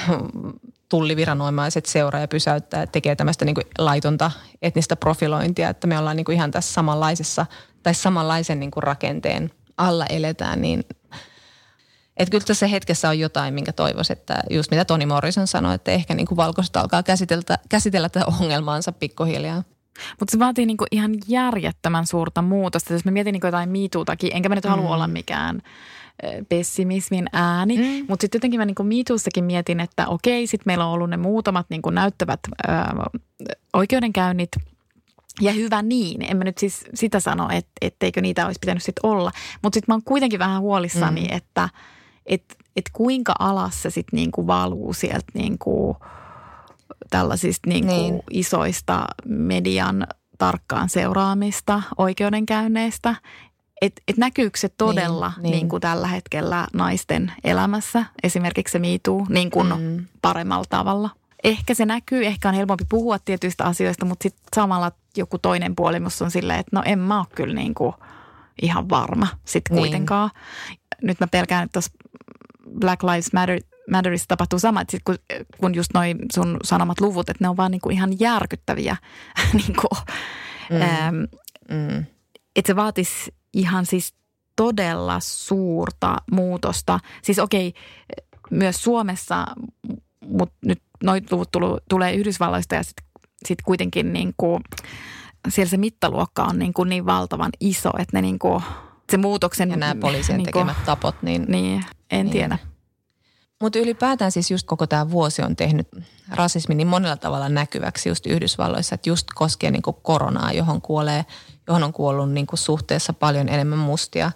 tulliviranomaiset 0.90 1.86
seuraa 1.86 2.22
ja 2.22 2.28
pysäyttää, 2.28 2.88
tekee 2.88 3.16
tämmöistä 3.16 3.46
niin 3.46 3.56
kuin 3.56 3.68
laitonta 3.78 4.32
etnistä 4.62 4.96
profilointia, 4.96 5.70
että 5.70 5.88
me 5.88 6.00
ollaan 6.00 6.16
niin 6.16 6.26
kuin 6.26 6.36
ihan 6.36 6.52
tässä 6.52 6.74
samanlaisessa 6.74 7.46
tai 7.84 7.94
samanlaisen 7.94 8.60
niin 8.60 8.72
kuin 8.72 8.84
rakenteen 8.84 9.52
alla 9.78 10.06
eletään, 10.06 10.62
niin 10.62 10.84
että 12.18 12.32
kyllä 12.32 12.46
tässä 12.46 12.68
hetkessä 12.68 13.10
on 13.10 13.20
jotain, 13.20 13.54
minkä 13.54 13.74
toivoisi, 13.74 14.14
että 14.14 14.44
just 14.50 14.72
mitä 14.72 14.86
Toni 14.86 15.06
Morrison 15.06 15.48
sanoi, 15.48 15.76
että 15.76 15.92
ehkä 15.92 16.14
niin 16.14 16.28
kuin 16.28 16.38
valkoiset 16.38 16.78
alkaa 16.78 17.04
käsitellä, 17.04 17.58
käsitellä 17.70 18.10
tätä 18.10 18.26
ongelmaansa 18.42 18.92
pikkuhiljaa. 18.92 19.64
Mutta 20.20 20.32
se 20.32 20.40
vaatii 20.40 20.66
niinku 20.66 20.86
ihan 20.92 21.12
järjettömän 21.28 22.08
suurta 22.08 22.42
muutosta. 22.42 22.94
Jos 22.94 23.06
mä 23.06 23.12
mietin 23.12 23.34
niinku 23.34 23.48
jotain 23.48 23.70
miituutakin, 23.70 24.30
enkä 24.34 24.50
mä 24.50 24.56
nyt 24.56 24.66
halua 24.66 24.86
mm. 24.86 24.92
olla 24.92 25.08
mikään 25.08 25.62
pessimismin 26.50 27.26
ääni. 27.34 27.78
Mm. 27.78 28.06
Mutta 28.08 28.24
sitten 28.24 28.38
jotenkin 28.38 28.60
mä 28.60 28.66
niinku 28.66 28.84
miituussakin 28.84 29.44
mietin, 29.44 29.80
että 29.80 30.08
okei, 30.08 30.48
sitten 30.48 30.64
meillä 30.66 30.86
on 30.86 30.92
ollut 30.92 31.10
ne 31.10 31.18
muutamat 31.18 31.66
niinku 31.70 31.90
näyttävät 31.90 32.40
ö, 32.48 32.72
oikeudenkäynnit– 33.74 34.50
ja 35.42 35.52
hyvä 35.52 35.82
niin. 35.82 36.22
En 36.32 36.38
mä 36.38 36.44
nyt 36.44 36.58
siis 36.58 36.86
sitä 36.94 37.20
sano, 37.20 37.50
et, 37.52 37.68
etteikö 37.82 38.22
niitä 38.22 38.46
olisi 38.46 38.60
pitänyt 38.60 38.84
sitten 38.84 39.10
olla. 39.10 39.32
Mutta 39.62 39.78
sitten 39.78 39.94
mä 39.94 39.96
oon 39.96 40.04
kuitenkin 40.06 40.40
vähän 40.40 40.62
huolissani, 40.62 41.22
mm. 41.22 41.38
että– 41.38 41.70
että 42.26 42.56
et 42.76 42.90
kuinka 42.94 43.34
alas 43.40 43.82
se 43.82 43.90
sitten 43.90 44.18
niinku 44.18 44.48
valuu 44.48 44.94
sieltä 44.94 45.32
niinku 45.34 45.98
tällaisista 47.10 47.70
niinku 47.70 47.94
niin. 47.94 48.20
isoista 48.30 49.06
median 49.26 50.08
tarkkaan 50.38 50.90
seuraamista 50.90 51.82
oikeudenkäynneistä. 51.98 53.16
Että 53.82 54.02
et 54.08 54.18
näkyykö 54.18 54.58
se 54.58 54.70
todella 54.70 55.34
niin, 55.36 55.44
niin. 55.44 55.52
Niin 55.52 55.70
kuin 55.70 55.82
tällä 55.82 56.08
hetkellä 56.08 56.68
naisten 56.74 57.32
elämässä, 57.44 58.06
esimerkiksi 58.24 58.72
se 58.72 58.80
miituu 58.80 59.26
niin 59.30 59.52
kuin 59.52 59.68
mm. 59.68 60.06
paremmalla 60.22 60.66
tavalla? 60.70 61.10
Ehkä 61.44 61.74
se 61.74 61.86
näkyy, 61.86 62.26
ehkä 62.26 62.50
on 62.50 62.56
helpompi 62.56 62.86
puhua 62.90 63.20
tietyistä 63.20 63.64
asioista, 63.64 64.06
mutta 64.06 64.24
sitten 64.24 64.44
samalla 64.56 64.92
joku 65.18 65.38
toinen 65.38 65.76
puoli 65.76 65.98
on 66.22 66.32
silleen, 66.32 66.60
että 66.60 66.70
no 66.76 66.84
en 66.86 67.00
mä 67.00 67.20
ole 67.20 67.28
kyllä 67.36 67.54
niin 67.54 67.74
kuin 67.74 67.94
ihan 68.62 68.90
varma 68.90 69.28
sitten 69.46 69.76
niin. 69.76 69.82
kuitenkaan. 69.82 70.30
Niin. 70.70 70.80
Nyt 71.02 71.20
mä 71.20 71.28
pelkään, 71.28 71.64
että 71.64 71.74
tuossa 71.74 71.92
Black 72.80 73.04
Lives 73.04 73.34
Matter 73.34 73.60
Matterissa 73.92 74.28
tapahtuu 74.28 74.60
sama, 74.60 74.82
että 74.82 74.92
sit 74.92 75.02
kun, 75.04 75.16
kun 75.58 75.76
just 75.76 75.92
noin 75.94 76.18
sun 76.34 76.58
sanomat 76.64 77.02
luvut, 77.02 77.30
että 77.30 77.44
ne 77.44 77.50
on 77.50 77.58
vaan 77.58 77.72
niinku 77.72 77.90
ihan 77.90 78.20
järkyttäviä. 78.20 78.98
niinku, 79.54 79.88
mm. 80.70 80.82
Ähm, 80.82 81.16
mm. 81.70 82.06
Että 82.56 82.68
se 82.68 82.76
vaatisi 82.76 83.34
ihan 83.54 83.86
siis 83.86 84.14
todella 84.56 85.20
suurta 85.20 86.16
muutosta. 86.32 87.00
Siis 87.22 87.40
okei, 87.40 87.74
myös 88.52 88.84
Suomessa, 88.84 89.46
mutta 90.28 90.56
nyt 90.66 90.82
noin 91.04 91.26
luvut 91.32 91.52
tulu, 91.52 91.80
tulee 91.90 92.14
Yhdysvalloista 92.14 92.76
ja 92.76 92.84
sitten 92.84 93.06
sit 93.46 93.62
kuitenkin 93.62 94.14
niinku, 94.14 94.60
siellä 95.50 95.70
se 95.70 95.78
mittaluokka 95.78 96.44
on 96.44 96.60
niinku 96.60 96.84
niin 96.84 97.06
valtavan 97.06 97.52
iso, 97.60 97.92
että 98.00 98.18
ne 98.18 98.22
niinku, 98.22 98.62
se 99.12 99.18
muutoksen... 99.18 99.70
Ja 99.70 99.78
nämä 99.78 99.96
poliisien 99.96 100.38
niinku, 100.38 100.52
tekemät 100.52 100.86
tapot, 100.86 101.16
niin... 101.22 101.46
Niin, 101.48 101.86
en 102.12 102.26
niin. 102.26 102.32
tiedä. 102.32 102.58
Mutta 103.62 103.80
ylipäätään 103.80 104.32
siis 104.32 104.52
just 104.52 104.68
koko 104.68 104.88
tämä 104.88 105.12
vuosi 105.12 105.42
on 105.42 105.56
tehnyt 105.56 105.88
rasismin 106.30 106.78
niin 106.78 106.88
monella 106.88 107.18
tavalla 107.18 107.50
näkyväksi 107.50 108.10
just 108.10 108.26
Yhdysvalloissa, 108.26 108.96
että 108.96 109.10
just 109.10 109.28
koskee 109.36 109.72
niin 109.72 109.82
kuin 109.82 109.98
koronaa, 110.02 110.52
johon, 110.52 110.82
kuolee, 110.82 111.26
johon 111.68 111.84
on 111.84 111.94
kuollut 111.94 112.32
niin 112.32 112.48
kuin 112.48 112.60
suhteessa 112.60 113.14
paljon 113.14 113.50
enemmän 113.50 113.80
mustia 113.80 114.32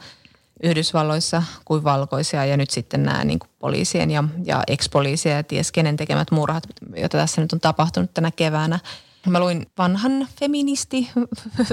Yhdysvalloissa 0.63 1.43
kuin 1.65 1.83
valkoisia 1.83 2.45
ja 2.45 2.57
nyt 2.57 2.69
sitten 2.69 3.03
nämä 3.03 3.23
niin 3.23 3.39
kuin 3.39 3.49
poliisien 3.59 4.11
ja, 4.11 4.23
ja 4.45 4.63
ex-poliisien 4.67 5.35
ja 5.35 5.43
ties 5.43 5.71
kenen 5.71 5.97
tekemät 5.97 6.31
murhat, 6.31 6.63
joita 6.95 7.17
tässä 7.17 7.41
nyt 7.41 7.53
on 7.53 7.59
tapahtunut 7.59 8.13
tänä 8.13 8.31
keväänä. 8.31 8.79
Mä 9.27 9.39
luin 9.39 9.65
vanhan 9.77 10.27
feministi 10.39 11.09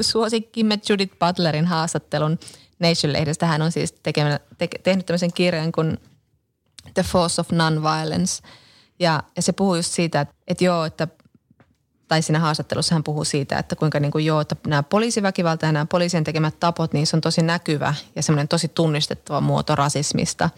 suosikkimme 0.01 0.79
Judith 0.89 1.19
Butlerin 1.19 1.67
haastattelun 1.67 2.39
Nation-lehdestä. 2.79 3.47
Hän 3.47 3.63
on 3.63 3.73
siis 3.73 3.93
tekemä, 3.93 4.41
te, 4.59 4.69
tehnyt 4.83 5.07
tämmöisen 5.07 5.33
kirjan 5.33 5.73
kuin– 5.73 5.99
The 6.95 7.03
Force 7.03 7.41
of 7.41 7.51
Nonviolence. 7.51 8.43
Ja, 8.99 9.23
ja 9.37 9.43
se 9.43 9.53
puhuu 9.53 9.75
just 9.75 9.93
siitä, 9.93 10.21
että, 10.21 10.35
että 10.49 10.65
joo, 10.65 10.85
että 10.85 11.09
tai 12.09 12.23
siinä 12.23 12.39
haastattelussa 12.39 12.95
hän 12.95 13.05
puhuu 13.05 13.25
siitä, 13.25 13.59
että 13.59 13.77
kuinka 13.77 14.01
niin 14.01 14.13
kuin 14.13 14.25
joo, 14.25 14.41
että 14.41 14.57
nämä 14.67 14.83
poliisiväkivalta 14.83 15.67
ja 15.67 15.73
nämä 15.73 15.87
poliisien 15.87 16.25
tekemät 16.25 16.61
tapot, 16.61 16.93
niin 16.93 17.07
se 17.07 17.17
on 17.17 17.21
tosi 17.21 17.43
näkyvä 17.43 17.95
ja 18.17 18.23
semmoinen 18.23 18.49
tosi 18.49 18.69
tunnistettava 18.69 19.41
muoto 19.41 19.75
rasismista– 19.75 20.51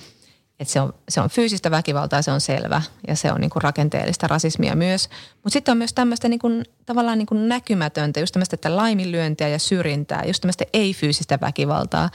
että 0.60 0.72
se 0.72 0.80
on, 0.80 0.92
se 1.08 1.20
on 1.20 1.30
fyysistä 1.30 1.70
väkivaltaa, 1.70 2.22
se 2.22 2.32
on 2.32 2.40
selvä 2.40 2.82
ja 3.08 3.16
se 3.16 3.32
on 3.32 3.40
niin 3.40 3.50
kuin 3.50 3.62
rakenteellista 3.62 4.28
rasismia 4.28 4.76
myös. 4.76 5.08
Mutta 5.34 5.50
sitten 5.50 5.72
on 5.72 5.78
myös 5.78 5.92
tämmöistä 5.92 6.28
niin 6.28 6.38
kuin, 6.38 6.64
tavallaan 6.86 7.18
niin 7.18 7.26
kuin 7.26 7.48
näkymätöntä, 7.48 8.20
just 8.20 8.32
tämmöistä 8.32 8.54
että 8.54 8.76
laiminlyöntiä 8.76 9.48
ja 9.48 9.58
syrjintää, 9.58 10.24
just 10.26 10.40
tämmöistä 10.40 10.64
ei-fyysistä 10.72 11.38
väkivaltaa, 11.40 12.10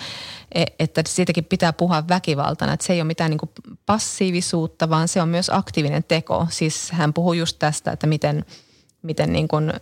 e, 0.56 0.64
että 0.80 1.02
siitäkin 1.08 1.46
pitää 1.46 1.74
puhua 1.74 2.08
väkivaltana, 2.08 2.74
että 2.74 2.86
se 2.86 2.94
ei 2.94 3.02
ole 3.02 3.08
mitään 3.08 3.30
niin 3.30 3.40
kuin 3.40 3.52
passiivisuutta, 3.86 4.90
vaan 4.90 5.08
se 5.08 5.22
on 5.22 5.30
myös 5.30 5.50
aktiivinen 5.50 6.04
teko. 6.04 6.48
Siis 6.50 6.92
hän 6.92 7.14
puhuu 7.14 7.34
just 7.34 7.60
tästä, 7.60 7.92
että 7.92 8.08
miten, 8.08 8.46
miten 9.02 9.34
niin 9.34 9.48
kuin– 9.48 9.74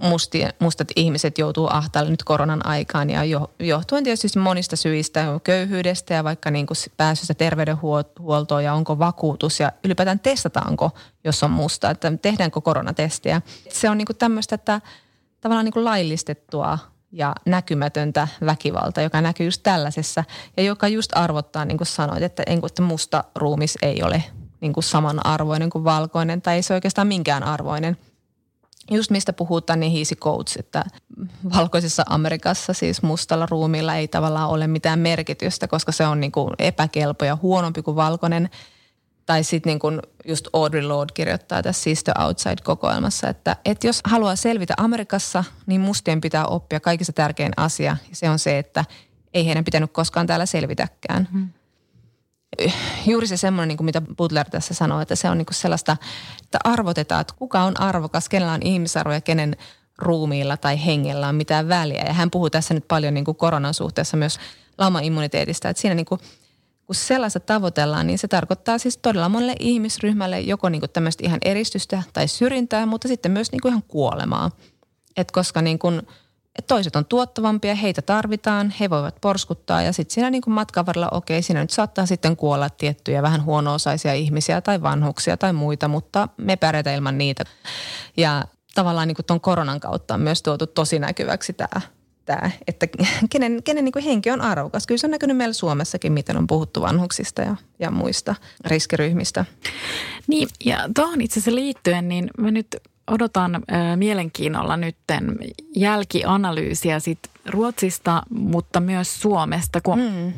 musti, 0.00 0.42
mustat 0.58 0.88
ihmiset 0.96 1.38
joutuu 1.38 1.68
ahtaalle 1.70 2.10
nyt 2.10 2.24
koronan 2.24 2.66
aikaan 2.66 3.10
ja 3.10 3.24
jo, 3.24 3.50
johtuen 3.58 4.04
tietysti 4.04 4.38
monista 4.38 4.76
syistä, 4.76 5.40
köyhyydestä 5.44 6.14
ja 6.14 6.24
vaikka 6.24 6.50
niin 6.50 6.66
kuin 6.66 6.76
pääsystä 6.96 7.34
terveydenhuoltoon 7.34 8.64
ja 8.64 8.74
onko 8.74 8.98
vakuutus 8.98 9.60
ja 9.60 9.72
ylipäätään 9.84 10.20
testataanko, 10.20 10.90
jos 11.24 11.42
on 11.42 11.50
musta, 11.50 11.90
että 11.90 12.12
tehdäänkö 12.22 12.60
koronatestiä. 12.60 13.42
Se 13.68 13.90
on 13.90 13.98
niin 13.98 14.06
kuin 14.06 14.16
tämmöistä, 14.16 14.54
että 14.54 14.80
tavallaan 15.40 15.64
niin 15.64 15.72
kuin 15.72 15.84
laillistettua 15.84 16.78
ja 17.12 17.34
näkymätöntä 17.46 18.28
väkivalta, 18.46 19.02
joka 19.02 19.20
näkyy 19.20 19.46
just 19.46 19.62
tällaisessa 19.62 20.24
ja 20.56 20.62
joka 20.62 20.88
just 20.88 21.12
arvottaa, 21.14 21.64
niin 21.64 21.78
kuin 21.78 21.86
sanoit, 21.86 22.22
että, 22.22 22.42
että 22.46 22.82
musta 22.82 23.24
ruumis 23.34 23.78
ei 23.82 24.02
ole 24.02 24.24
niin 24.60 24.72
kuin 24.72 24.84
samanarvoinen 24.84 25.70
kuin 25.70 25.84
valkoinen 25.84 26.42
tai 26.42 26.54
ei 26.54 26.62
se 26.62 26.74
oikeastaan 26.74 27.06
minkään 27.06 27.42
arvoinen– 27.42 27.96
just 28.90 29.10
mistä 29.10 29.32
puhutaan, 29.32 29.80
niin 29.80 29.92
hiisi 29.92 30.16
coach, 30.16 30.58
että 30.58 30.84
valkoisessa 31.56 32.02
Amerikassa 32.08 32.72
siis 32.72 33.02
mustalla 33.02 33.46
ruumilla 33.50 33.94
ei 33.94 34.08
tavallaan 34.08 34.50
ole 34.50 34.66
mitään 34.66 34.98
merkitystä, 34.98 35.68
koska 35.68 35.92
se 35.92 36.06
on 36.06 36.20
niin 36.20 36.32
kuin 36.32 36.54
epäkelpo 36.58 37.24
ja 37.24 37.38
huonompi 37.42 37.82
kuin 37.82 37.96
valkoinen. 37.96 38.50
Tai 39.26 39.44
sitten 39.44 39.70
niin 39.70 39.78
kuin 39.78 40.00
just 40.24 40.48
Audrey 40.52 40.82
Lorde 40.82 41.12
kirjoittaa 41.14 41.62
tässä 41.62 41.82
Sister 41.82 42.14
Outside-kokoelmassa, 42.18 43.28
että, 43.28 43.56
että 43.64 43.86
jos 43.86 44.00
haluaa 44.04 44.36
selvitä 44.36 44.74
Amerikassa, 44.76 45.44
niin 45.66 45.80
mustien 45.80 46.20
pitää 46.20 46.46
oppia 46.46 46.80
kaikista 46.80 47.12
tärkein 47.12 47.52
asia. 47.56 47.96
Ja 48.10 48.16
se 48.16 48.30
on 48.30 48.38
se, 48.38 48.58
että 48.58 48.84
ei 49.34 49.46
heidän 49.46 49.64
pitänyt 49.64 49.92
koskaan 49.92 50.26
täällä 50.26 50.46
selvitäkään. 50.46 51.28
Mm 51.32 51.48
juuri 53.06 53.26
se 53.26 53.36
semmoinen, 53.36 53.76
niin 53.76 53.84
mitä 53.84 54.00
Butler 54.00 54.50
tässä 54.50 54.74
sanoi, 54.74 55.02
että 55.02 55.16
se 55.16 55.30
on 55.30 55.38
niin 55.38 55.46
kuin 55.46 55.54
sellaista, 55.54 55.96
että 56.44 56.58
arvotetaan, 56.64 57.20
että 57.20 57.34
kuka 57.38 57.62
on 57.62 57.80
arvokas, 57.80 58.28
kenellä 58.28 58.52
on 58.52 58.62
ihmisarvo 58.62 59.12
ja 59.12 59.20
kenen 59.20 59.56
ruumiilla 59.98 60.56
tai 60.56 60.84
hengellä 60.86 61.28
on 61.28 61.34
mitään 61.34 61.68
väliä. 61.68 62.04
Ja 62.06 62.12
hän 62.12 62.30
puhuu 62.30 62.50
tässä 62.50 62.74
nyt 62.74 62.88
paljon 62.88 63.14
niin 63.14 63.24
kuin 63.24 63.36
koronan 63.36 63.74
suhteessa 63.74 64.16
myös 64.16 64.38
laumaimmuniteetista, 64.78 65.68
että 65.68 65.80
siinä 65.80 65.94
niin 65.94 66.06
kuin, 66.06 66.20
kun 66.86 66.94
sellaista 66.94 67.40
tavoitellaan, 67.40 68.06
niin 68.06 68.18
se 68.18 68.28
tarkoittaa 68.28 68.78
siis 68.78 68.96
todella 68.96 69.28
monelle 69.28 69.54
ihmisryhmälle 69.60 70.40
joko 70.40 70.68
niin 70.68 70.80
kuin 70.80 70.90
tämmöistä 70.90 71.26
ihan 71.26 71.38
eristystä 71.44 72.02
tai 72.12 72.28
syrjintää, 72.28 72.86
mutta 72.86 73.08
sitten 73.08 73.32
myös 73.32 73.52
niin 73.52 73.60
kuin 73.60 73.72
ihan 73.72 73.82
kuolemaa. 73.88 74.50
Et 75.16 75.30
koska 75.30 75.62
niin 75.62 75.78
kuin– 75.78 76.02
toiset 76.66 76.96
on 76.96 77.04
tuottavampia, 77.04 77.74
heitä 77.74 78.02
tarvitaan, 78.02 78.74
he 78.80 78.90
voivat 78.90 79.16
porskuttaa 79.20 79.82
ja 79.82 79.92
sitten 79.92 80.14
siinä 80.14 80.30
niin 80.30 80.42
kuin 80.42 80.54
matkan 80.54 80.86
varrella, 80.86 81.08
okei, 81.12 81.42
siinä 81.42 81.60
nyt 81.60 81.70
saattaa 81.70 82.06
sitten 82.06 82.36
kuolla 82.36 82.70
tiettyjä 82.70 83.22
vähän 83.22 83.44
huono-osaisia 83.44 84.14
ihmisiä 84.14 84.60
tai 84.60 84.82
vanhuksia 84.82 85.36
tai 85.36 85.52
muita, 85.52 85.88
mutta 85.88 86.28
me 86.36 86.56
pärjätään 86.56 86.96
ilman 86.96 87.18
niitä. 87.18 87.44
Ja 88.16 88.44
tavallaan 88.74 89.08
niin 89.08 89.16
kuin 89.16 89.26
tuon 89.26 89.40
koronan 89.40 89.80
kautta 89.80 90.14
on 90.14 90.20
myös 90.20 90.42
tuotu 90.42 90.66
tosi 90.66 90.98
näkyväksi 90.98 91.52
tämä, 91.52 91.80
tämä, 92.24 92.50
että 92.66 92.86
kenen, 93.30 93.62
kenen 93.62 93.84
niin 93.84 93.92
kuin 93.92 94.04
henki 94.04 94.30
on 94.30 94.40
arvokas. 94.40 94.86
Kyllä 94.86 94.98
se 94.98 95.06
on 95.06 95.10
näkynyt 95.10 95.36
meillä 95.36 95.52
Suomessakin, 95.52 96.12
miten 96.12 96.36
on 96.36 96.46
puhuttu 96.46 96.80
vanhuksista 96.80 97.42
ja, 97.42 97.56
ja 97.78 97.90
muista 97.90 98.34
riskiryhmistä. 98.64 99.44
Niin, 100.26 100.48
ja 100.64 100.88
tuohon 100.94 101.20
itse 101.20 101.40
asiassa 101.40 101.54
liittyen, 101.54 102.08
niin 102.08 102.30
mä 102.38 102.50
nyt 102.50 102.76
odotan 103.08 103.54
äh, 103.54 103.96
mielenkiinnolla 103.96 104.76
nytten 104.76 105.38
jälkianalyysiä 105.76 107.00
sit 107.00 107.18
Ruotsista, 107.46 108.22
mutta 108.30 108.80
myös 108.80 109.20
Suomesta, 109.20 109.80
kun, 109.80 109.98
mm. 109.98 110.32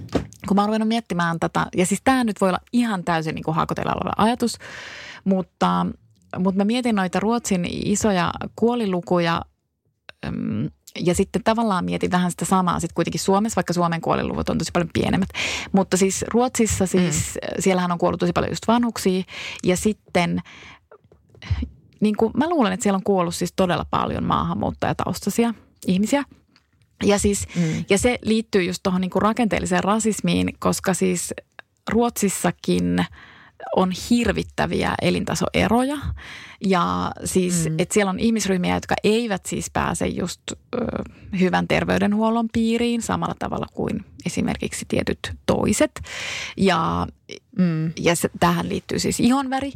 kun 0.49 0.55
mä 0.55 0.63
oon 0.63 0.69
ruvennut 0.69 0.89
miettimään 0.89 1.41
tätä. 1.41 1.67
Ja 1.77 1.87
siis 1.87 2.01
tämä 2.05 2.25
nyt 2.25 2.41
voi 2.41 2.49
olla 2.49 2.61
ihan 2.73 3.05
täysin 3.05 3.35
niin 3.35 3.55
haakotella 3.55 3.93
oleva 3.93 4.13
ajatus, 4.17 4.59
mutta, 5.25 5.87
mutta 6.39 6.59
mä 6.59 6.65
mietin 6.65 6.97
noita 6.97 7.21
Ruotsin 7.21 7.67
isoja 7.71 8.33
kuolilukuja 8.57 9.43
ja 10.99 11.15
sitten 11.15 11.43
tavallaan 11.45 11.85
mietin 11.85 12.11
vähän 12.11 12.31
sitä 12.31 12.45
samaa 12.45 12.81
sitten 12.81 12.95
kuitenkin 12.95 13.21
Suomessa, 13.21 13.57
vaikka 13.57 13.73
Suomen 13.73 14.01
kuoliluvut 14.01 14.49
on 14.49 14.59
tosi 14.59 14.71
paljon 14.73 14.91
pienemmät. 14.93 15.29
Mutta 15.73 15.97
siis 15.97 16.25
Ruotsissa 16.29 16.87
siis, 16.87 17.35
mm. 17.35 17.63
siellähän 17.63 17.93
on 17.93 17.99
kuollut 17.99 18.21
tosi 18.21 18.33
paljon 18.33 18.53
just 18.53 18.69
vanhuksia 18.69 19.23
ja 19.65 19.77
sitten 19.77 20.41
niin 22.01 22.17
kuin, 22.17 22.33
mä 22.37 22.49
luulen, 22.49 22.73
että 22.73 22.83
siellä 22.83 22.97
on 22.97 23.03
kuollut 23.03 23.35
siis 23.35 23.53
todella 23.57 23.87
paljon 23.91 24.25
maahanmuuttajataustaisia 24.25 25.55
ihmisiä. 25.87 26.25
Ja, 27.05 27.19
siis, 27.19 27.47
mm. 27.57 27.85
ja 27.91 27.99
se 27.99 28.19
liittyy 28.23 28.63
just 28.63 28.83
tuohon 28.83 29.01
niin 29.01 29.11
rakenteelliseen 29.15 29.85
rasismiin, 29.85 30.53
koska 30.59 30.95
siis 30.95 31.35
Ruotsissakin 31.91 33.05
on 33.77 33.93
hirvittäviä 34.11 34.95
elintasoeroja. 35.03 35.99
Ja 36.65 37.13
siis, 37.25 37.69
mm. 37.69 37.75
että 37.79 37.95
siellä 37.95 38.11
on 38.11 38.21
ihmisryhmiä, 38.21 38.75
jotka 38.75 38.95
eivät 39.05 39.47
siis 39.47 39.71
pääse 39.71 40.07
just 40.07 40.41
ö, 40.51 40.57
hyvän 41.41 41.69
terveydenhuollon 41.69 42.49
piiriin 42.53 43.03
samalla 43.03 43.35
tavalla 43.39 43.67
kuin 43.73 44.05
esimerkiksi 44.27 44.85
tietyt 44.89 45.19
toiset. 45.47 46.01
Ja, 46.57 47.07
mm. 47.59 47.93
ja 48.01 48.17
se, 48.17 48.31
tähän 48.41 48.69
liittyy 48.69 48.99
siis 48.99 49.21
ihonväri. 49.21 49.73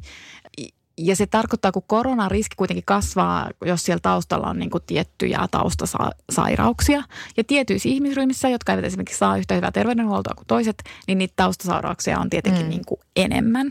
Ja 0.98 1.16
se 1.16 1.26
tarkoittaa, 1.26 1.72
kun 1.72 1.82
koronan 1.86 2.30
riski 2.30 2.56
kuitenkin 2.56 2.84
kasvaa, 2.84 3.50
jos 3.64 3.84
siellä 3.84 4.00
taustalla 4.00 4.46
on 4.46 4.58
niin 4.58 4.70
kuin 4.70 4.82
tiettyjä 4.86 5.48
taustasairauksia. 5.50 7.02
Ja 7.36 7.44
tietyissä 7.44 7.88
ihmisryhmissä, 7.88 8.48
jotka 8.48 8.72
eivät 8.72 8.84
esimerkiksi 8.84 9.18
saa 9.18 9.36
yhtä 9.36 9.54
hyvää 9.54 9.72
terveydenhuoltoa 9.72 10.34
kuin 10.34 10.46
toiset, 10.46 10.82
niin 11.06 11.18
niitä 11.18 11.32
taustasairauksia 11.36 12.18
on 12.18 12.30
tietenkin 12.30 12.62
mm. 12.62 12.70
niin 12.70 12.84
kuin 12.86 13.00
enemmän. 13.16 13.68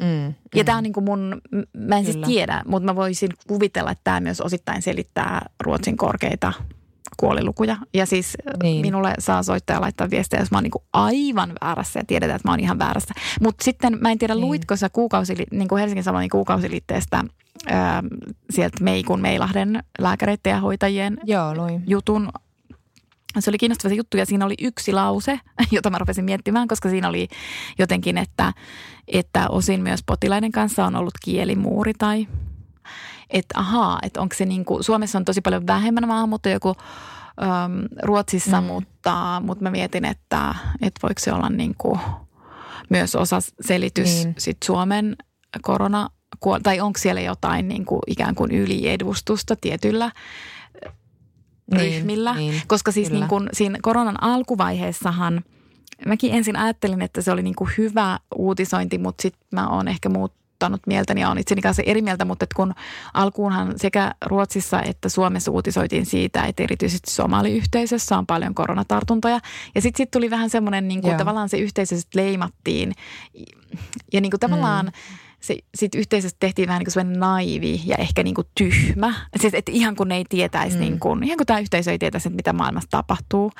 Mm, 0.00 0.26
ja 0.54 0.62
mm. 0.62 0.64
tämä 0.64 0.78
on 0.78 0.82
niin 0.82 0.92
kuin 0.92 1.04
mun, 1.04 1.40
mä 1.76 1.96
en 1.96 2.04
siis 2.04 2.16
Kyllä. 2.16 2.26
siis 2.26 2.36
tiedä, 2.36 2.62
mutta 2.66 2.84
mä 2.84 2.96
voisin 2.96 3.30
kuvitella, 3.46 3.90
että 3.90 4.04
tämä 4.04 4.20
myös 4.20 4.40
osittain 4.40 4.82
selittää 4.82 5.46
Ruotsin 5.60 5.96
korkeita 5.96 6.52
kuolilukuja. 7.16 7.76
Ja 7.94 8.06
siis 8.06 8.36
niin. 8.62 8.80
minulle 8.80 9.14
saa 9.18 9.42
soittaa 9.42 9.76
ja 9.76 9.80
laittaa 9.80 10.10
viestejä, 10.10 10.42
jos 10.42 10.50
mä 10.50 10.56
oon 10.56 10.64
niin 10.64 10.84
aivan 10.92 11.52
väärässä 11.60 12.00
ja 12.00 12.04
tiedetään, 12.06 12.36
että 12.36 12.48
mä 12.48 12.52
oon 12.52 12.60
ihan 12.60 12.78
väärässä. 12.78 13.14
Mutta 13.40 13.64
sitten 13.64 13.98
mä 14.00 14.10
en 14.10 14.18
tiedä, 14.18 14.34
niin. 14.34 14.46
luitko 14.46 14.76
sä 14.76 14.88
kuukausi, 14.88 15.34
niin 15.50 15.68
kuin 15.68 15.80
Helsingin 15.80 16.04
Sanomin 16.04 16.30
kuukausiliitteestä 16.30 17.24
ää, 17.66 18.02
sieltä 18.50 18.84
Meikun 18.84 19.20
Meilahden 19.20 19.82
lääkäreiden 19.98 20.50
ja 20.50 20.60
hoitajien 20.60 21.18
Joo, 21.24 21.54
luin. 21.54 21.82
jutun 21.86 22.28
se 23.38 23.50
oli 23.50 23.58
kiinnostava 23.58 23.88
se 23.90 23.94
juttu 23.94 24.16
ja 24.16 24.26
siinä 24.26 24.44
oli 24.44 24.54
yksi 24.62 24.92
lause, 24.92 25.40
jota 25.72 25.90
mä 25.90 25.98
rupesin 25.98 26.24
miettimään, 26.24 26.68
koska 26.68 26.88
siinä 26.88 27.08
oli 27.08 27.28
jotenkin, 27.78 28.18
että, 28.18 28.52
että 29.08 29.48
osin 29.48 29.82
myös 29.82 30.00
potilaiden 30.06 30.52
kanssa 30.52 30.86
on 30.86 30.96
ollut 30.96 31.14
kielimuuri 31.24 31.92
tai 31.98 32.26
että 33.30 33.60
ahaa, 33.60 33.98
että 34.02 34.20
onko 34.20 34.34
se 34.34 34.44
niin 34.44 34.64
kuin, 34.64 34.84
Suomessa 34.84 35.18
on 35.18 35.24
tosi 35.24 35.40
paljon 35.40 35.66
vähemmän 35.66 36.08
maahanmuuttajia 36.08 36.60
kuin 36.60 36.74
äm, 37.42 37.88
Ruotsissa, 38.02 38.60
mm. 38.60 38.66
mutta, 38.66 39.42
mutta 39.44 39.64
mä 39.64 39.70
mietin, 39.70 40.04
että, 40.04 40.54
että 40.82 41.00
voiko 41.02 41.18
se 41.18 41.32
olla 41.32 41.48
niin 41.48 41.74
kuin 41.78 42.00
myös 42.88 43.14
osa 43.14 43.38
selitys 43.60 44.24
niin. 44.24 44.34
sit 44.38 44.56
Suomen 44.64 45.16
korona, 45.62 46.10
tai 46.62 46.80
onko 46.80 46.98
siellä 46.98 47.20
jotain 47.20 47.68
niin 47.68 47.84
kuin 47.84 48.00
ikään 48.06 48.34
kuin 48.34 48.50
yliedustusta 48.50 49.56
tietyllä 49.56 50.12
niin, 51.70 51.80
ryhmillä, 51.80 52.34
niin, 52.34 52.62
koska 52.66 52.92
siis 52.92 53.10
niin 53.10 53.28
kuin 53.28 53.48
siinä 53.52 53.78
koronan 53.82 54.22
alkuvaiheessahan 54.22 55.44
mäkin 56.06 56.34
ensin 56.34 56.56
ajattelin, 56.56 57.02
että 57.02 57.22
se 57.22 57.32
oli 57.32 57.42
niin 57.42 57.54
kuin 57.54 57.70
hyvä 57.78 58.18
uutisointi, 58.36 58.98
mutta 58.98 59.22
sitten 59.22 59.46
mä 59.52 59.68
oon 59.68 59.88
ehkä 59.88 60.08
muut, 60.08 60.32
muuttanut 60.56 60.86
mieltäni 60.86 61.20
ja 61.20 61.30
on 61.30 61.38
itseni 61.38 61.62
kanssa 61.62 61.82
eri 61.86 62.02
mieltä, 62.02 62.24
mutta 62.24 62.44
että 62.44 62.56
kun 62.56 62.74
alkuunhan 63.14 63.74
sekä 63.76 64.14
Ruotsissa 64.24 64.82
että 64.82 65.08
Suomessa 65.08 65.50
uutisoitiin 65.50 66.06
siitä, 66.06 66.44
että 66.44 66.62
erityisesti 66.62 67.10
somaliyhteisössä 67.10 68.18
on 68.18 68.26
paljon 68.26 68.54
koronatartuntoja. 68.54 69.40
Ja 69.74 69.80
sitten 69.80 69.96
sit 69.96 70.10
tuli 70.10 70.30
vähän 70.30 70.50
semmoinen, 70.50 70.88
niin 70.88 71.02
kuin 71.02 71.16
tavallaan 71.16 71.48
se 71.48 71.58
yhteisö 71.58 71.96
leimattiin 72.14 72.92
ja 74.12 74.20
niin 74.20 74.30
kuin 74.30 74.40
tavallaan 74.40 74.86
mm 74.86 74.92
se, 75.40 75.56
sit 75.74 75.94
yhteisöstä 75.94 76.36
tehtiin 76.40 76.68
vähän 76.68 76.78
niin 76.78 76.92
kuin 76.94 77.20
naivi 77.20 77.82
ja 77.84 77.96
ehkä 77.96 78.22
niin 78.22 78.34
kuin 78.34 78.46
tyhmä. 78.54 79.14
Siis, 79.40 79.54
että 79.54 79.72
ihan 79.72 79.96
kun 79.96 80.08
ne 80.08 80.16
ei 80.16 80.24
tietäisi, 80.28 80.76
mm. 80.76 80.80
niin 80.80 81.00
kuin, 81.00 81.22
ihan 81.22 81.36
kun 81.36 81.46
tämä 81.46 81.58
yhteisö 81.58 81.90
ei 81.90 81.98
tietäisi, 81.98 82.28
että 82.28 82.36
mitä 82.36 82.52
maailmassa 82.52 82.90
tapahtuu, 82.90 83.52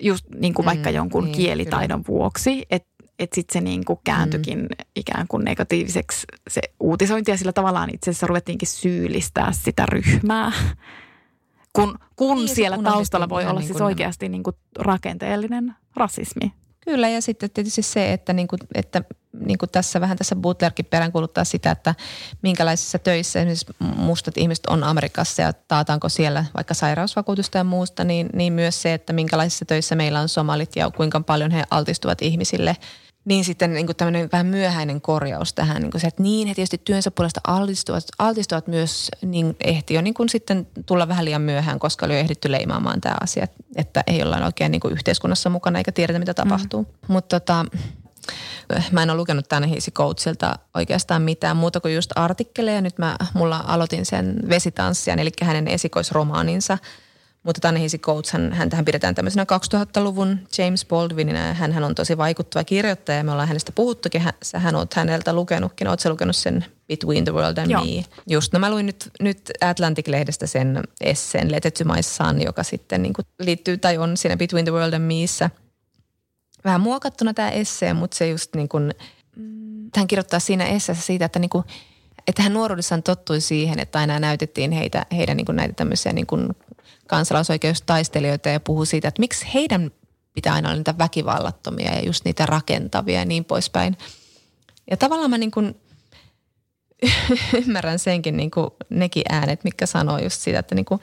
just 0.00 0.26
niin 0.40 0.54
kuin 0.54 0.64
mm, 0.64 0.66
vaikka 0.66 0.90
jonkun 0.90 1.24
niin, 1.24 1.36
kielitaidon 1.36 2.04
kyllä. 2.04 2.18
vuoksi. 2.18 2.66
Että 2.70 2.88
että 3.24 3.34
sitten 3.34 3.52
se 3.52 3.60
niin 3.60 3.84
kuin 3.84 3.98
kääntyikin 4.04 4.58
mm. 4.58 4.68
ikään 4.96 5.28
kuin 5.28 5.44
negatiiviseksi 5.44 6.26
se 6.50 6.60
uutisointi 6.80 7.30
ja 7.30 7.36
sillä 7.36 7.52
tavallaan 7.52 7.90
itse 7.94 8.10
asiassa 8.10 8.26
ruvettiinkin 8.26 8.68
syyllistää 8.68 9.52
sitä 9.52 9.86
ryhmää. 9.86 10.52
Kun, 11.72 11.98
kun 12.16 12.36
niin, 12.36 12.54
siellä 12.54 12.78
taustalla 12.78 13.28
voi 13.28 13.46
olla 13.46 13.60
niin 13.60 13.68
siis 13.68 13.80
oikeasti 13.80 14.28
niin 14.28 14.42
kuin 14.42 14.56
rakenteellinen 14.78 15.74
rasismi. 15.96 16.52
Kyllä 16.84 17.08
ja 17.08 17.22
sitten 17.22 17.50
tietysti 17.50 17.82
se, 17.82 18.12
että, 18.12 18.32
niin 18.32 18.48
kuin, 18.48 18.58
että 18.74 19.02
niin 19.46 19.58
kuin 19.58 19.70
tässä 19.70 20.00
vähän 20.00 20.16
tässä 20.16 20.36
Butlerkin 20.36 20.84
peräänkuuluttaa 20.84 21.44
sitä, 21.44 21.70
että 21.70 21.94
minkälaisissa 22.42 22.98
töissä 22.98 23.38
esimerkiksi 23.38 23.66
mustat 23.78 24.38
ihmiset 24.38 24.66
on 24.66 24.84
Amerikassa 24.84 25.42
ja 25.42 25.52
taataanko 25.52 26.08
siellä 26.08 26.44
vaikka 26.54 26.74
sairausvakuutusta 26.74 27.58
ja 27.58 27.64
muusta, 27.64 28.04
niin, 28.04 28.28
niin 28.32 28.52
myös 28.52 28.82
se, 28.82 28.94
että 28.94 29.12
minkälaisissa 29.12 29.64
töissä 29.64 29.94
meillä 29.94 30.20
on 30.20 30.28
somalit 30.28 30.76
ja 30.76 30.90
kuinka 30.90 31.20
paljon 31.20 31.50
he 31.50 31.64
altistuvat 31.70 32.22
ihmisille– 32.22 32.76
niin 33.24 33.44
sitten 33.44 33.74
niin 33.74 33.86
kuin 33.86 33.96
tämmöinen 33.96 34.28
vähän 34.32 34.46
myöhäinen 34.46 35.00
korjaus 35.00 35.52
tähän, 35.52 35.82
niin 35.82 35.90
kuin 35.90 36.00
se, 36.00 36.06
että 36.06 36.22
niin 36.22 36.48
he 36.48 36.54
tietysti 36.54 36.80
työnsä 36.84 37.10
puolesta 37.10 37.40
altistuvat, 37.44 38.04
altistuvat 38.18 38.66
myös, 38.66 39.10
niin 39.22 39.56
ehti 39.60 39.94
jo 39.94 40.00
niin 40.00 40.14
kuin 40.14 40.28
sitten 40.28 40.66
tulla 40.86 41.08
vähän 41.08 41.24
liian 41.24 41.42
myöhään, 41.42 41.78
koska 41.78 42.06
oli 42.06 42.12
jo 42.12 42.18
ehditty 42.18 42.52
leimaamaan 42.52 43.00
tämä 43.00 43.16
asia, 43.20 43.46
että 43.76 44.04
ei 44.06 44.22
olla 44.22 44.44
oikein 44.44 44.72
niin 44.72 44.80
kuin 44.80 44.92
yhteiskunnassa 44.92 45.50
mukana 45.50 45.78
eikä 45.78 45.92
tiedetä 45.92 46.18
mitä 46.18 46.34
tapahtuu. 46.34 46.82
Mm. 46.82 46.88
Mutta 47.08 47.40
tota, 47.40 47.64
mä 48.92 49.02
en 49.02 49.10
ole 49.10 49.16
lukenut 49.16 49.48
tänne 49.48 49.68
Hiisi 49.68 49.90
Coachilta 49.90 50.58
oikeastaan 50.74 51.22
mitään 51.22 51.56
muuta 51.56 51.80
kuin 51.80 51.94
just 51.94 52.10
artikkeleja. 52.16 52.80
Nyt 52.80 52.98
mä, 52.98 53.16
mulla 53.34 53.64
aloitin 53.66 54.06
sen 54.06 54.36
Vesitanssian, 54.48 55.18
eli 55.18 55.30
hänen 55.42 55.68
esikoisromaaninsa– 55.68 56.78
mutta 57.42 57.60
Tanehisi 57.60 57.98
Coates, 57.98 58.32
hän, 58.32 58.52
häntähän 58.52 58.84
pidetään 58.84 59.14
tämmöisenä 59.14 59.46
2000-luvun 59.74 60.38
James 60.58 60.86
Baldwinina 60.86 61.46
ja 61.46 61.54
hän 61.54 61.84
on 61.84 61.94
tosi 61.94 62.18
vaikuttava 62.18 62.64
kirjoittaja 62.64 63.18
ja 63.18 63.24
me 63.24 63.32
ollaan 63.32 63.48
hänestä 63.48 63.72
puhuttukin. 63.72 64.20
Hän, 64.20 64.32
hän 64.54 64.74
oot 64.74 64.94
häneltä 64.94 65.32
lukenutkin, 65.32 65.88
ootko 65.88 66.10
lukenut 66.10 66.36
sen 66.36 66.64
Between 66.88 67.24
the 67.24 67.32
World 67.32 67.58
and 67.58 67.70
Joo. 67.70 67.84
Me? 67.84 68.04
Just, 68.26 68.52
no 68.52 68.58
mä 68.58 68.70
luin 68.70 68.86
nyt, 68.86 69.10
nyt 69.20 69.50
Atlantic-lehdestä 69.60 70.46
sen 70.46 70.80
esseen 71.00 71.52
Let 71.52 71.66
It 71.66 71.74
to 71.74 71.84
My 71.84 72.02
Son, 72.02 72.42
joka 72.42 72.62
sitten 72.62 73.02
niin 73.02 73.14
liittyy 73.40 73.78
tai 73.78 73.98
on 73.98 74.16
siinä 74.16 74.36
Between 74.36 74.64
the 74.64 74.72
World 74.72 74.92
and 74.92 75.04
Meissa. 75.04 75.50
Vähän 76.64 76.80
muokattuna 76.80 77.34
tämä 77.34 77.50
essee, 77.50 77.94
mutta 77.94 78.16
se 78.16 78.28
just 78.28 78.54
niin 78.54 78.68
kuin, 78.68 78.94
hän 79.96 80.06
kirjoittaa 80.06 80.40
siinä 80.40 80.64
esseessä 80.64 81.06
siitä, 81.06 81.24
että 81.24 81.38
niin 81.38 81.50
kuin, 81.50 81.64
että 82.26 82.42
hän 82.42 82.52
nuoruudessaan 82.52 83.02
tottui 83.02 83.40
siihen, 83.40 83.78
että 83.78 83.98
aina 83.98 84.18
näytettiin 84.18 84.72
heitä, 84.72 85.06
heidän 85.16 85.36
niin 85.36 85.44
kuin 85.46 85.56
näitä 85.56 85.74
tämmöisiä 85.74 86.12
niin 86.12 86.26
kuin 86.26 86.48
kansalaisoikeustaistelijoita 87.12 88.48
ja 88.48 88.60
puhuu 88.60 88.84
siitä, 88.84 89.08
että 89.08 89.20
miksi 89.20 89.46
heidän 89.54 89.90
pitää 90.34 90.54
aina 90.54 90.68
olla 90.68 90.76
niitä 90.76 90.98
väkivallattomia 90.98 91.94
ja 91.94 92.02
just 92.04 92.24
niitä 92.24 92.46
rakentavia 92.46 93.18
ja 93.18 93.24
niin 93.24 93.44
poispäin. 93.44 93.96
Ja 94.90 94.96
tavallaan 94.96 95.30
mä 95.30 95.38
niin 95.38 95.50
kuin 95.50 95.80
ymmärrän 97.66 97.98
senkin 97.98 98.36
niin 98.36 98.50
kuin 98.50 98.70
nekin 98.90 99.22
äänet, 99.28 99.64
mitkä 99.64 99.86
sanoo 99.86 100.18
just 100.18 100.40
sitä, 100.40 100.58
että 100.58 100.74
niin 100.74 100.84
kuin, 100.84 101.00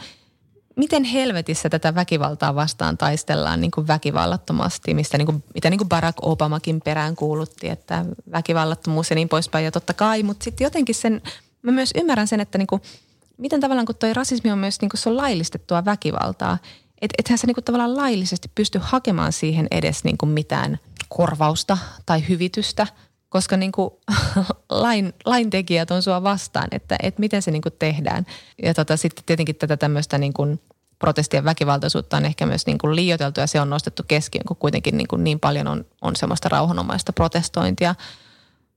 miten 0.75 1.03
helvetissä 1.03 1.69
tätä 1.69 1.95
väkivaltaa 1.95 2.55
vastaan 2.55 2.97
taistellaan 2.97 3.61
niin 3.61 3.71
kuin 3.71 3.87
väkivallattomasti, 3.87 4.93
mistä 4.93 5.17
niin 5.17 5.25
kuin, 5.25 5.43
mitä 5.53 5.69
niin 5.69 5.77
kuin 5.77 5.89
Barack 5.89 6.17
Obamakin 6.21 6.81
perään 6.81 7.15
kuulutti, 7.15 7.69
että 7.69 8.05
väkivallattomuus 8.31 9.09
ja 9.09 9.15
niin 9.15 9.29
poispäin. 9.29 9.65
Ja 9.65 9.71
totta 9.71 9.93
kai, 9.93 10.23
mutta 10.23 10.43
sitten 10.43 10.65
jotenkin 10.65 10.95
sen, 10.95 11.21
mä 11.61 11.71
myös 11.71 11.91
ymmärrän 11.95 12.27
sen, 12.27 12.39
että 12.39 12.57
niin 12.57 12.67
kuin– 12.67 12.81
miten 13.39 13.59
tavallaan 13.59 13.85
kun 13.85 13.95
toi 13.95 14.13
rasismi 14.13 14.51
on 14.51 14.57
myös 14.57 14.81
niin 14.81 14.89
kuin 14.89 14.99
se 14.99 15.09
on 15.09 15.17
laillistettua 15.17 15.85
väkivaltaa, 15.85 16.57
että 17.01 17.15
ethän 17.17 17.37
sä 17.37 17.47
niin 17.47 17.55
kuin 17.55 17.63
tavallaan 17.63 17.97
laillisesti 17.97 18.51
pysty 18.55 18.79
hakemaan 18.81 19.33
siihen 19.33 19.67
edes 19.71 20.03
niin 20.03 20.17
kuin 20.17 20.29
mitään 20.29 20.79
korvausta 21.09 21.77
tai 22.05 22.23
hyvitystä, 22.29 22.87
koska 23.29 23.57
niin 23.57 23.71
kuin 23.71 23.89
lain, 24.69 25.13
laintekijät 25.25 25.91
on 25.91 26.01
sua 26.01 26.23
vastaan, 26.23 26.67
että, 26.71 26.95
että 27.03 27.19
miten 27.19 27.41
se 27.41 27.51
niin 27.51 27.61
kuin 27.61 27.75
tehdään. 27.79 28.25
Ja 28.63 28.73
tota, 28.73 28.97
sitten 28.97 29.25
tietenkin 29.25 29.55
tätä 29.55 29.77
tämmöistä 29.77 30.17
niin 30.17 30.33
kuin 30.33 30.59
protestien 30.99 31.43
väkivaltaisuutta 31.43 32.17
on 32.17 32.25
ehkä 32.25 32.45
myös 32.45 32.65
niin 32.65 32.77
kuin 32.77 32.95
liioiteltu 32.95 33.39
ja 33.39 33.47
se 33.47 33.61
on 33.61 33.69
nostettu 33.69 34.03
keskiön, 34.07 34.45
kun 34.47 34.57
kuitenkin 34.57 34.97
niin, 34.97 35.07
kuin 35.07 35.23
niin 35.23 35.39
paljon 35.39 35.67
on, 35.67 35.85
on 36.01 36.15
semmoista 36.15 36.49
rauhanomaista 36.49 37.13
protestointia. 37.13 37.95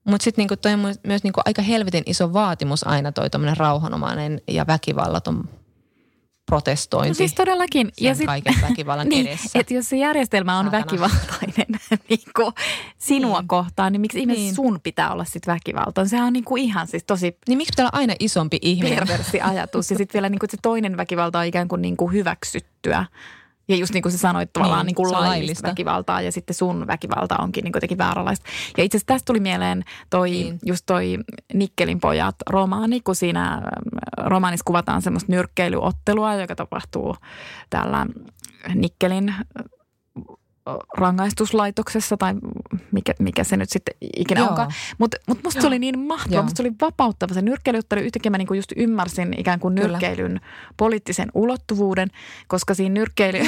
Mutta 0.05 0.24
sitten 0.24 0.42
niinku 0.42 0.57
toi 0.57 0.72
on 0.72 0.94
myös 1.07 1.22
niinku 1.22 1.40
aika 1.44 1.62
helvetin 1.62 2.03
iso 2.07 2.32
vaatimus 2.32 2.86
aina 2.86 3.12
toi 3.12 3.26
rauhanomainen 3.57 4.40
ja 4.48 4.66
väkivallaton 4.66 5.48
protestointi. 6.46 7.09
No 7.09 7.14
siis 7.14 7.34
todellakin. 7.34 7.92
ja 8.00 8.14
sit, 8.14 8.26
kaiken 8.26 8.55
väkivallan 8.62 9.09
niin, 9.09 9.26
edessä. 9.26 9.59
Että 9.59 9.74
jos 9.74 9.88
se 9.88 9.96
järjestelmä 9.96 10.59
on 10.59 10.64
Saatana. 10.64 10.84
väkivaltainen 10.84 11.80
niin 12.09 12.22
kuin 12.36 12.53
sinua 12.98 13.40
niin. 13.40 13.48
kohtaan, 13.48 13.92
niin 13.92 14.00
miksi 14.00 14.20
ihmeessä 14.20 14.42
niin. 14.42 14.55
sun 14.55 14.80
pitää 14.82 15.12
olla 15.12 15.24
sitten 15.24 15.55
väkivaltainen? 15.55 16.09
Sehän 16.09 16.26
on 16.26 16.32
niin 16.32 16.44
kuin 16.44 16.62
ihan 16.62 16.86
siis 16.86 17.05
tosi... 17.05 17.36
Niin 17.48 17.59
miksi 17.59 17.72
pitää 17.72 17.82
olla 17.82 17.98
aina 17.98 18.14
isompi 18.20 18.59
ihminen? 18.62 18.98
Perversi 18.98 19.40
ajatus. 19.40 19.90
ja 19.90 19.96
sitten 19.96 20.14
vielä 20.14 20.28
niin 20.28 20.38
kuin 20.38 20.50
se 20.50 20.57
toinen 20.62 20.96
väkivalta 20.96 21.38
on 21.38 21.46
ikään 21.46 21.68
kuin, 21.68 21.82
niin 21.82 21.96
kuin 21.96 22.12
hyväksyttyä. 22.12 23.05
Ja 23.69 23.77
just 23.77 23.93
niin 23.93 24.03
kuin 24.03 24.13
sä 24.13 24.19
sanoit, 24.19 24.53
tavallaan 24.53 24.81
niin, 24.81 24.87
niin 24.87 24.95
kuin 24.95 25.13
laillista 25.13 25.69
väkivaltaa 25.69 26.21
ja 26.21 26.33
sitten 26.33 26.55
sun 26.55 26.87
väkivalta 26.87 27.37
onkin 27.39 27.65
niin 27.65 27.73
jotenkin 27.75 27.99
vääränlaista. 27.99 28.47
Ja 28.77 28.85
itse 28.85 28.97
asiassa 28.97 29.07
tästä 29.07 29.27
tuli 29.27 29.41
mieleen 29.41 29.85
toi, 30.11 30.31
niin. 30.31 30.59
just 30.65 30.87
toi 30.87 31.19
Nikkelin 31.55 32.01
pojat 32.01 32.37
romaani, 32.51 33.01
kun 33.01 33.17
siinä 33.17 33.53
ähm, 33.55 33.63
romaanissa 34.17 34.65
kuvataan 34.65 35.03
semmoista 35.03 35.33
nyrkkeilyottelua, 35.33 36.35
joka 36.35 36.57
tapahtuu 36.57 37.17
täällä 37.71 38.07
Nikkelin 38.75 39.35
rangaistuslaitoksessa 40.97 42.17
tai 42.17 42.35
mikä, 42.93 43.13
mikä 43.19 43.45
se 43.45 43.57
nyt 43.57 43.71
sitten 43.71 43.95
ikinä 44.17 44.41
Joo. 44.41 44.49
onkaan. 44.49 44.73
Mutta 44.99 45.17
mut 45.27 45.39
musta 45.45 45.59
Joo. 45.59 45.61
se 45.63 45.67
oli 45.67 45.79
niin 45.79 45.99
mahtavaa, 45.99 46.37
Joo. 46.37 46.43
musta 46.43 46.57
se 46.57 46.63
oli 46.63 46.73
vapauttava. 46.81 47.35
Se 47.35 47.43
nyrkkeilyottelu 47.43 48.01
yhtäkkiä 48.01 48.31
mä 48.31 48.39
niinku 48.39 48.55
just 48.55 48.73
ymmärsin 48.77 49.35
ikään 49.39 49.61
kuin 49.61 49.75
nyrkkeilyn 49.75 50.27
Kyllä. 50.27 50.41
poliittisen 50.77 51.29
ulottuvuuden, 51.35 52.09
koska 52.49 52.75
siinä, 52.75 52.93
nyrkkeily, 52.93 53.39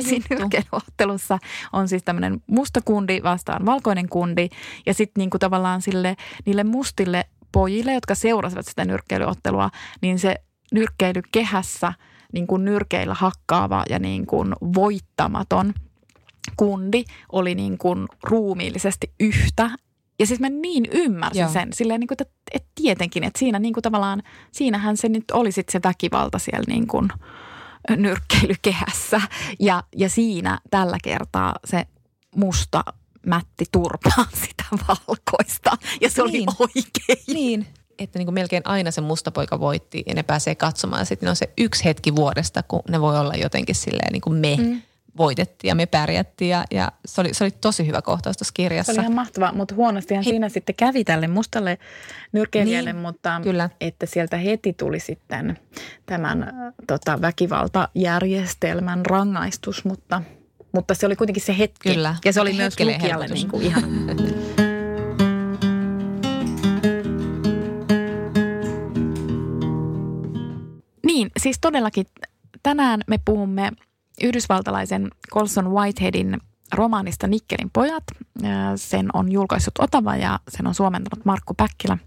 siinä 0.00 0.26
nyrkkeilyottelussa 0.30 1.38
on 1.72 1.88
siis 1.88 2.02
tämmöinen 2.02 2.42
musta 2.46 2.80
kundi 2.84 3.22
vastaan 3.22 3.66
valkoinen 3.66 4.08
kundi 4.08 4.48
ja 4.86 4.94
sitten 4.94 5.20
niinku 5.20 5.38
tavallaan 5.38 5.82
sille, 5.82 6.16
niille 6.46 6.64
mustille 6.64 7.24
pojille, 7.52 7.92
jotka 7.92 8.14
seurasivat 8.14 8.66
sitä 8.66 8.84
nyrkkeilyottelua, 8.84 9.70
niin 10.00 10.18
se 10.18 10.34
nyrkkeilykehässä 10.72 11.92
niin 12.32 12.46
kuin 12.46 12.64
nyrkeillä 12.64 13.14
hakkaava 13.14 13.84
ja 13.90 13.98
niin 13.98 14.26
kuin 14.26 14.54
voittamaton– 14.74 15.72
kundi 16.56 17.04
oli 17.32 17.54
niin 17.54 17.78
kuin 17.78 18.08
ruumiillisesti 18.22 19.12
yhtä. 19.20 19.70
Ja 20.18 20.26
siis 20.26 20.40
mä 20.40 20.48
niin 20.48 20.88
ymmärsin 20.92 21.40
Joo. 21.40 21.52
sen 21.52 21.72
silleen, 21.72 22.00
niin 22.00 22.08
kuin, 22.08 22.16
että, 22.20 22.34
että 22.52 22.68
tietenkin, 22.74 23.24
että 23.24 23.38
siinä 23.38 23.58
niin 23.58 23.74
kuin 23.74 23.82
tavallaan, 23.82 24.22
siinähän 24.52 24.96
se 24.96 25.08
nyt 25.08 25.30
oli 25.32 25.52
sitten 25.52 25.72
se 25.72 25.88
väkivalta 25.88 26.38
siellä 26.38 26.64
niin 26.68 26.86
kuin 26.86 27.08
nyrkkeilykehässä. 27.96 29.20
Ja, 29.60 29.82
ja 29.96 30.08
siinä 30.08 30.58
tällä 30.70 30.96
kertaa 31.04 31.54
se 31.64 31.86
musta 32.36 32.84
mätti 33.26 33.64
turpaa 33.72 34.26
sitä 34.46 34.64
valkoista. 34.88 35.70
Ja 36.00 36.10
se 36.10 36.22
niin. 36.22 36.48
oli 36.48 36.70
oikein. 36.74 37.24
Niin, 37.34 37.66
että 37.98 38.18
niin 38.18 38.26
kuin 38.26 38.34
melkein 38.34 38.62
aina 38.64 38.90
se 38.90 39.00
musta 39.00 39.30
poika 39.30 39.60
voitti 39.60 40.02
ja 40.06 40.14
ne 40.14 40.22
pääsee 40.22 40.54
katsomaan. 40.54 41.06
Sitten 41.06 41.28
on 41.28 41.36
se 41.36 41.50
yksi 41.58 41.84
hetki 41.84 42.16
vuodesta, 42.16 42.62
kun 42.62 42.82
ne 42.88 43.00
voi 43.00 43.18
olla 43.18 43.34
jotenkin 43.34 43.74
silleen 43.74 44.12
niin 44.12 44.20
kuin 44.20 44.36
me. 44.36 44.56
Mm 44.56 44.82
voitettiin 45.16 45.68
ja 45.68 45.74
me 45.74 45.86
pärjättiin 45.86 46.48
ja, 46.48 46.64
ja 46.70 46.92
se, 47.06 47.20
oli, 47.20 47.34
se 47.34 47.44
oli 47.44 47.50
tosi 47.50 47.86
hyvä 47.86 48.02
kohtaus 48.02 48.36
tuossa 48.36 48.52
kirjassa. 48.54 48.92
Se 48.92 49.00
oli 49.00 49.04
ihan 49.04 49.14
mahtava, 49.14 49.52
mutta 49.52 49.74
huonostihan 49.74 50.24
He... 50.24 50.30
siinä 50.30 50.48
sitten 50.48 50.74
kävi 50.74 51.04
tälle 51.04 51.28
mustalle 51.28 51.78
nyrkeilijälle, 52.32 52.92
niin, 52.92 53.02
mutta 53.02 53.40
kyllä. 53.42 53.70
että 53.80 54.06
sieltä 54.06 54.36
heti 54.36 54.72
tuli 54.72 55.00
sitten 55.00 55.58
tämän 56.06 56.52
tota, 56.86 57.20
väkivaltajärjestelmän 57.20 59.06
rangaistus, 59.06 59.84
mutta, 59.84 60.22
mutta 60.72 60.94
se 60.94 61.06
oli 61.06 61.16
kuitenkin 61.16 61.42
se 61.42 61.58
hetki. 61.58 61.94
Kyllä. 61.94 62.16
Ja 62.24 62.32
se 62.32 62.40
oli 62.40 62.52
myös 62.52 62.80
lukijalle 62.80 63.26
niin 63.26 63.48
kuin 63.48 63.62
ihan... 63.62 64.06
niin, 71.06 71.30
siis 71.40 71.58
todellakin 71.60 72.06
tänään 72.62 73.00
me 73.06 73.18
puhumme 73.24 73.70
yhdysvaltalaisen 74.22 75.10
Colson 75.32 75.70
Whiteheadin 75.70 76.40
romaanista 76.74 77.26
Nikkelin 77.26 77.70
pojat. 77.72 78.04
Sen 78.76 79.08
on 79.12 79.32
julkaissut 79.32 79.74
Otava 79.78 80.16
ja 80.16 80.40
sen 80.48 80.66
on 80.66 80.74
suomentanut 80.74 81.24
Markku 81.24 81.54
Päkkilä. 81.54 81.98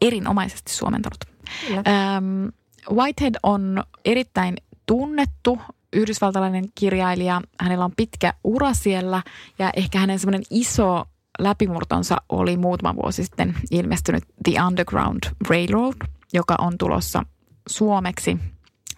Erinomaisesti 0.00 0.72
suomentanut. 0.72 1.24
Ähm, 1.70 2.46
Whitehead 2.90 3.34
on 3.42 3.84
erittäin 4.04 4.56
tunnettu 4.86 5.58
yhdysvaltalainen 5.92 6.64
kirjailija. 6.74 7.40
Hänellä 7.60 7.84
on 7.84 7.92
pitkä 7.96 8.34
ura 8.44 8.74
siellä 8.74 9.22
ja 9.58 9.70
ehkä 9.76 9.98
hänen 9.98 10.18
semmoinen 10.18 10.42
iso 10.50 11.04
läpimurtonsa 11.38 12.16
oli 12.28 12.56
muutama 12.56 13.02
vuosi 13.02 13.24
sitten 13.24 13.54
ilmestynyt 13.70 14.24
The 14.44 14.62
Underground 14.66 15.22
Railroad, 15.48 15.96
joka 16.32 16.54
on 16.58 16.78
tulossa 16.78 17.22
suomeksi 17.68 18.38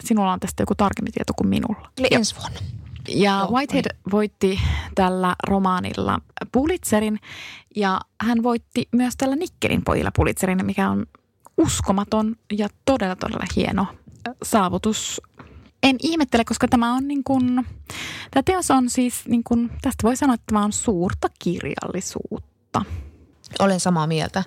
Sinulla 0.05 0.32
on 0.32 0.40
tästä 0.40 0.62
joku 0.62 0.74
tarkempi 0.74 1.11
tieto 1.12 1.32
kuin 1.36 1.49
minulla. 1.49 1.90
Eli 1.99 2.09
ensi 2.11 2.36
vuonna. 2.36 2.59
Ja 3.09 3.38
Joo, 3.38 3.51
Whitehead 3.51 3.86
niin. 3.92 4.03
voitti 4.11 4.61
tällä 4.94 5.36
romaanilla 5.47 6.20
Pulitzerin 6.53 7.20
ja 7.76 8.01
hän 8.20 8.42
voitti 8.42 8.88
myös 8.92 9.14
tällä 9.16 9.36
Nikkelin 9.36 9.84
pojilla 9.84 10.11
Pulitzerin, 10.16 10.66
mikä 10.66 10.90
on 10.90 11.07
uskomaton 11.57 12.36
ja 12.53 12.68
todella 12.84 13.16
todella 13.16 13.47
hieno 13.57 13.86
saavutus. 14.42 15.20
En 15.82 15.97
ihmettele, 16.03 16.44
koska 16.44 16.68
tämä 16.68 16.94
on 16.94 17.09
niin 17.09 17.24
kuin, 17.24 17.66
tämä 18.30 18.42
teos 18.42 18.70
on 18.70 18.90
siis 18.90 19.26
niin 19.28 19.44
kuin, 19.44 19.70
tästä 19.82 20.03
voi 20.03 20.16
sanoa, 20.16 20.34
että 20.34 20.44
tämä 20.47 20.64
on 20.64 20.72
suurta 20.72 21.28
kirjallisuutta. 21.38 22.82
Olen 23.59 23.80
samaa 23.80 24.07
mieltä. 24.07 24.44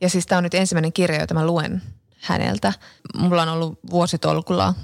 Ja 0.00 0.08
siis 0.08 0.26
tämä 0.26 0.36
on 0.36 0.44
nyt 0.44 0.54
ensimmäinen 0.54 0.92
kirja, 0.92 1.20
jota 1.20 1.34
mä 1.34 1.46
luen 1.46 1.82
häneltä. 2.20 2.72
Mulla 3.16 3.42
on 3.42 3.48
ollut 3.48 3.78
vuositolkulla 3.90 4.74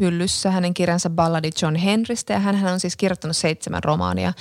hyllyssä 0.00 0.50
hänen 0.50 0.74
kirjansa 0.74 1.10
Balladi 1.10 1.50
John 1.62 1.76
Henrystä 1.76 2.32
ja 2.32 2.38
hän 2.38 2.72
on 2.72 2.80
siis 2.80 2.96
kirjoittanut 2.96 3.36
seitsemän 3.36 3.84
romaania 3.84 4.32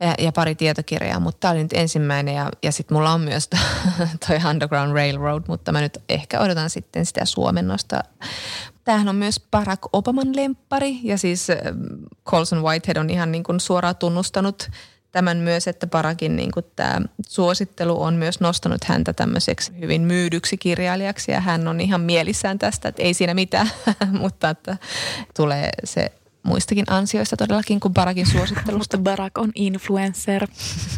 ja, 0.00 0.14
ja 0.18 0.32
pari 0.32 0.54
tietokirjaa, 0.54 1.20
mutta 1.20 1.40
tämä 1.40 1.52
oli 1.52 1.62
nyt 1.62 1.72
ensimmäinen 1.72 2.34
ja, 2.34 2.50
ja 2.62 2.72
sitten 2.72 2.96
mulla 2.96 3.12
on 3.12 3.20
myös 3.20 3.50
toi 4.26 4.38
Underground 4.50 4.92
Railroad, 4.92 5.42
mutta 5.48 5.72
mä 5.72 5.80
nyt 5.80 5.98
ehkä 6.08 6.40
odotan 6.40 6.70
sitten 6.70 7.06
sitä 7.06 7.24
suomennosta. 7.24 8.00
Tämähän 8.84 9.08
on 9.08 9.16
myös 9.16 9.40
Barack 9.50 9.82
Obaman 9.92 10.36
lemppari 10.36 11.00
ja 11.02 11.18
siis 11.18 11.48
Colson 12.26 12.62
Whitehead 12.62 12.96
on 12.96 13.10
ihan 13.10 13.32
niin 13.32 13.42
kuin 13.42 13.60
suoraan 13.60 13.96
tunnustanut 13.96 14.70
tämän 15.12 15.36
myös, 15.36 15.68
että 15.68 15.86
Parakin 15.86 16.36
niin 16.36 16.50
kuin 16.50 16.66
tämä 16.76 17.00
suosittelu 17.28 18.02
on 18.02 18.14
myös 18.14 18.40
nostanut 18.40 18.84
häntä 18.84 19.12
tämmöiseksi 19.12 19.72
hyvin 19.80 20.02
myydyksi 20.02 20.56
kirjailijaksi 20.56 21.32
ja 21.32 21.40
hän 21.40 21.68
on 21.68 21.80
ihan 21.80 22.00
mielissään 22.00 22.58
tästä, 22.58 22.88
että 22.88 23.02
ei 23.02 23.14
siinä 23.14 23.34
mitään, 23.34 23.70
mutta 24.20 24.50
että 24.50 24.76
tulee 25.36 25.70
se 25.84 26.12
muistakin 26.42 26.84
ansioista 26.90 27.36
todellakin 27.36 27.80
kuin 27.80 27.94
Barakin 27.94 28.26
suosittelusta. 28.26 28.98
Barak 28.98 29.38
on 29.38 29.52
influencer. 29.54 30.46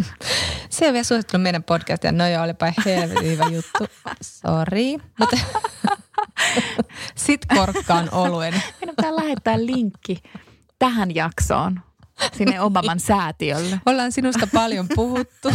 se 0.70 0.86
on 0.86 0.92
vielä 0.92 1.04
suosittanut 1.04 1.42
meidän 1.42 1.62
podcastia. 1.62 2.12
No 2.12 2.28
joo, 2.28 2.42
olipa 2.42 2.72
helvetin 2.84 3.30
hyvä 3.30 3.44
juttu. 3.44 3.86
Sori. 4.22 4.98
Mutta 5.18 5.38
sit 7.14 7.40
korkkaan 7.54 8.08
oluen. 8.12 8.62
Meidän 8.80 8.96
pitää 8.96 9.16
lähettää 9.16 9.66
linkki 9.66 10.22
tähän 10.78 11.14
jaksoon 11.14 11.80
sinne 12.38 12.60
Obaman 12.60 13.00
säätiölle. 13.00 13.80
Ollaan 13.86 14.12
sinusta 14.12 14.48
paljon 14.54 14.86
puhuttu. 14.94 15.48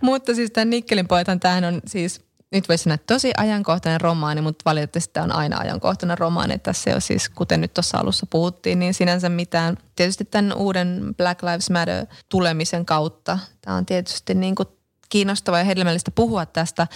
mutta 0.00 0.34
siis 0.34 0.50
tämän 0.50 0.70
Nikkelin 0.70 1.08
poetan, 1.08 1.40
tämähän 1.40 1.64
on 1.64 1.80
siis, 1.86 2.20
nyt 2.52 2.68
voisi 2.68 2.84
sanoa, 2.84 2.98
tosi 2.98 3.32
ajankohtainen 3.36 4.00
romaani, 4.00 4.40
mutta 4.40 4.62
valitettavasti 4.64 5.10
tämä 5.12 5.24
on 5.24 5.32
aina 5.32 5.58
ajankohtainen 5.58 6.18
romaani. 6.18 6.58
Tässä 6.58 6.94
on 6.94 7.00
siis, 7.00 7.28
kuten 7.28 7.60
nyt 7.60 7.74
tuossa 7.74 7.98
alussa 7.98 8.26
puhuttiin, 8.30 8.78
niin 8.78 8.94
sinänsä 8.94 9.28
mitään. 9.28 9.76
Tietysti 9.96 10.24
tämän 10.24 10.52
uuden 10.52 11.14
Black 11.16 11.42
Lives 11.42 11.70
Matter 11.70 12.06
tulemisen 12.28 12.86
kautta, 12.86 13.38
tämä 13.60 13.76
on 13.76 13.86
tietysti 13.86 14.34
niin 14.34 14.54
kuin 14.54 14.68
kiinnostavaa 15.08 15.58
ja 15.58 15.64
hedelmällistä 15.64 16.10
puhua 16.10 16.46
tästä. 16.46 16.86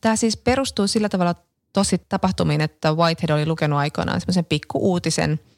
Tämä 0.00 0.16
siis 0.16 0.36
perustuu 0.36 0.86
sillä 0.86 1.08
tavalla 1.08 1.34
tosi 1.72 1.98
tapahtumiin, 2.08 2.60
että 2.60 2.92
Whitehead 2.92 3.30
oli 3.30 3.46
lukenut 3.46 3.78
aikoinaan 3.78 4.20
semmoisen 4.20 4.44
pikku 4.44 4.78
uutisen– 4.90 5.40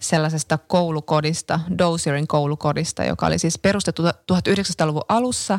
sellaisesta 0.00 0.58
koulukodista, 0.58 1.60
Dozierin 1.78 2.26
koulukodista, 2.26 3.04
joka 3.04 3.26
oli 3.26 3.38
siis 3.38 3.58
perustettu 3.58 4.02
1900-luvun 4.02 5.02
alussa. 5.08 5.58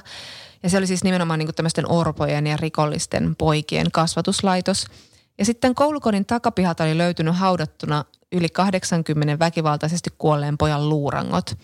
Ja 0.63 0.69
se 0.69 0.77
oli 0.77 0.88
siis 0.88 1.03
nimenomaan 1.03 1.39
niin 1.39 1.55
tämmöisten 1.55 1.91
orpojen 1.91 2.47
ja 2.47 2.57
rikollisten 2.57 3.35
poikien 3.35 3.91
kasvatuslaitos. 3.91 4.85
Ja 5.38 5.45
sitten 5.45 5.75
koulukodin 5.75 6.25
takapihalta 6.25 6.83
oli 6.83 6.97
löytynyt 6.97 7.35
haudattuna 7.35 8.05
yli 8.31 8.49
80 8.49 9.39
väkivaltaisesti 9.39 10.09
kuolleen 10.17 10.57
pojan 10.57 10.89
luurangot. 10.89 11.57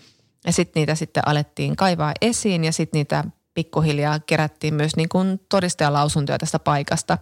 Ja 0.46 0.52
sitten 0.52 0.80
niitä 0.80 0.94
sitten 0.94 1.28
alettiin 1.28 1.76
kaivaa 1.76 2.12
esiin 2.20 2.64
ja 2.64 2.72
sitten 2.72 2.98
niitä 2.98 3.24
pikkuhiljaa 3.54 4.18
kerättiin 4.18 4.74
myös 4.74 4.96
niin 4.96 5.08
todistajalausuntoja 5.48 6.38
tästä 6.38 6.58
paikasta. 6.58 7.18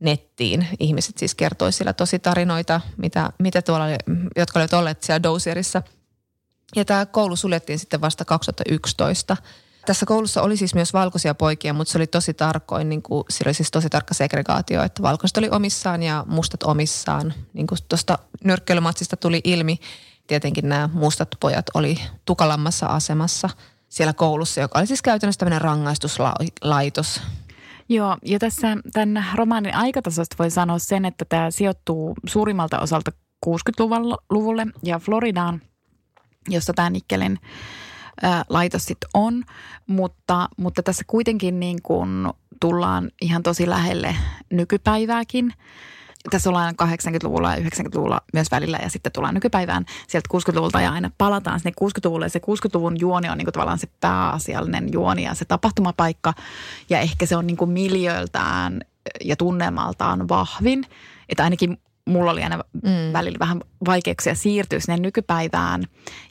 Nettiin. 0.00 0.68
Ihmiset 0.78 1.18
siis 1.18 1.34
kertoi 1.34 1.72
siellä 1.72 1.92
tosi 1.92 2.18
tarinoita, 2.18 2.80
mitä, 2.96 3.30
mitä 3.38 3.62
tuolla 3.62 3.84
jotka 4.36 4.58
olivat 4.58 4.72
olleet 4.72 5.02
siellä 5.02 5.22
Dosierissa. 5.22 5.82
Ja 6.76 6.84
tämä 6.84 7.06
koulu 7.06 7.36
suljettiin 7.36 7.78
sitten 7.78 8.00
vasta 8.00 8.24
2011. 8.24 9.36
Tässä 9.86 10.06
koulussa 10.06 10.42
oli 10.42 10.56
siis 10.56 10.74
myös 10.74 10.92
valkoisia 10.92 11.34
poikia, 11.34 11.72
mutta 11.72 11.92
se 11.92 11.98
oli 11.98 12.06
tosi 12.06 12.34
tarkoin, 12.34 12.88
niin 12.88 13.02
kuin, 13.02 13.24
siellä 13.30 13.48
oli 13.48 13.54
siis 13.54 13.70
tosi 13.70 13.90
tarkka 13.90 14.14
segregaatio, 14.14 14.82
että 14.82 15.02
valkoiset 15.02 15.36
oli 15.36 15.48
omissaan 15.50 16.02
ja 16.02 16.24
mustat 16.28 16.62
omissaan. 16.62 17.34
Niin 17.52 17.66
kuin 17.66 17.78
tuosta 17.88 18.18
nyrkkeilymatsista 18.44 19.16
tuli 19.16 19.40
ilmi, 19.44 19.78
tietenkin 20.26 20.68
nämä 20.68 20.88
mustat 20.92 21.28
pojat 21.40 21.66
oli 21.74 21.98
tukalammassa 22.24 22.86
asemassa 22.86 23.50
siellä 23.88 24.12
koulussa, 24.12 24.60
joka 24.60 24.78
oli 24.78 24.86
siis 24.86 25.02
käytännössä 25.02 25.38
tämmöinen 25.38 25.60
rangaistuslaitos. 25.60 27.20
Joo, 27.88 28.16
ja 28.24 28.38
tässä 28.38 28.76
tämän 28.92 29.24
romaanin 29.34 29.74
aikatasosta 29.74 30.36
voi 30.38 30.50
sanoa 30.50 30.78
sen, 30.78 31.04
että 31.04 31.24
tämä 31.28 31.50
sijoittuu 31.50 32.14
suurimmalta 32.26 32.78
osalta 32.78 33.12
60-luvulle 33.46 34.66
ja 34.82 34.98
Floridaan, 34.98 35.62
jossa 36.48 36.72
tämä 36.72 36.90
Nikkelin 36.90 37.38
laitos 38.48 38.84
sitten 38.84 39.10
on, 39.14 39.44
mutta, 39.86 40.48
mutta 40.56 40.82
tässä 40.82 41.04
kuitenkin 41.06 41.60
niin 41.60 41.82
kuin 41.82 42.28
tullaan 42.60 43.10
ihan 43.22 43.42
tosi 43.42 43.68
lähelle 43.68 44.16
nykypäivääkin– 44.50 45.52
tässä 46.30 46.50
ollaan 46.50 46.74
80-luvulla 46.82 47.54
ja 47.54 47.60
90-luvulla 47.60 48.20
myös 48.32 48.50
välillä 48.50 48.78
ja 48.82 48.90
sitten 48.90 49.12
tullaan 49.12 49.34
nykypäivään 49.34 49.84
sieltä 50.08 50.28
60-luvulta 50.34 50.80
ja 50.80 50.92
aina 50.92 51.10
palataan 51.18 51.60
sinne 51.60 51.72
60-luvulle. 51.84 52.28
Se 52.28 52.38
60-luvun 52.38 53.00
juoni 53.00 53.28
on 53.28 53.38
niin 53.38 53.46
kuin 53.46 53.52
tavallaan 53.52 53.78
se 53.78 53.88
pääasiallinen 54.00 54.92
juoni 54.92 55.24
ja 55.24 55.34
se 55.34 55.44
tapahtumapaikka 55.44 56.34
ja 56.90 57.00
ehkä 57.00 57.26
se 57.26 57.36
on 57.36 57.46
niin 57.46 57.56
kuin 57.56 57.70
miljöiltään 57.70 58.80
ja 59.24 59.36
tunnelmaltaan 59.36 60.28
vahvin. 60.28 60.84
Että 61.28 61.44
ainakin 61.44 61.78
mulla 62.06 62.30
oli 62.30 62.42
aina 62.42 62.64
mm. 62.72 63.12
välillä 63.12 63.38
vähän 63.38 63.60
vaikeuksia 63.86 64.34
siirtyä 64.34 64.80
sinne 64.80 64.96
nykypäivään 64.96 65.84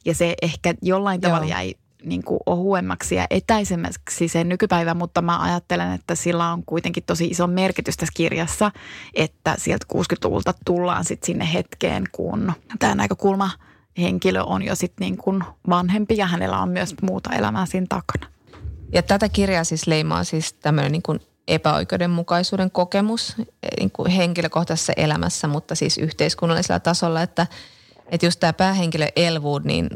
ja 0.05 0.15
se 0.15 0.35
ehkä 0.41 0.73
jollain 0.81 1.21
tavalla 1.21 1.45
Joo. 1.45 1.51
jäi 1.51 1.75
niin 2.05 2.23
kuin 2.23 2.39
ohuemmaksi 2.45 3.15
ja 3.15 3.27
etäisemmäksi 3.29 4.27
se 4.27 4.43
nykypäivä, 4.43 4.93
mutta 4.93 5.21
mä 5.21 5.39
ajattelen, 5.39 5.93
että 5.93 6.15
sillä 6.15 6.51
on 6.51 6.63
kuitenkin 6.65 7.03
tosi 7.03 7.25
iso 7.25 7.47
merkitys 7.47 7.97
tässä 7.97 8.13
kirjassa, 8.15 8.71
että 9.13 9.55
sieltä 9.57 9.85
60-luvulta 9.93 10.53
tullaan 10.65 11.05
sitten 11.05 11.25
sinne 11.25 11.53
hetkeen, 11.53 12.03
kun 12.11 12.53
tämä 12.79 12.95
näkökulma 12.95 13.49
henkilö 13.97 14.41
on 14.43 14.63
jo 14.63 14.75
sitten 14.75 15.05
niin 15.05 15.17
kuin 15.17 15.43
vanhempi 15.69 16.17
ja 16.17 16.27
hänellä 16.27 16.59
on 16.59 16.69
myös 16.69 16.95
muuta 17.01 17.29
elämää 17.33 17.65
siinä 17.65 17.87
takana. 17.89 18.33
Ja 18.91 19.03
tätä 19.03 19.29
kirjaa 19.29 19.63
siis 19.63 19.87
leimaa 19.87 20.23
siis 20.23 20.53
tämmöinen 20.53 20.91
niin 20.91 21.01
kuin 21.01 21.19
epäoikeudenmukaisuuden 21.47 22.71
kokemus 22.71 23.35
niin 23.79 23.91
kuin 23.91 24.11
henkilökohtaisessa 24.11 24.93
elämässä, 24.97 25.47
mutta 25.47 25.75
siis 25.75 25.97
yhteiskunnallisella 25.97 26.79
tasolla, 26.79 27.21
että– 27.21 27.47
että 28.07 28.25
just 28.25 28.39
tämä 28.39 28.53
päähenkilö 28.53 29.07
Elwood, 29.15 29.61
niin, 29.65 29.89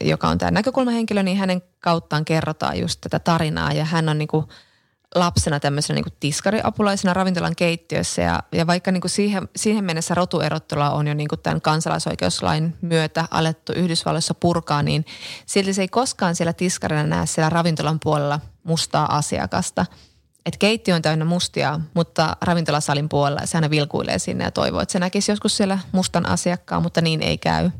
joka 0.00 0.28
on 0.28 0.38
tämä 0.38 0.50
näkökulmahenkilö, 0.50 1.22
niin 1.22 1.36
hänen 1.36 1.62
kauttaan 1.80 2.24
kerrotaan 2.24 2.78
just 2.78 3.00
tätä 3.00 3.18
tarinaa. 3.18 3.72
Ja 3.72 3.84
hän 3.84 4.08
on 4.08 4.18
niinku 4.18 4.48
lapsena 5.14 5.60
tämmöisenä 5.60 5.94
niinku 5.94 6.16
tiskariapulaisena 6.20 7.14
ravintolan 7.14 7.56
keittiössä. 7.56 8.22
Ja, 8.22 8.42
ja 8.52 8.66
vaikka 8.66 8.92
niinku 8.92 9.08
siihen, 9.08 9.48
siihen 9.56 9.84
mennessä 9.84 10.14
rotuerottelua 10.14 10.90
on 10.90 11.06
jo 11.06 11.14
niinku 11.14 11.36
tämän 11.36 11.60
kansalaisoikeuslain 11.60 12.76
myötä 12.80 13.24
alettu 13.30 13.72
Yhdysvalloissa 13.72 14.34
purkaa, 14.34 14.82
niin 14.82 15.04
silti 15.46 15.72
se 15.72 15.82
ei 15.82 15.88
koskaan 15.88 16.34
siellä 16.34 16.52
tiskarina 16.52 17.02
näe 17.02 17.26
siellä 17.26 17.50
ravintolan 17.50 18.00
puolella 18.00 18.40
mustaa 18.64 19.16
asiakasta– 19.16 19.86
että 20.46 20.58
keittiö 20.58 20.94
on 20.94 21.02
täynnä 21.02 21.24
mustia, 21.24 21.80
mutta 21.94 22.36
ravintolasalin 22.40 23.08
puolella 23.08 23.46
se 23.46 23.58
aina 23.58 23.70
vilkuilee 23.70 24.18
sinne 24.18 24.44
ja 24.44 24.50
toivoo, 24.50 24.80
että 24.80 24.92
se 24.92 24.98
näkisi 24.98 25.32
joskus 25.32 25.56
siellä 25.56 25.78
mustan 25.92 26.26
asiakkaan, 26.26 26.82
mutta 26.82 27.00
niin 27.00 27.22
ei 27.22 27.38
käy. 27.38 27.70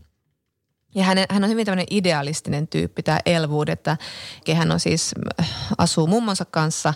Ja 0.94 1.04
hän, 1.04 1.18
hän 1.30 1.44
on 1.44 1.50
hyvin 1.50 1.66
tämmöinen 1.66 1.86
idealistinen 1.90 2.68
tyyppi, 2.68 3.02
tämä 3.02 3.20
Elwood, 3.26 3.68
että 3.68 3.96
hän 4.54 4.72
on 4.72 4.80
siis, 4.80 5.14
äh, 5.40 5.50
asuu 5.78 6.06
mummonsa 6.06 6.44
kanssa 6.44 6.94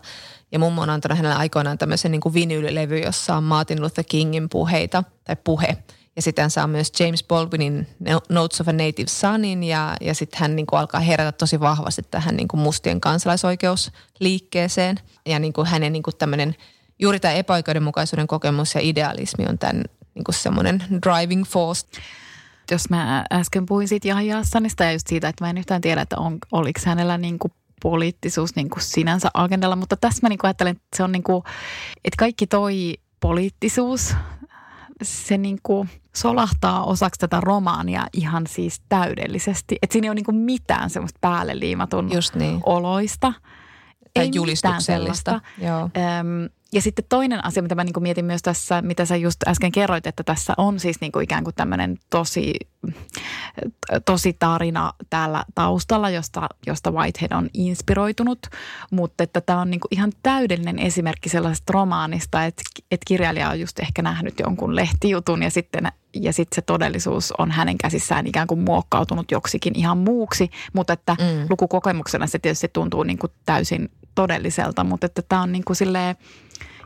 ja 0.53 0.59
mummo 0.59 0.83
on 0.83 0.91
antanut 0.91 1.19
hänelle 1.19 1.37
aikoinaan 1.37 1.79
tämmöisen 1.79 2.11
niin 2.11 2.21
kuin 2.21 2.35
vinyylilevy, 2.35 2.99
jossa 2.99 3.37
on 3.37 3.45
Martin 3.45 3.83
Luther 3.83 4.05
Kingin 4.09 4.49
puheita 4.49 5.05
tai 5.25 5.37
puhe– 5.45 5.77
ja 6.21 6.23
sitten 6.23 6.43
hän 6.43 6.51
saa 6.51 6.67
myös 6.67 6.93
James 7.01 7.25
Baldwinin 7.25 7.87
Notes 8.29 8.61
of 8.61 8.69
a 8.69 8.73
Native 8.73 9.07
Sonin 9.07 9.63
ja, 9.63 9.97
ja 10.01 10.15
sitten 10.15 10.41
hän 10.41 10.57
niin 10.57 10.67
kuin 10.67 10.81
alkaa 10.81 11.01
herätä 11.01 11.33
tosi 11.33 11.61
vahvasti 11.61 12.03
tähän 12.11 12.37
niin 12.37 12.49
kuin 12.49 12.61
mustien 12.61 13.01
kansalaisoikeusliikkeeseen. 13.01 14.97
Ja 15.27 15.39
niin 15.39 15.53
kuin 15.53 15.67
hänen 15.67 15.93
niin 15.93 16.03
kuin 16.03 16.17
tämmöinen, 16.17 16.55
juuri 16.99 17.21
tämä 17.21 17.35
epäoikeudenmukaisuuden 17.35 18.27
kokemus 18.27 18.75
ja 18.75 18.81
idealismi 18.81 19.47
on 19.49 19.59
tämän 19.59 19.85
niin 20.15 20.25
kuin 20.25 20.35
semmoinen 20.35 20.85
driving 21.03 21.45
force 21.45 21.87
jos 22.71 22.91
mä 22.91 23.25
äsken 23.33 23.67
puhuin 23.67 23.89
siitä 23.89 24.09
Jahja 24.09 24.37
Hassanista 24.37 24.85
ja 24.85 24.93
just 24.93 25.07
siitä, 25.07 25.29
että 25.29 25.45
mä 25.45 25.51
en 25.51 25.59
yhtään 25.59 25.81
tiedä, 25.81 26.01
että 26.03 26.17
on, 26.19 26.39
oliko 26.53 26.81
hänellä 26.85 27.19
niin 27.19 27.39
kuin 27.39 27.53
poliittisuus 27.83 28.57
niin 28.57 28.71
kuin 28.71 28.83
sinänsä 28.83 29.31
agendalla, 29.35 29.77
mutta 29.77 29.97
tässä 29.97 30.19
mä 30.23 30.29
niin 30.29 30.39
kuin 30.39 30.49
ajattelen, 30.49 30.71
että 30.71 30.97
se 30.97 31.03
on 31.03 31.13
niin 31.13 31.23
kuin, 31.23 31.45
että 32.05 32.17
kaikki 32.19 32.47
toi 32.47 32.95
poliittisuus 33.21 34.15
se 35.03 35.39
niin 35.39 35.59
kuin 35.63 35.89
solahtaa 36.17 36.85
osaksi 36.85 37.21
tätä 37.21 37.41
romaania 37.41 38.07
ihan 38.13 38.47
siis 38.47 38.83
täydellisesti. 38.89 39.79
Että 39.83 39.93
siinä 39.93 40.07
ei 40.07 40.09
ole 40.09 40.15
niin 40.15 40.25
kuin 40.25 40.37
mitään 40.37 40.91
semmoista 40.91 41.19
päälle 41.21 41.59
liimatun 41.59 42.13
Just 42.13 42.35
niin. 42.35 42.61
oloista. 42.67 43.33
Tai 44.15 44.25
ei 44.25 44.31
julistuksellista. 44.35 45.41
Joo. 45.59 45.83
Öm, 45.83 46.49
ja 46.73 46.83
sitten 46.83 47.05
toinen 47.09 47.45
asia, 47.45 47.63
mitä 47.63 47.75
mä 47.75 47.85
niin 47.85 48.03
mietin 48.03 48.25
myös 48.25 48.43
tässä, 48.43 48.83
mitä 48.83 49.05
sä 49.05 49.17
just 49.17 49.49
äsken 49.49 49.73
kerroit, 49.73 50.07
että 50.07 50.23
tässä 50.23 50.55
on 50.57 50.81
siis 50.81 51.01
niin 51.01 51.13
kuin 51.13 51.25
ikään 51.25 51.45
kuin 51.45 51.55
tämmöinen 51.55 51.99
tosi, 52.11 52.55
tosi 54.05 54.37
tarina 54.39 54.93
täällä 55.11 55.45
taustalla, 55.55 56.11
josta, 56.11 56.49
josta 56.67 56.91
Whitehead 56.91 57.33
on 57.33 57.51
inspiroitunut, 57.55 58.39
mutta 58.91 59.25
että 59.25 59.41
tämä 59.41 59.61
on 59.61 59.71
niin 59.71 59.81
kuin 59.81 59.89
ihan 59.91 60.13
täydellinen 60.23 60.79
esimerkki 60.79 61.29
sellaisesta 61.29 61.73
romaanista, 61.73 62.45
että, 62.45 62.63
että 62.91 63.05
kirjailija 63.07 63.51
on 63.51 63.61
just 63.61 63.79
ehkä 63.79 64.03
nähnyt 64.03 64.35
jonkun 64.41 64.77
lehtijutun 64.77 65.43
ja 65.43 65.51
sitten 65.51 65.93
ja 66.15 66.33
sitten 66.33 66.55
se 66.55 66.63
todellisuus 66.63 67.33
on 67.39 67.51
hänen 67.51 67.79
käsissään 67.79 68.27
ikään 68.27 68.47
kuin 68.47 68.61
muokkautunut 68.61 69.31
joksikin 69.31 69.79
ihan 69.79 69.99
muuksi, 69.99 70.51
mutta 70.73 70.93
että 70.93 71.17
mm. 71.19 71.47
lukukokemuksena 71.51 72.27
se 72.27 72.39
tietysti 72.39 72.69
tuntuu 72.73 73.03
niin 73.03 73.19
kuin 73.19 73.33
täysin 73.47 73.91
todelliselta, 74.15 74.85
mutta 74.85 75.07
että 75.07 75.23
tämä 75.23 75.43
on 75.43 75.53
niin 75.53 75.65
kuin 75.65 75.77
silleen, 75.77 76.17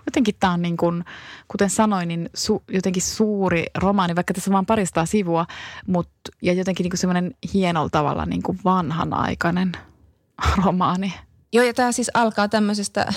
jotenkin 0.06 0.34
tämä 0.40 0.52
on 0.52 0.62
niin 0.62 0.76
kuin, 0.76 1.04
kuten 1.48 1.70
sanoin, 1.70 2.08
niin 2.08 2.30
su, 2.34 2.62
jotenkin 2.68 3.02
suuri 3.02 3.64
romaani, 3.74 4.16
vaikka 4.16 4.34
tässä 4.34 4.50
on 4.50 4.54
vain 4.54 4.66
parista 4.66 5.06
sivua, 5.06 5.46
mutta 5.86 6.30
ja 6.42 6.52
jotenkin 6.52 6.84
niin 6.84 6.90
kuin 6.90 6.98
semmoinen 6.98 7.34
hienolla 7.54 7.88
tavalla 7.88 8.26
niin 8.26 8.42
kuin 8.42 8.58
vanhanaikainen 8.64 9.72
romaani. 10.64 11.14
Joo, 11.52 11.64
ja 11.64 11.74
tämä 11.74 11.92
siis 11.92 12.10
alkaa 12.14 12.48
tämmöisestä 12.48 13.12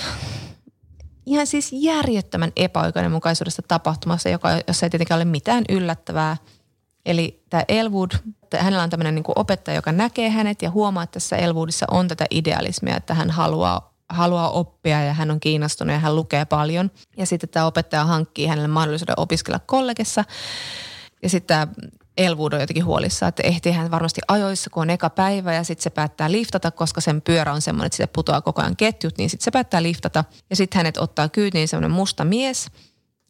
ihan 1.26 1.46
siis 1.46 1.70
järjettömän 1.72 2.52
epäoikeudenmukaisuudesta 2.56 3.62
tapahtumassa, 3.68 4.28
joka, 4.28 4.48
jossa 4.68 4.86
ei 4.86 4.90
tietenkään 4.90 5.18
ole 5.18 5.24
mitään 5.24 5.64
yllättävää. 5.68 6.36
Eli 7.06 7.42
tämä 7.50 7.64
Elwood, 7.68 8.10
hänellä 8.58 8.82
on 8.82 8.90
tämmöinen 8.90 9.14
niin 9.14 9.24
opettaja, 9.36 9.74
joka 9.74 9.92
näkee 9.92 10.30
hänet 10.30 10.62
ja 10.62 10.70
huomaa, 10.70 11.02
että 11.02 11.12
tässä 11.12 11.36
Elwoodissa 11.36 11.86
on 11.90 12.08
tätä 12.08 12.26
idealismia, 12.30 12.96
että 12.96 13.14
hän 13.14 13.30
haluaa 13.30 13.87
haluaa 14.08 14.50
oppia 14.50 15.02
ja 15.02 15.12
hän 15.12 15.30
on 15.30 15.40
kiinnostunut 15.40 15.92
ja 15.92 15.98
hän 15.98 16.16
lukee 16.16 16.44
paljon. 16.44 16.90
Ja 17.16 17.26
sitten 17.26 17.48
tämä 17.48 17.66
opettaja 17.66 18.04
hankkii 18.04 18.46
hänelle 18.46 18.68
mahdollisuuden 18.68 19.18
opiskella 19.18 19.60
kollegessa. 19.66 20.24
Ja 21.22 21.28
sitten 21.28 21.68
Elwood 22.18 22.52
on 22.52 22.60
jotenkin 22.60 22.84
huolissa, 22.84 23.26
että 23.26 23.42
ehtii 23.42 23.72
hän 23.72 23.90
varmasti 23.90 24.20
ajoissa, 24.28 24.70
kun 24.70 24.80
on 24.80 24.90
eka 24.90 25.10
päivä 25.10 25.54
ja 25.54 25.64
sitten 25.64 25.82
se 25.82 25.90
päättää 25.90 26.32
liftata, 26.32 26.70
koska 26.70 27.00
sen 27.00 27.22
pyörä 27.22 27.52
on 27.52 27.60
semmoinen, 27.60 27.86
että 27.86 27.96
sitten 27.96 28.12
putoaa 28.12 28.40
koko 28.40 28.62
ajan 28.62 28.76
ketjut, 28.76 29.18
niin 29.18 29.30
sitten 29.30 29.44
se 29.44 29.50
päättää 29.50 29.82
liftata. 29.82 30.24
Ja 30.50 30.56
sitten 30.56 30.78
hänet 30.78 30.96
ottaa 30.96 31.28
kyytiin 31.28 31.68
semmoinen 31.68 31.90
musta 31.90 32.24
mies 32.24 32.66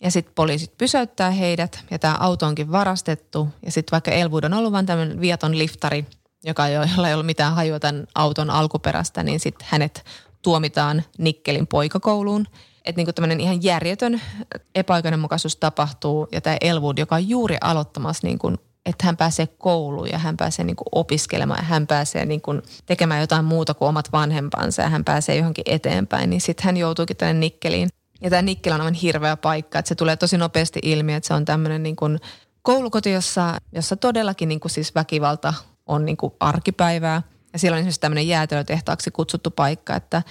ja 0.02 0.10
sitten 0.10 0.34
poliisit 0.34 0.78
pysäyttää 0.78 1.30
heidät 1.30 1.84
ja 1.90 1.98
tämä 1.98 2.16
auto 2.20 2.46
onkin 2.46 2.72
varastettu. 2.72 3.48
Ja 3.66 3.72
sitten 3.72 3.92
vaikka 3.92 4.10
Elwood 4.10 4.44
on 4.44 4.54
ollut 4.54 4.72
vain 4.72 4.86
tämmöinen 4.86 5.20
vieton 5.20 5.58
liftari, 5.58 6.06
joka 6.44 6.66
ei 6.66 6.78
ole, 6.78 6.90
jolla 6.94 7.08
ei 7.08 7.14
ollut 7.14 7.26
mitään 7.26 7.54
hajua 7.54 7.80
tämän 7.80 8.06
auton 8.14 8.50
alkuperästä, 8.50 9.22
niin 9.22 9.40
sitten 9.40 9.66
hänet 9.70 10.04
tuomitaan 10.42 11.02
Nikkelin 11.18 11.66
poikakouluun. 11.66 12.46
Että 12.84 12.98
niinku 12.98 13.12
tämmöinen 13.12 13.40
ihan 13.40 13.62
järjetön 13.62 14.20
epäoikeudenmukaisuus 14.74 15.56
tapahtuu 15.56 16.28
ja 16.32 16.40
tämä 16.40 16.56
Elwood, 16.60 16.98
joka 16.98 17.14
on 17.14 17.28
juuri 17.28 17.56
aloittamassa 17.60 18.26
niin 18.26 18.38
kuin 18.38 18.58
että 18.86 19.06
hän 19.06 19.16
pääsee 19.16 19.46
kouluun 19.46 20.08
ja 20.08 20.18
hän 20.18 20.36
pääsee 20.36 20.64
niin 20.64 20.76
kuin 20.76 20.88
opiskelemaan 20.92 21.58
ja 21.60 21.64
hän 21.64 21.86
pääsee 21.86 22.24
niin 22.24 22.40
kuin 22.40 22.62
tekemään 22.86 23.20
jotain 23.20 23.44
muuta 23.44 23.74
kuin 23.74 23.88
omat 23.88 24.12
vanhempansa 24.12 24.82
ja 24.82 24.88
hän 24.88 25.04
pääsee 25.04 25.36
johonkin 25.36 25.64
eteenpäin, 25.66 26.30
niin 26.30 26.40
sitten 26.40 26.64
hän 26.64 26.76
joutuukin 26.76 27.16
tänne 27.16 27.40
Nikkeliin. 27.40 27.88
Ja 28.20 28.30
tämä 28.30 28.42
Nikkel 28.42 28.72
on 28.72 28.80
aivan 28.80 28.94
hirveä 28.94 29.36
paikka, 29.36 29.78
että 29.78 29.88
se 29.88 29.94
tulee 29.94 30.16
tosi 30.16 30.38
nopeasti 30.38 30.80
ilmi, 30.82 31.14
että 31.14 31.26
se 31.28 31.34
on 31.34 31.44
tämmöinen 31.44 31.82
niin 31.82 31.96
kuin 31.96 32.18
koulukoti, 32.62 33.10
jossa, 33.12 33.58
jossa 33.72 33.96
todellakin 33.96 34.48
niin 34.48 34.60
kuin 34.60 34.70
siis 34.70 34.94
väkivalta 34.94 35.54
on 35.86 36.04
niin 36.04 36.16
kuin 36.16 36.32
arkipäivää– 36.40 37.22
ja 37.52 37.58
siellä 37.58 37.74
on 37.74 37.78
esimerkiksi 37.78 38.00
tämmöinen 38.00 38.28
jäätelötehtaaksi 38.28 39.10
kutsuttu 39.10 39.50
paikka, 39.50 39.96
että 39.96 40.22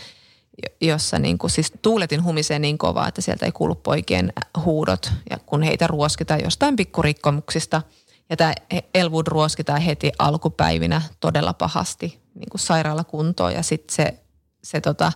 jossa 0.81 1.19
niin 1.19 1.37
kuin, 1.37 1.51
siis 1.51 1.73
tuuletin 1.81 2.23
humisee 2.23 2.59
niin 2.59 2.77
kovaa, 2.77 3.07
että 3.07 3.21
sieltä 3.21 3.45
ei 3.45 3.51
kuulu 3.51 3.75
poikien 3.75 4.33
huudot, 4.65 5.11
ja 5.29 5.37
kun 5.45 5.63
heitä 5.63 5.87
ruoskitaan 5.87 6.43
jostain 6.43 6.75
pikkurikkomuksista. 6.75 7.81
Ja 8.29 8.37
tämä 8.37 8.53
Elwood 8.93 9.27
ruoskitaan 9.27 9.81
heti 9.81 10.11
alkupäivinä 10.19 11.01
todella 11.19 11.53
pahasti 11.53 12.19
niin 12.35 12.49
kuin 12.49 12.61
sairaalakuntoon, 12.61 13.53
ja 13.53 13.63
sitten 13.63 13.95
se, 13.95 14.19
se 14.63 14.81
tota, 14.81 15.11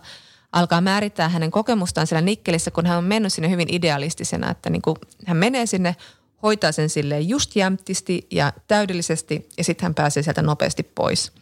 alkaa 0.52 0.80
määrittää 0.80 1.28
hänen 1.28 1.50
kokemustaan 1.50 2.06
siellä 2.06 2.20
Nikkelissä, 2.20 2.70
kun 2.70 2.86
hän 2.86 2.98
on 2.98 3.04
mennyt 3.04 3.32
sinne 3.32 3.50
hyvin 3.50 3.74
idealistisena, 3.74 4.50
että 4.50 4.70
niin 4.70 4.82
kuin 4.82 4.96
hän 5.26 5.36
menee 5.36 5.66
sinne, 5.66 5.96
hoitaa 6.42 6.72
sen 6.72 6.88
sille 6.88 7.20
just 7.20 7.56
jämptisti 7.56 8.26
ja 8.30 8.52
täydellisesti 8.68 9.48
ja 9.58 9.64
sitten 9.64 9.82
hän 9.82 9.94
pääsee 9.94 10.22
sieltä 10.22 10.42
nopeasti 10.42 10.82
pois. 10.82 11.32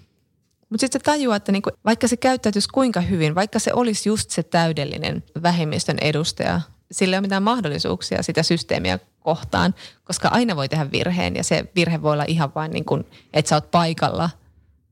Mutta 0.70 0.80
sitten 0.80 1.00
se 1.00 1.04
tajuaa, 1.04 1.36
että 1.36 1.52
niinku, 1.52 1.70
vaikka 1.84 2.08
se 2.08 2.16
käyttäytyisi 2.16 2.68
kuinka 2.68 3.00
hyvin, 3.00 3.34
vaikka 3.34 3.58
se 3.58 3.70
olisi 3.74 4.08
just 4.08 4.30
se 4.30 4.42
täydellinen 4.42 5.22
vähemmistön 5.42 5.98
edustaja, 6.00 6.60
sillä 6.92 7.14
ei 7.14 7.18
ole 7.18 7.24
mitään 7.26 7.42
mahdollisuuksia 7.42 8.22
sitä 8.22 8.42
systeemiä 8.42 8.98
kohtaan, 9.20 9.74
koska 10.04 10.28
aina 10.28 10.56
voi 10.56 10.68
tehdä 10.68 10.92
virheen 10.92 11.36
ja 11.36 11.44
se 11.44 11.64
virhe 11.74 12.02
voi 12.02 12.12
olla 12.12 12.24
ihan 12.28 12.52
vain 12.54 12.70
niin 12.70 12.84
kuin, 12.84 13.06
että 13.32 13.48
sä 13.48 13.56
oot 13.56 13.70
paikalla 13.70 14.30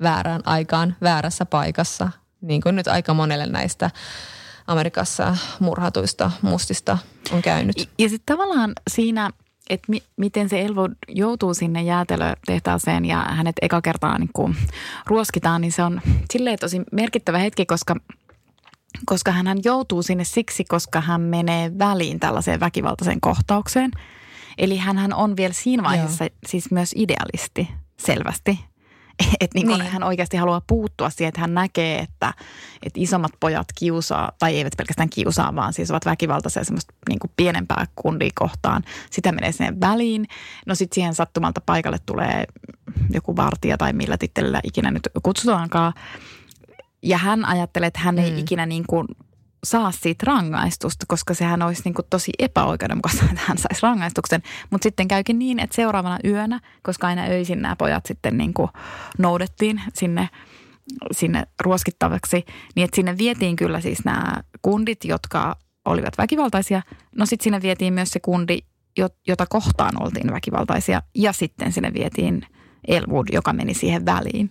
väärään 0.02 0.42
aikaan, 0.44 0.96
väärässä 1.00 1.46
paikassa, 1.46 2.10
niin 2.40 2.60
kuin 2.60 2.76
nyt 2.76 2.88
aika 2.88 3.14
monelle 3.14 3.46
näistä 3.46 3.90
Amerikassa 4.66 5.36
murhatuista 5.60 6.30
mustista 6.42 6.98
on 7.32 7.42
käynyt. 7.42 7.88
Ja 7.98 8.08
sitten 8.08 8.36
tavallaan 8.36 8.72
siinä, 8.90 9.30
että 9.68 9.86
mi- 9.88 10.02
miten 10.16 10.48
se 10.48 10.62
Elvo 10.62 10.88
joutuu 11.08 11.54
sinne 11.54 11.82
jäätelötehtaaseen 11.82 13.04
ja 13.04 13.22
hänet 13.28 13.56
eka 13.62 13.80
kertaa 13.80 14.18
niin 14.18 14.30
kuin 14.32 14.56
ruoskitaan, 15.06 15.60
niin 15.60 15.72
se 15.72 15.82
on 15.82 16.00
silleen 16.32 16.58
tosi 16.58 16.82
merkittävä 16.92 17.38
hetki, 17.38 17.66
koska 17.66 17.96
koska 19.06 19.32
hän 19.32 19.58
joutuu 19.64 20.02
sinne 20.02 20.24
siksi, 20.24 20.64
koska 20.64 21.00
hän 21.00 21.20
menee 21.20 21.78
väliin 21.78 22.20
tällaiseen 22.20 22.60
väkivaltaiseen 22.60 23.20
kohtaukseen. 23.20 23.90
Eli 24.58 24.76
hän 24.76 25.14
on 25.14 25.36
vielä 25.36 25.52
siinä 25.52 25.82
vaiheessa 25.82 26.24
Joo. 26.24 26.30
siis 26.46 26.70
myös 26.70 26.92
idealisti 26.96 27.68
selvästi. 27.96 28.60
Että 29.40 29.58
niin 29.58 29.68
niin. 29.68 29.82
hän 29.82 30.02
oikeasti 30.02 30.36
haluaa 30.36 30.62
puuttua 30.66 31.10
siihen, 31.10 31.28
että 31.28 31.40
hän 31.40 31.54
näkee, 31.54 31.98
että, 31.98 32.34
että 32.82 33.00
isommat 33.00 33.32
pojat 33.40 33.66
kiusaa, 33.74 34.32
tai 34.38 34.56
eivät 34.56 34.72
pelkästään 34.76 35.10
kiusaa, 35.10 35.54
vaan 35.54 35.72
siis 35.72 35.90
ovat 35.90 36.04
väkivaltaisia 36.06 36.64
semmoista 36.64 36.94
niin 37.08 37.18
kuin 37.18 37.30
pienempää 37.36 37.86
kundia 37.96 38.30
kohtaan. 38.34 38.82
Sitä 39.10 39.32
menee 39.32 39.52
sinne 39.52 39.80
väliin. 39.80 40.26
No 40.66 40.74
sitten 40.74 40.94
siihen 40.94 41.14
sattumalta 41.14 41.60
paikalle 41.66 41.98
tulee 42.06 42.44
joku 43.10 43.36
vartija 43.36 43.78
tai 43.78 43.92
millä 43.92 44.18
tittelillä 44.18 44.60
ikinä 44.64 44.90
nyt 44.90 45.08
kutsutaankaan. 45.22 45.92
Ja 47.02 47.18
hän 47.18 47.44
ajattelee, 47.44 47.86
että 47.86 48.00
hän 48.00 48.18
ei 48.18 48.30
mm. 48.30 48.38
ikinä 48.38 48.66
niin 48.66 48.84
kuin 48.86 49.06
saa 49.64 49.92
siitä 49.92 50.24
rangaistusta, 50.26 51.04
koska 51.08 51.34
sehän 51.34 51.62
olisi 51.62 51.82
niin 51.84 51.94
kuin 51.94 52.06
tosi 52.10 52.32
epäoikeudenmukaista, 52.38 53.24
että 53.24 53.40
hän 53.46 53.58
saisi 53.58 53.82
rangaistuksen. 53.82 54.42
Mutta 54.70 54.82
sitten 54.82 55.08
käykin 55.08 55.38
niin, 55.38 55.58
että 55.58 55.76
seuraavana 55.76 56.18
yönä, 56.24 56.60
koska 56.82 57.06
aina 57.06 57.22
öisin 57.22 57.62
nämä 57.62 57.76
pojat 57.76 58.06
sitten 58.06 58.38
niin 58.38 58.54
kuin 58.54 58.68
noudettiin 59.18 59.82
sinne, 59.94 60.28
sinne 61.12 61.42
ruoskittavaksi, 61.60 62.44
niin 62.76 62.84
että 62.84 62.96
sinne 62.96 63.18
vietiin 63.18 63.56
kyllä 63.56 63.80
siis 63.80 64.04
nämä 64.04 64.42
kundit, 64.62 65.04
jotka 65.04 65.56
olivat 65.84 66.18
väkivaltaisia. 66.18 66.82
No 67.16 67.26
sitten 67.26 67.44
sinne 67.44 67.62
vietiin 67.62 67.92
myös 67.92 68.10
se 68.10 68.20
kundi, 68.20 68.58
jota 69.26 69.46
kohtaan 69.48 70.02
oltiin 70.02 70.32
väkivaltaisia 70.32 71.02
ja 71.14 71.32
sitten 71.32 71.72
sinne 71.72 71.94
vietiin 71.94 72.46
Elwood, 72.88 73.26
joka 73.32 73.52
meni 73.52 73.74
siihen 73.74 74.06
väliin. 74.06 74.48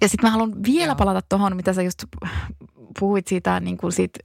Ja 0.00 0.08
sitten 0.08 0.26
mä 0.26 0.30
haluan 0.30 0.62
vielä 0.66 0.86
Joo. 0.86 0.96
palata 0.96 1.22
tuohon, 1.28 1.56
mitä 1.56 1.72
sä 1.72 1.82
just 1.82 2.04
puhuit 3.00 3.26
siitä, 3.26 3.60
niin 3.60 3.76
kuin 3.76 3.92
siitä 3.92 4.18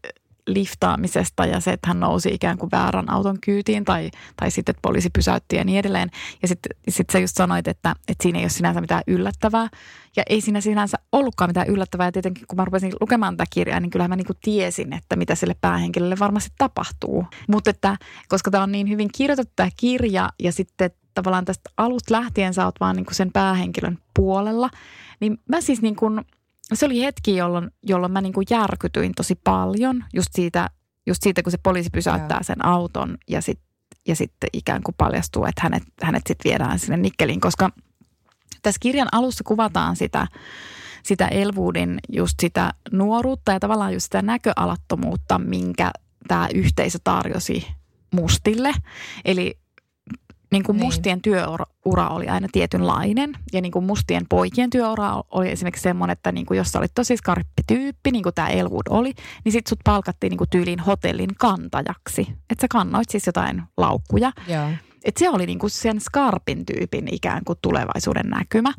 liftaamisesta 0.47 1.45
ja 1.45 1.59
se, 1.59 1.71
että 1.71 1.87
hän 1.87 1.99
nousi 1.99 2.29
ikään 2.29 2.57
kuin 2.57 2.71
väärän 2.71 3.09
auton 3.09 3.37
kyytiin 3.41 3.85
tai, 3.85 4.11
tai 4.37 4.51
sitten, 4.51 4.71
että 4.71 4.81
poliisi 4.81 5.09
pysäytti 5.09 5.55
ja 5.55 5.63
niin 5.63 5.79
edelleen. 5.79 6.09
Ja 6.41 6.47
sitten 6.47 6.77
sit 6.89 7.09
sä 7.09 7.19
just 7.19 7.35
sanoit, 7.37 7.67
että, 7.67 7.95
että 8.07 8.23
siinä 8.23 8.39
ei 8.39 8.43
ole 8.43 8.49
sinänsä 8.49 8.81
mitään 8.81 9.03
yllättävää. 9.07 9.67
Ja 10.15 10.23
ei 10.29 10.41
siinä 10.41 10.61
sinänsä 10.61 10.97
ollutkaan 11.11 11.49
mitään 11.49 11.67
yllättävää. 11.67 12.07
Ja 12.07 12.11
tietenkin 12.11 12.47
kun 12.47 12.57
mä 12.57 12.65
rupesin 12.65 12.93
lukemaan 13.01 13.37
tätä 13.37 13.49
kirjaa, 13.53 13.79
niin 13.79 13.89
kyllähän 13.89 14.09
mä 14.09 14.15
niin 14.15 14.27
kuin 14.27 14.37
tiesin, 14.41 14.93
että 14.93 15.15
mitä 15.15 15.35
sille 15.35 15.55
päähenkilölle 15.61 16.15
varmasti 16.19 16.51
tapahtuu. 16.57 17.25
Mutta 17.47 17.69
että 17.69 17.97
koska 18.27 18.51
tämä 18.51 18.63
on 18.63 18.71
niin 18.71 18.89
hyvin 18.89 19.09
kirjoitettu 19.15 19.53
tämä 19.55 19.69
kirja 19.77 20.29
ja 20.39 20.51
sitten 20.51 20.91
tavallaan 21.13 21.45
tästä 21.45 21.69
alusta 21.77 22.13
lähtien 22.13 22.53
sä 22.53 22.65
oot 22.65 22.75
vaan 22.79 22.95
niin 22.95 23.05
kuin 23.05 23.15
sen 23.15 23.31
päähenkilön 23.31 23.97
puolella, 24.13 24.69
niin 25.19 25.37
mä 25.49 25.61
siis 25.61 25.81
niin 25.81 25.95
kuin, 25.95 26.21
se 26.73 26.85
oli 26.85 27.01
hetki, 27.01 27.35
jolloin, 27.35 27.71
jolloin 27.83 28.11
mä 28.11 28.21
niin 28.21 28.33
kuin 28.33 28.47
järkytyin 28.49 29.11
tosi 29.15 29.35
paljon 29.43 30.03
just 30.13 30.29
siitä, 30.33 30.69
just 31.05 31.23
siitä, 31.23 31.43
kun 31.43 31.51
se 31.51 31.57
poliisi 31.63 31.89
pysäyttää 31.89 32.43
sen 32.43 32.65
auton 32.65 33.17
ja, 33.29 33.41
sit, 33.41 33.59
ja 34.07 34.15
sitten 34.15 34.49
ikään 34.53 34.83
kuin 34.83 34.95
paljastuu, 34.97 35.45
että 35.45 35.61
hänet, 35.63 35.83
hänet 36.03 36.23
sitten 36.27 36.49
viedään 36.49 36.79
sinne 36.79 36.97
Nikkeliin, 36.97 37.41
koska 37.41 37.69
tässä 38.61 38.79
kirjan 38.81 39.07
alussa 39.11 39.43
kuvataan 39.43 39.95
sitä, 39.95 40.27
sitä 41.03 41.27
Elwoodin 41.27 41.99
just 42.09 42.33
sitä 42.41 42.73
nuoruutta 42.91 43.51
ja 43.51 43.59
tavallaan 43.59 43.93
just 43.93 44.03
sitä 44.03 44.21
näköalattomuutta, 44.21 45.39
minkä 45.39 45.91
tämä 46.27 46.47
yhteisö 46.53 46.99
tarjosi 47.03 47.67
mustille. 48.11 48.73
Eli 49.25 49.59
niin 50.51 50.63
kuin 50.63 50.77
niin. 50.77 50.85
mustien 50.85 51.21
työura 51.21 52.07
oli 52.09 52.27
aina 52.27 52.47
tietynlainen 52.51 53.33
ja 53.53 53.61
niin 53.61 53.71
kuin 53.71 53.85
mustien 53.85 54.25
poikien 54.29 54.69
työura 54.69 55.23
oli 55.31 55.51
esimerkiksi 55.51 55.83
semmoinen, 55.83 56.13
että 56.13 56.31
niin 56.31 56.45
kuin 56.45 56.57
jos 56.57 56.71
sä 56.71 56.79
olit 56.79 56.91
tosi 56.95 57.17
skarppi 57.17 57.63
tyyppi, 57.67 58.11
niin 58.11 58.23
kuin 58.23 58.35
tämä 58.35 58.47
Elwood 58.47 58.85
oli, 58.89 59.13
niin 59.45 59.51
sit 59.51 59.67
sut 59.67 59.79
palkattiin 59.83 60.29
niin 60.29 60.37
kuin 60.37 60.49
tyyliin 60.49 60.79
hotellin 60.79 61.35
kantajaksi. 61.39 62.21
Että 62.21 62.61
sä 62.61 62.67
kannoit 62.69 63.09
siis 63.09 63.25
jotain 63.25 63.63
laukkuja. 63.77 64.31
Joo. 64.47 64.69
Et 65.05 65.17
se 65.17 65.29
oli 65.29 65.45
niin 65.45 65.59
kuin 65.59 65.69
sen 65.69 66.01
skarpin 66.01 66.65
tyypin 66.65 67.07
ikään 67.11 67.41
kuin 67.45 67.59
tulevaisuuden 67.61 68.29
näkymä. 68.29 68.73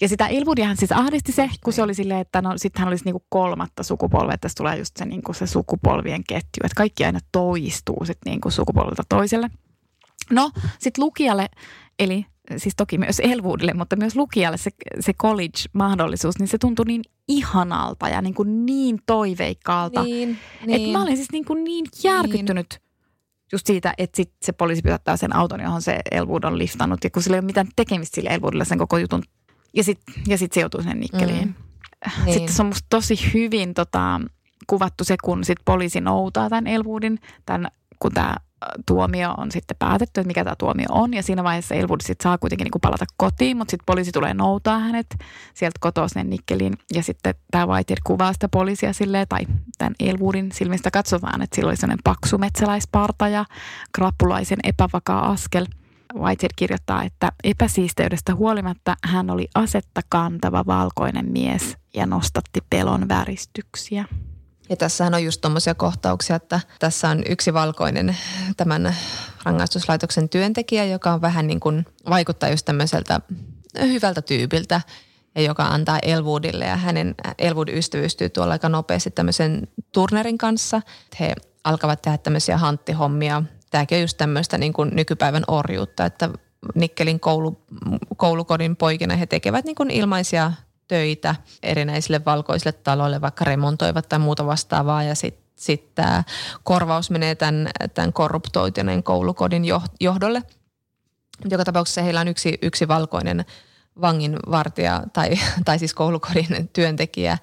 Ja 0.00 0.08
sitä 0.08 0.26
Ilwoodiahan 0.26 0.76
siis 0.76 0.92
ahdisti 0.92 1.32
se, 1.32 1.50
kun 1.64 1.72
se 1.72 1.82
oli 1.82 1.94
silleen, 1.94 2.20
että 2.20 2.42
no 2.42 2.52
sitten 2.56 2.80
hän 2.80 2.88
olisi 2.88 3.04
niinku 3.04 3.24
kolmatta 3.28 3.82
sukupolvea, 3.82 4.34
että 4.34 4.42
tässä 4.42 4.56
tulee 4.56 4.76
just 4.76 4.96
se, 4.96 5.04
niinku 5.04 5.32
se 5.32 5.46
sukupolvien 5.46 6.24
ketju, 6.28 6.60
että 6.64 6.76
kaikki 6.76 7.04
aina 7.04 7.18
toistuu 7.32 8.04
sitten 8.04 8.30
niinku 8.30 8.50
sukupolvelta 8.50 9.02
toiselle. 9.08 9.50
No, 10.32 10.50
sitten 10.78 11.04
lukijalle, 11.04 11.46
eli 11.98 12.26
siis 12.56 12.74
toki 12.76 12.98
myös 12.98 13.20
Elwoodille, 13.20 13.74
mutta 13.74 13.96
myös 13.96 14.16
lukijalle 14.16 14.56
se, 14.56 14.70
se 15.00 15.12
college-mahdollisuus, 15.12 16.38
niin 16.38 16.48
se 16.48 16.58
tuntui 16.58 16.84
niin 16.84 17.02
ihanalta 17.28 18.08
ja 18.08 18.22
niin, 18.22 18.34
kuin 18.34 18.66
niin 18.66 18.98
toiveikkaalta. 19.06 20.02
Niin, 20.02 20.38
niin. 20.66 20.76
Että 20.76 20.98
mä 20.98 21.02
olin 21.02 21.16
siis 21.16 21.32
niin, 21.32 21.44
kuin 21.44 21.64
niin 21.64 21.86
järkyttynyt 22.04 22.66
niin. 22.70 22.90
just 23.52 23.66
siitä, 23.66 23.94
että 23.98 24.16
sit 24.16 24.32
se 24.42 24.52
poliisi 24.52 24.82
pysäyttää 24.82 25.16
sen 25.16 25.36
auton, 25.36 25.60
johon 25.60 25.82
se 25.82 26.00
Elwood 26.10 26.44
on 26.44 26.58
liftannut. 26.58 27.04
Ja 27.04 27.10
kun 27.10 27.22
sillä 27.22 27.36
ei 27.36 27.40
ole 27.40 27.46
mitään 27.46 27.68
tekemistä 27.76 28.14
sille 28.14 28.30
Elwoodille 28.30 28.64
sen 28.64 28.78
koko 28.78 28.98
jutun. 28.98 29.22
Ja 29.76 29.84
sitten 29.84 30.14
ja 30.26 30.38
sit 30.38 30.52
se 30.52 30.60
joutuu 30.60 30.82
sen 30.82 31.00
nikkeliin. 31.00 31.46
Mm. 31.46 31.54
Niin. 32.24 32.34
Sitten 32.34 32.54
se 32.54 32.62
on 32.62 32.66
musta 32.66 32.86
tosi 32.90 33.34
hyvin 33.34 33.74
tota, 33.74 34.20
kuvattu 34.66 35.04
se, 35.04 35.16
kun 35.24 35.44
sit 35.44 35.58
poliisi 35.64 36.00
noutaa 36.00 36.48
tämän 36.48 36.66
Elwoodin, 36.66 37.18
tämän, 37.46 37.70
kun 37.98 38.12
tämä 38.12 38.36
tuomio 38.86 39.34
on 39.36 39.52
sitten 39.52 39.76
päätetty, 39.78 40.20
että 40.20 40.26
mikä 40.26 40.44
tämä 40.44 40.56
tuomio 40.58 40.86
on. 40.90 41.14
Ja 41.14 41.22
siinä 41.22 41.44
vaiheessa 41.44 41.74
Elwood 41.74 42.00
sitten 42.00 42.22
saa 42.24 42.38
kuitenkin 42.38 42.64
niin 42.64 42.70
kuin 42.72 42.80
palata 42.80 43.04
kotiin, 43.16 43.56
mutta 43.56 43.70
sitten 43.70 43.86
poliisi 43.86 44.12
tulee 44.12 44.34
noutaa 44.34 44.78
hänet 44.78 45.06
sieltä 45.54 45.78
kotoa 45.80 46.08
sinne 46.08 46.24
Nikkeliin. 46.24 46.78
Ja 46.94 47.02
sitten 47.02 47.34
tämä 47.50 47.66
Whitehead 47.66 47.98
kuvaa 48.04 48.32
sitä 48.32 48.48
poliisia 48.48 48.92
silleen, 48.92 49.26
tai 49.28 49.40
tämän 49.78 49.94
Elwoodin 50.00 50.52
silmistä 50.52 50.90
katsotaan, 50.90 51.42
että 51.42 51.56
sillä 51.56 51.68
oli 51.68 51.76
sellainen 51.76 52.02
paksu 52.04 52.38
metsäläisparta 52.38 53.28
ja 53.28 53.44
krappulaisen 53.92 54.58
epävakaa 54.64 55.30
askel. 55.30 55.66
Whitehead 56.14 56.52
kirjoittaa, 56.56 57.02
että 57.02 57.32
epäsiisteydestä 57.44 58.34
huolimatta 58.34 58.96
hän 59.04 59.30
oli 59.30 59.48
asetta 59.54 60.00
kantava 60.08 60.64
valkoinen 60.66 61.32
mies 61.32 61.76
ja 61.94 62.06
nostatti 62.06 62.60
pelon 62.70 63.08
väristyksiä. 63.08 64.04
Ja 64.70 64.76
tässähän 64.76 65.14
on 65.14 65.24
just 65.24 65.40
tuommoisia 65.40 65.74
kohtauksia, 65.74 66.36
että 66.36 66.60
tässä 66.78 67.08
on 67.08 67.22
yksi 67.28 67.54
valkoinen 67.54 68.16
tämän 68.56 68.96
rangaistuslaitoksen 69.44 70.28
työntekijä, 70.28 70.84
joka 70.84 71.12
on 71.12 71.20
vähän 71.20 71.46
niin 71.46 71.60
kuin 71.60 71.86
vaikuttaa 72.10 72.48
just 72.48 72.66
tämmöiseltä 72.66 73.20
hyvältä 73.80 74.22
tyypiltä 74.22 74.80
ja 75.34 75.42
joka 75.42 75.62
antaa 75.62 75.98
Elwoodille 76.02 76.64
ja 76.64 76.76
hänen 76.76 77.14
Elwood 77.38 77.68
ystävystyy 77.68 78.28
tuolla 78.28 78.52
aika 78.52 78.68
nopeasti 78.68 79.10
tämmöisen 79.10 79.68
turnerin 79.92 80.38
kanssa. 80.38 80.82
He 81.20 81.34
alkavat 81.64 82.02
tehdä 82.02 82.18
tämmöisiä 82.18 82.56
hanttihommia. 82.56 83.42
Tämäkin 83.70 83.96
on 83.96 84.02
just 84.02 84.16
tämmöistä 84.16 84.58
niin 84.58 84.72
kuin 84.72 84.90
nykypäivän 84.92 85.44
orjuutta, 85.48 86.04
että 86.04 86.30
Nikkelin 86.74 87.20
koulu, 87.20 87.60
koulukodin 88.16 88.76
poikina 88.76 89.16
he 89.16 89.26
tekevät 89.26 89.64
niin 89.64 89.76
kuin 89.76 89.90
ilmaisia 89.90 90.52
töitä 90.90 91.34
erinäisille 91.62 92.24
valkoisille 92.24 92.72
taloille, 92.72 93.20
vaikka 93.20 93.44
remontoivat 93.44 94.08
tai 94.08 94.18
muuta 94.18 94.46
vastaavaa 94.46 95.02
ja 95.02 95.14
sitten 95.14 95.44
sit 95.56 95.94
tämä 95.94 96.24
korvaus 96.62 97.10
menee 97.10 97.34
tämän, 97.34 97.70
tämän 97.94 98.12
korruptoituneen 98.12 99.02
koulukodin 99.02 99.62
johdolle. 100.00 100.42
Joka 101.50 101.64
tapauksessa 101.64 102.02
heillä 102.02 102.20
on 102.20 102.28
yksi, 102.28 102.58
yksi 102.62 102.88
valkoinen 102.88 103.44
vanginvartija 104.00 105.02
tai, 105.12 105.30
tai 105.64 105.78
siis 105.78 105.94
koulukodin 105.94 106.70
työntekijä, 106.72 107.38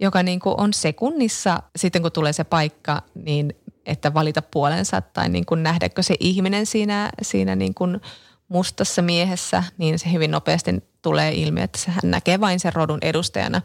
joka 0.00 0.22
niin 0.22 0.40
kuin 0.40 0.54
on 0.58 0.72
sekunnissa 0.72 1.62
sitten 1.76 2.02
kun 2.02 2.12
tulee 2.12 2.32
se 2.32 2.44
paikka, 2.44 3.02
niin 3.14 3.54
että 3.86 4.14
valita 4.14 4.42
puolensa 4.42 5.00
tai 5.00 5.28
niin 5.28 5.46
kuin 5.46 5.62
nähdäkö 5.62 6.02
se 6.02 6.14
ihminen 6.20 6.66
siinä, 6.66 7.10
siinä 7.22 7.56
niin 7.56 7.74
kuin 7.74 8.00
mustassa 8.48 9.02
miehessä, 9.02 9.64
niin 9.78 9.98
se 9.98 10.12
hyvin 10.12 10.30
nopeasti 10.30 10.91
tulee 11.02 11.32
ilmi, 11.32 11.60
että 11.62 11.78
hän 11.86 12.10
näkee 12.10 12.40
vain 12.40 12.60
sen 12.60 12.72
rodun 12.72 12.98
edustajana. 13.02 13.62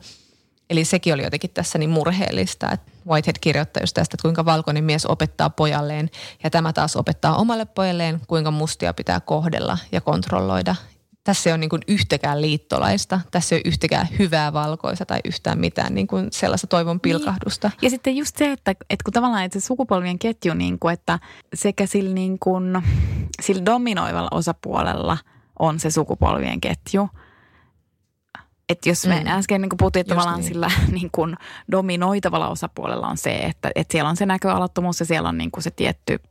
Eli 0.70 0.86
sekin 0.86 1.14
oli 1.14 1.24
jotenkin 1.24 1.50
tässä 1.50 1.78
niin 1.78 1.90
murheellista, 1.90 2.72
että 2.72 2.92
Whitehead 3.08 3.36
kirjoittaa 3.42 3.84
just 3.84 3.94
tästä, 3.94 4.16
että 4.16 4.22
kuinka 4.22 4.46
valkoinen 4.46 4.84
mies 4.84 5.06
opettaa 5.06 5.50
pojalleen 5.50 6.10
ja 6.44 6.50
tämä 6.50 6.74
taas 6.74 6.96
opettaa 6.96 7.36
omalle 7.36 7.66
pojalleen, 7.66 8.22
kuinka 8.28 8.52
mustia 8.52 8.94
pitää 8.94 9.20
kohdella 9.20 9.78
ja 9.92 10.02
kontrolloida 10.02 10.76
tässä 11.28 11.50
ei 11.50 11.52
ole 11.52 11.58
niin 11.58 11.70
kuin 11.70 11.82
yhtäkään 11.88 12.42
liittolaista, 12.42 13.22
tässä 13.32 13.56
ei 13.56 13.58
ole 13.58 13.70
yhtäkään 13.70 14.08
hyvää 14.20 14.54
valkoista 14.54 15.06
tai 15.06 15.20
yhtään 15.26 15.60
mitään 15.60 15.96
niin 15.96 16.08
kuin 16.08 16.28
sellaista 16.32 16.68
toivon 16.68 16.96
niin. 16.96 17.02
pilkahdusta. 17.02 17.68
Niin. 17.68 17.78
Ja 17.82 17.90
sitten 17.90 18.16
just 18.18 18.38
se, 18.38 18.52
että, 18.52 18.72
että 18.72 19.04
kun 19.06 19.14
tavallaan 19.14 19.44
että 19.44 19.60
se 19.60 19.66
sukupolvien 19.66 20.20
ketju, 20.20 20.54
niin 20.54 20.80
kuin, 20.80 20.94
että 20.94 21.20
sekä 21.54 21.86
sillä, 21.86 22.14
niin 22.14 22.40
kuin, 22.40 22.84
sillä 23.42 23.66
dominoivalla 23.66 24.30
osapuolella 24.32 25.18
on 25.60 25.80
se 25.80 25.92
sukupolvien 25.92 26.62
ketju. 26.62 27.10
Että 28.70 28.89
jos 28.89 29.05
me 29.05 29.20
mm. 29.20 29.28
äsken 29.28 29.61
niin 29.61 29.70
puhuttiin, 29.78 30.01
että 30.01 30.15
tavallaan 30.15 30.39
niin. 30.39 30.47
sillä 30.47 30.72
niin 30.91 31.09
kuin 31.11 31.36
dominoitavalla 31.72 32.47
osapuolella 32.47 33.07
on 33.07 33.18
se, 33.18 33.36
että, 33.36 33.72
että 33.76 33.91
siellä 33.91 34.09
on 34.09 34.18
se 34.18 34.26
näköalattomuus 34.26 34.99
ja 34.99 35.05
siellä 35.05 35.30
on 35.30 35.38
niin 35.38 35.51
kuin 35.51 35.63
se 35.63 35.72
tietty– 35.72 36.20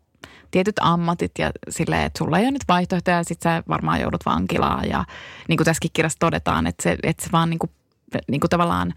tietyt 0.51 0.77
ammatit 0.81 1.33
ja 1.39 1.51
silleen, 1.69 2.03
että 2.03 2.19
sulla 2.19 2.39
ei 2.39 2.45
ole 2.45 2.51
nyt 2.51 2.69
vaihtoehtoja 2.69 3.17
ja 3.17 3.25
sit 3.25 3.43
sä 3.43 3.63
varmaan 3.69 4.01
joudut 4.01 4.27
vankilaan. 4.27 4.89
Ja 4.89 5.05
niin 5.49 5.57
kuin 5.57 5.65
tässäkin 5.65 5.91
kirjassa 5.93 6.19
todetaan, 6.19 6.67
että 6.67 6.83
se, 6.83 6.99
että 7.03 7.25
se 7.25 7.33
vaan 7.33 7.51
niin 7.51 7.59
kuin, 7.59 7.71
niin 8.31 8.41
kuin 8.41 8.51
tavallaan 8.51 8.95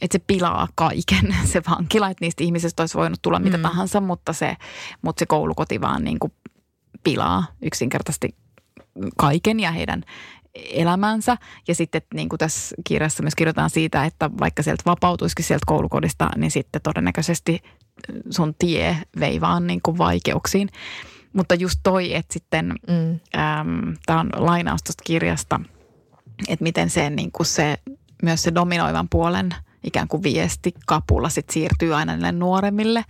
että 0.00 0.18
se 0.18 0.24
pilaa 0.26 0.68
kaiken 0.74 1.36
se 1.52 1.62
vankila, 1.70 2.10
että 2.10 2.24
niistä 2.24 2.44
ihmisistä 2.44 2.82
olisi 2.82 2.98
voinut 2.98 3.22
tulla 3.22 3.38
mitä 3.38 3.56
mm. 3.56 3.62
tahansa, 3.62 4.00
mutta 4.00 4.32
se, 4.32 4.56
mutta 5.02 5.20
se 5.20 5.26
koulukoti 5.26 5.80
vaan 5.80 6.04
niin 6.04 6.18
kuin 6.18 6.32
pilaa 7.04 7.44
yksinkertaisesti 7.62 8.34
kaiken 9.16 9.60
ja 9.60 9.70
heidän 9.70 10.04
elämänsä. 10.54 11.36
Ja 11.68 11.74
sitten 11.74 12.02
niin 12.14 12.28
kuin 12.28 12.38
tässä 12.38 12.76
kirjassa 12.86 13.22
myös 13.22 13.34
kirjoitetaan 13.34 13.70
siitä, 13.70 14.04
että 14.04 14.30
vaikka 14.40 14.62
sieltä 14.62 14.82
vapautuisikin 14.86 15.44
sieltä 15.44 15.64
koulukodista, 15.66 16.30
niin 16.36 16.50
sitten 16.50 16.82
todennäköisesti 16.82 17.62
sun 18.30 18.54
tie 18.58 18.96
vei 19.20 19.40
vaan 19.40 19.66
niin 19.66 19.80
kuin 19.82 19.98
vaikeuksiin. 19.98 20.68
Mutta 21.32 21.54
just 21.54 21.80
toi, 21.82 22.14
että 22.14 22.32
sitten, 22.32 22.74
mm. 22.88 23.20
tämä 24.06 24.20
on 24.20 24.30
lainaus 24.36 24.82
tuosta 24.82 25.02
kirjasta, 25.06 25.60
että 26.48 26.62
miten 26.62 26.90
se, 26.90 27.10
niin 27.10 27.32
kuin 27.32 27.46
se, 27.46 27.78
myös 28.22 28.42
se 28.42 28.54
dominoivan 28.54 29.08
puolen 29.08 29.54
ikään 29.84 30.08
kuin 30.08 30.22
viesti 30.22 30.74
kapulla 30.86 31.28
sit 31.28 31.50
siirtyy 31.50 31.94
aina 31.94 32.12
niille 32.12 32.32
nuoremmille. 32.32 33.04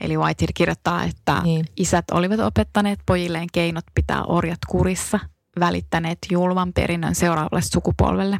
Eli 0.00 0.16
Whitehead 0.16 0.50
kirjoittaa, 0.54 1.04
että 1.04 1.40
niin. 1.42 1.66
isät 1.76 2.04
olivat 2.10 2.40
opettaneet 2.40 2.98
pojilleen 3.06 3.48
keinot 3.52 3.84
pitää 3.94 4.24
orjat 4.24 4.58
kurissa, 4.68 5.18
välittäneet 5.60 6.18
julman 6.30 6.72
perinnön 6.72 7.14
seuraavalle 7.14 7.62
sukupolvelle. 7.62 8.38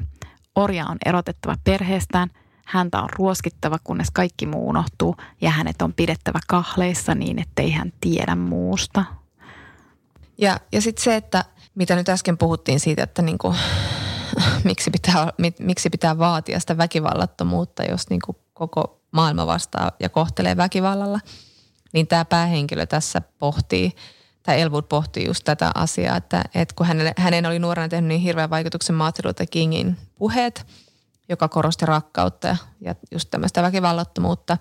Orja 0.54 0.86
on 0.86 0.96
erotettava 1.06 1.54
perheestään– 1.64 2.30
Häntä 2.70 3.00
on 3.00 3.08
ruoskittava, 3.18 3.78
kunnes 3.84 4.10
kaikki 4.10 4.46
muu 4.46 4.68
unohtuu 4.68 5.16
ja 5.40 5.50
hänet 5.50 5.82
on 5.82 5.92
pidettävä 5.92 6.38
kahleissa 6.48 7.14
niin, 7.14 7.38
ettei 7.38 7.70
hän 7.70 7.92
tiedä 8.00 8.34
muusta. 8.34 9.04
Ja, 10.38 10.60
ja 10.72 10.80
sitten 10.80 11.04
se, 11.04 11.16
että 11.16 11.44
mitä 11.74 11.96
nyt 11.96 12.08
äsken 12.08 12.38
puhuttiin 12.38 12.80
siitä, 12.80 13.02
että 13.02 13.22
niinku, 13.22 13.54
miksi, 14.64 14.90
pitää, 14.90 15.32
miksi 15.58 15.90
pitää 15.90 16.18
vaatia 16.18 16.60
sitä 16.60 16.78
väkivallattomuutta, 16.78 17.82
jos 17.84 18.10
niinku 18.10 18.36
koko 18.52 19.00
maailma 19.10 19.46
vastaa 19.46 19.92
ja 20.00 20.08
kohtelee 20.08 20.56
väkivallalla, 20.56 21.20
niin 21.92 22.06
tämä 22.06 22.24
päähenkilö 22.24 22.86
tässä 22.86 23.22
pohtii, 23.38 23.92
tai 24.42 24.60
Elwood 24.60 24.84
pohtii 24.88 25.26
just 25.26 25.44
tätä 25.44 25.70
asiaa, 25.74 26.16
että, 26.16 26.44
että 26.54 26.74
kun 26.74 26.86
hänelle, 26.86 27.12
hänen 27.16 27.46
oli 27.46 27.58
nuorena 27.58 27.88
tehnyt 27.88 28.08
niin 28.08 28.20
hirveän 28.20 28.50
vaikutuksen 28.50 28.96
Martin 28.96 29.26
Luther 29.26 29.46
Kingin 29.50 29.96
puheet– 30.18 30.66
joka 31.30 31.48
korosti 31.48 31.86
rakkautta 31.86 32.56
ja 32.80 32.94
just 33.10 33.30
tämmöistä 33.30 33.62
väkivallattomuutta. 33.62 34.58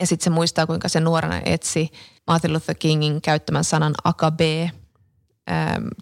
Ja 0.00 0.06
sitten 0.06 0.24
se 0.24 0.30
muistaa, 0.30 0.66
kuinka 0.66 0.88
se 0.88 1.00
nuorena 1.00 1.40
etsi 1.44 1.90
Martin 2.26 2.52
Luther 2.52 2.74
Kingin 2.78 3.22
käyttämän 3.22 3.64
sanan 3.64 3.94
akabe 4.04 4.70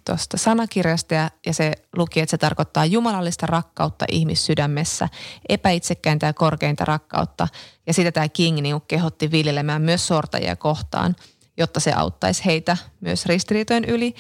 tuosta 0.05 0.37
sanakirjasta 0.37 1.15
ja, 1.15 1.31
ja 1.47 1.55
se 1.55 1.73
luki, 1.97 2.21
että 2.21 2.31
se 2.31 2.39
tarkoittaa 2.39 2.85
jumalallista 2.85 3.47
rakkautta 3.47 4.05
ihmissydämessä, 4.13 5.09
epäitsekkäintä 5.49 6.27
ja 6.27 6.33
korkeinta 6.33 6.85
rakkautta. 6.85 7.49
Ja 7.87 7.95
sitä 7.95 8.13
tämä 8.13 8.29
King 8.29 8.61
niin 8.61 8.81
kehotti 8.89 9.31
viljelemään 9.31 9.83
myös 9.83 10.07
sortajia 10.07 10.57
kohtaan, 10.57 11.17
jotta 11.57 11.81
se 11.81 11.93
auttaisi 11.93 12.45
heitä 12.45 12.77
myös 13.01 13.27
ristiriitojen 13.27 13.85
yli. 13.85 14.15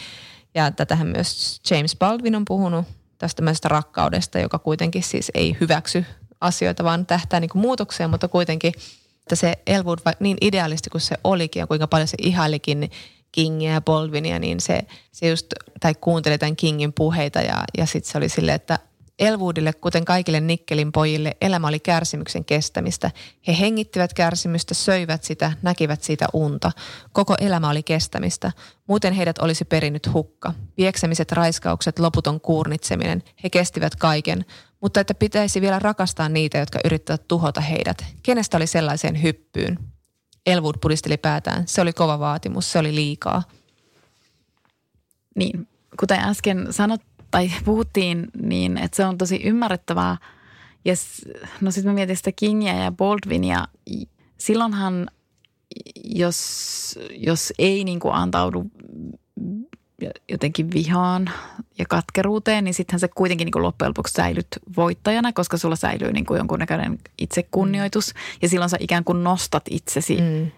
Ja 0.55 0.71
tätähän 0.71 1.07
myös 1.07 1.61
James 1.71 1.97
Baldwin 1.97 2.37
on 2.37 2.45
puhunut 2.45 2.87
tästä 3.19 3.69
rakkaudesta, 3.69 4.39
joka 4.39 4.59
kuitenkin 4.59 5.03
siis 5.03 5.31
ei 5.35 5.57
hyväksy 5.61 6.05
asioita, 6.41 6.85
vaan 6.85 7.07
tähtää 7.07 7.41
niin 7.41 7.51
muutokseen, 7.55 8.11
mutta 8.11 8.29
kuitenkin, 8.29 8.73
että 9.19 9.37
se 9.37 9.55
Elwood, 9.67 9.99
niin 10.21 10.37
idealisti 10.41 10.91
kuin 10.91 11.01
se 11.01 11.17
olikin 11.25 11.61
ja 11.61 11.67
kuinka 11.67 11.87
paljon 11.87 12.09
se 12.09 12.17
ihailikin 12.23 12.91
Kingia 13.33 13.73
ja 13.73 13.81
Baldwinia, 13.81 14.39
niin 14.39 14.61
se, 14.61 14.81
se 15.13 15.29
just, 15.29 15.47
tai 15.81 15.95
kuunteli 15.95 16.39
tämän 16.39 16.57
Kingin 16.57 16.93
puheita 16.93 17.41
ja, 17.41 17.65
ja 17.79 17.87
sitten 17.87 18.13
se 18.13 18.19
oli 18.19 18.29
silleen, 18.29 18.57
että 18.57 18.79
Elwoodille, 19.19 19.73
kuten 19.73 20.05
kaikille 20.05 20.41
Nikkelin 20.41 20.93
pojille, 20.93 21.37
elämä 21.41 21.69
oli 21.69 21.81
kärsimyksen 21.81 22.45
kestämistä. 22.45 23.11
He 23.47 23.57
hengittivät 23.61 24.15
kärsimystä, 24.15 24.75
söivät 24.75 25.25
sitä, 25.25 25.53
näkivät 25.63 26.03
siitä 26.03 26.27
unta. 26.33 26.73
Koko 27.13 27.35
elämä 27.41 27.71
oli 27.71 27.83
kestämistä. 27.83 28.53
Muuten 28.87 29.13
heidät 29.13 29.39
olisi 29.39 29.65
perinnyt 29.65 30.13
hukka. 30.13 30.55
Vieksemiset, 30.77 31.33
raiskaukset, 31.33 31.99
loputon 31.99 32.41
kuurnitseminen. 32.41 33.23
He 33.45 33.51
kestivät 33.51 33.97
kaiken. 33.97 34.45
Mutta 34.81 35.01
että 35.01 35.15
pitäisi 35.15 35.61
vielä 35.61 35.79
rakastaa 35.79 36.29
niitä, 36.29 36.59
jotka 36.59 36.79
yrittävät 36.85 37.29
tuhota 37.29 37.61
heidät. 37.61 38.05
Kenestä 38.23 38.57
oli 38.57 38.67
sellaiseen 38.67 39.23
hyppyyn? 39.23 39.79
Elwood 40.47 40.75
pudisteli 40.81 41.17
päätään. 41.17 41.69
Se 41.69 41.81
oli 41.81 41.93
kova 41.93 42.19
vaatimus, 42.19 42.73
se 42.73 42.79
oli 42.79 42.95
liikaa. 42.95 43.43
Niin, 45.37 45.69
kuten 46.01 46.21
äsken 46.21 46.67
sanot, 46.71 47.01
tai 47.35 47.51
puhuttiin, 47.65 48.27
niin 48.43 48.79
että 48.79 48.97
se 48.97 49.05
on 49.05 49.19
tosi 49.19 49.41
ymmärrettävää. 49.45 50.17
Ja 50.85 50.95
no 51.61 51.71
sitten 51.71 51.91
mä 51.91 51.95
mietin 51.95 52.17
sitä 52.17 52.33
Kingia 52.33 52.75
ja 52.75 52.93
Baldwinia. 52.93 53.65
Silloinhan, 54.39 55.07
jos, 56.05 56.99
jos 57.11 57.53
ei 57.59 57.85
niin 57.85 58.01
kuin 58.01 58.15
antaudu 58.15 58.67
jotenkin 60.29 60.73
vihaan 60.73 61.31
ja 61.79 61.85
katkeruuteen, 61.89 62.65
niin 62.65 62.75
sittenhän 62.75 63.01
se 63.01 63.09
kuitenkin 63.09 63.47
niin 63.47 63.53
kuin 63.53 63.63
loppujen 63.63 63.89
lopuksi 63.89 64.15
säilyt 64.15 64.47
voittajana, 64.77 65.33
koska 65.33 65.57
sulla 65.57 65.77
säilyy 65.77 66.13
niin 66.13 66.27
kuin 66.27 66.39
jonkunnäköinen 66.39 66.99
itsekunnioitus. 67.19 68.15
Ja 68.43 68.49
silloin 68.49 68.71
sä 68.71 68.77
ikään 68.81 69.05
kuin 69.05 69.25
nostat 69.25 69.63
itsesi 69.71 70.17
mm. 70.17 70.51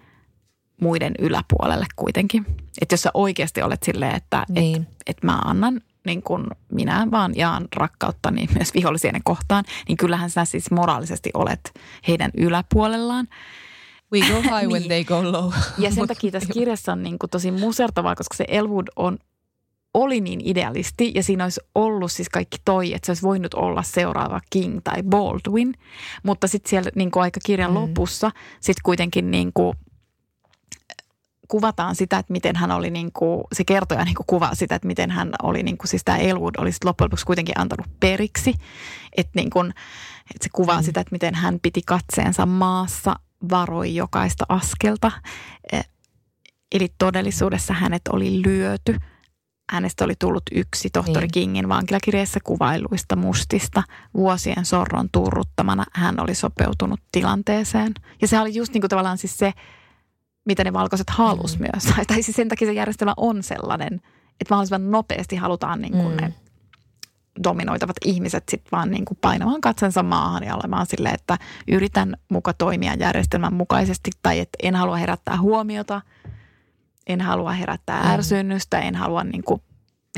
muiden 0.81 1.15
yläpuolelle 1.19 1.87
kuitenkin. 1.97 2.47
Että 2.81 2.93
jos 2.93 3.03
sä 3.03 3.11
oikeasti 3.15 3.63
olet 3.63 3.83
silleen, 3.83 4.15
että 4.17 4.47
niin. 4.49 4.83
et, 4.83 4.89
et 5.07 5.23
mä 5.23 5.39
annan 5.39 5.81
niin 6.07 6.23
kuin 6.23 6.47
minä 6.73 7.09
vaan 7.11 7.33
jaan 7.37 7.69
rakkautta 7.77 8.31
niin 8.31 8.49
myös 8.57 8.75
vihollisieni 8.75 9.21
kohtaan, 9.25 9.65
niin 9.89 9.97
kyllähän 9.97 10.31
sä 10.31 10.45
siis 10.45 10.71
moraalisesti 10.71 11.31
olet 11.35 11.73
heidän 12.09 12.31
yläpuolellaan. 12.37 13.29
We 14.13 14.21
go 14.21 14.43
high 14.43 14.53
niin. 14.61 14.71
when 14.71 14.83
they 14.83 15.05
go 15.05 15.33
low. 15.33 15.53
ja 15.79 15.91
sen 15.91 16.07
takia 16.09 16.31
tässä 16.31 16.53
kirjassa 16.53 16.93
on 16.93 17.03
niin 17.03 17.19
kuin 17.19 17.31
tosi 17.31 17.51
musertavaa, 17.51 18.15
koska 18.15 18.37
se 18.37 18.45
Elwood 18.49 18.87
on 18.97 19.19
oli 19.97 20.21
niin 20.21 20.41
idealisti 20.45 21.13
ja 21.15 21.23
siinä 21.23 21.45
olisi 21.45 21.61
ollut 21.75 22.13
siis 22.13 22.29
kaikki 22.29 22.57
toi, 22.65 22.95
että 22.95 23.07
se 23.07 23.11
olisi 23.11 23.23
voinut 23.23 23.55
olla 23.55 23.83
seuraava 23.83 24.41
King 24.51 24.79
tai 24.85 25.03
Baldwin. 25.03 25.75
Mutta 26.23 26.47
sitten 26.47 26.71
siellä 26.71 26.91
niin 26.95 27.11
kuin 27.11 27.23
aika 27.23 27.41
kirjan 27.47 27.71
mm. 27.71 27.75
lopussa 27.75 28.31
sitten 28.61 28.83
kuitenkin 28.83 29.31
niin 29.31 29.51
kuin 29.55 29.77
kuvataan 31.49 31.95
sitä, 31.95 32.19
että 32.19 32.33
miten 32.33 32.57
hän 32.57 32.71
oli, 32.71 32.91
niin 32.91 33.13
kuin, 33.13 33.45
se 33.53 33.65
kertoja 33.65 34.05
niin 34.05 34.15
kuin 34.15 34.27
kuvaa 34.27 34.55
sitä, 34.55 34.75
että 34.75 34.89
miten 34.89 35.11
hän 35.11 35.31
oli, 35.43 35.63
niin 35.63 35.79
kuin, 35.79 35.89
siis 35.89 36.05
tämä 36.05 36.19
Elwood 36.19 36.55
oli 36.59 36.71
loppujen 36.85 37.07
lopuksi 37.07 37.27
kuitenkin 37.27 37.61
antanut 37.61 37.87
periksi. 38.01 38.55
Että, 39.17 39.33
niin 39.35 39.51
kuin, 39.51 39.71
että 40.35 40.45
se 40.45 40.49
kuvaa 40.53 40.81
mm. 40.81 40.85
sitä, 40.85 41.01
että 41.01 41.13
miten 41.13 41.35
hän 41.35 41.59
piti 41.63 41.83
katseensa 41.87 42.47
maassa, 42.47 43.17
varoi 43.51 43.95
jokaista 43.95 44.45
askelta. 44.49 45.13
E, 45.73 45.81
eli 46.73 46.93
todellisuudessa 46.99 47.75
hänet 47.75 48.03
oli 48.09 48.43
lyöty. 48.43 48.97
Hänestä 49.73 50.05
oli 50.05 50.15
tullut 50.19 50.43
yksi 50.53 50.91
tohtori 50.91 51.27
niin. 51.27 51.33
Kingin 51.33 51.69
vankilakirjeessä 51.69 52.41
kuvailuista 52.45 53.17
mustista. 53.17 53.83
Vuosien 54.15 54.65
sorron 54.65 55.09
turruttamana 55.13 55.85
hän 55.93 56.21
oli 56.21 56.35
sopeutunut 56.35 57.01
tilanteeseen. 57.13 57.95
Ja 58.23 58.29
se 58.29 58.41
oli 58.41 58.55
just 58.55 58.73
niin 58.73 58.83
kuin 58.83 58.89
tavallaan 58.89 59.19
siis 59.19 59.39
se, 59.39 59.53
mitä 60.47 60.65
ne 60.65 60.73
valkoiset 60.73 61.11
halus 61.11 61.59
mm. 61.59 61.67
myös. 61.73 61.85
Tai 62.09 62.23
siis 62.23 62.37
sen 62.37 62.49
takia 62.49 62.69
se 62.69 62.73
järjestelmä 62.73 63.15
on 63.17 63.43
sellainen, 63.43 63.95
että 64.41 64.55
mahdollisimman 64.55 64.91
nopeasti 64.91 65.37
halutaan 65.37 65.81
niin 65.81 65.93
kuin 65.93 66.11
mm. 66.11 66.17
ne 66.21 66.35
dominoitavat 67.45 67.97
ihmiset 68.05 68.45
sitten 68.49 68.71
vaan 68.73 68.91
niin 68.91 69.05
kuin 69.05 69.19
painamaan 69.21 69.61
katsensa 69.61 70.03
maahan 70.03 70.43
ja 70.43 70.57
olemaan 70.57 70.87
silleen, 70.87 71.15
että 71.15 71.39
yritän 71.69 72.17
muka 72.31 72.53
toimia 72.53 72.95
järjestelmän 72.95 73.55
mukaisesti 73.55 74.11
tai 74.23 74.41
että 74.41 74.59
en 74.63 74.75
halua 74.75 74.97
herättää 74.97 75.41
huomiota, 75.41 76.03
en 77.07 77.21
halua 77.21 77.53
herättää 77.53 78.03
mm. 78.03 78.11
ärsynnystä, 78.11 78.79
en 78.79 78.95
halua 78.95 79.25
niin 79.25 79.45
kuin 79.45 79.63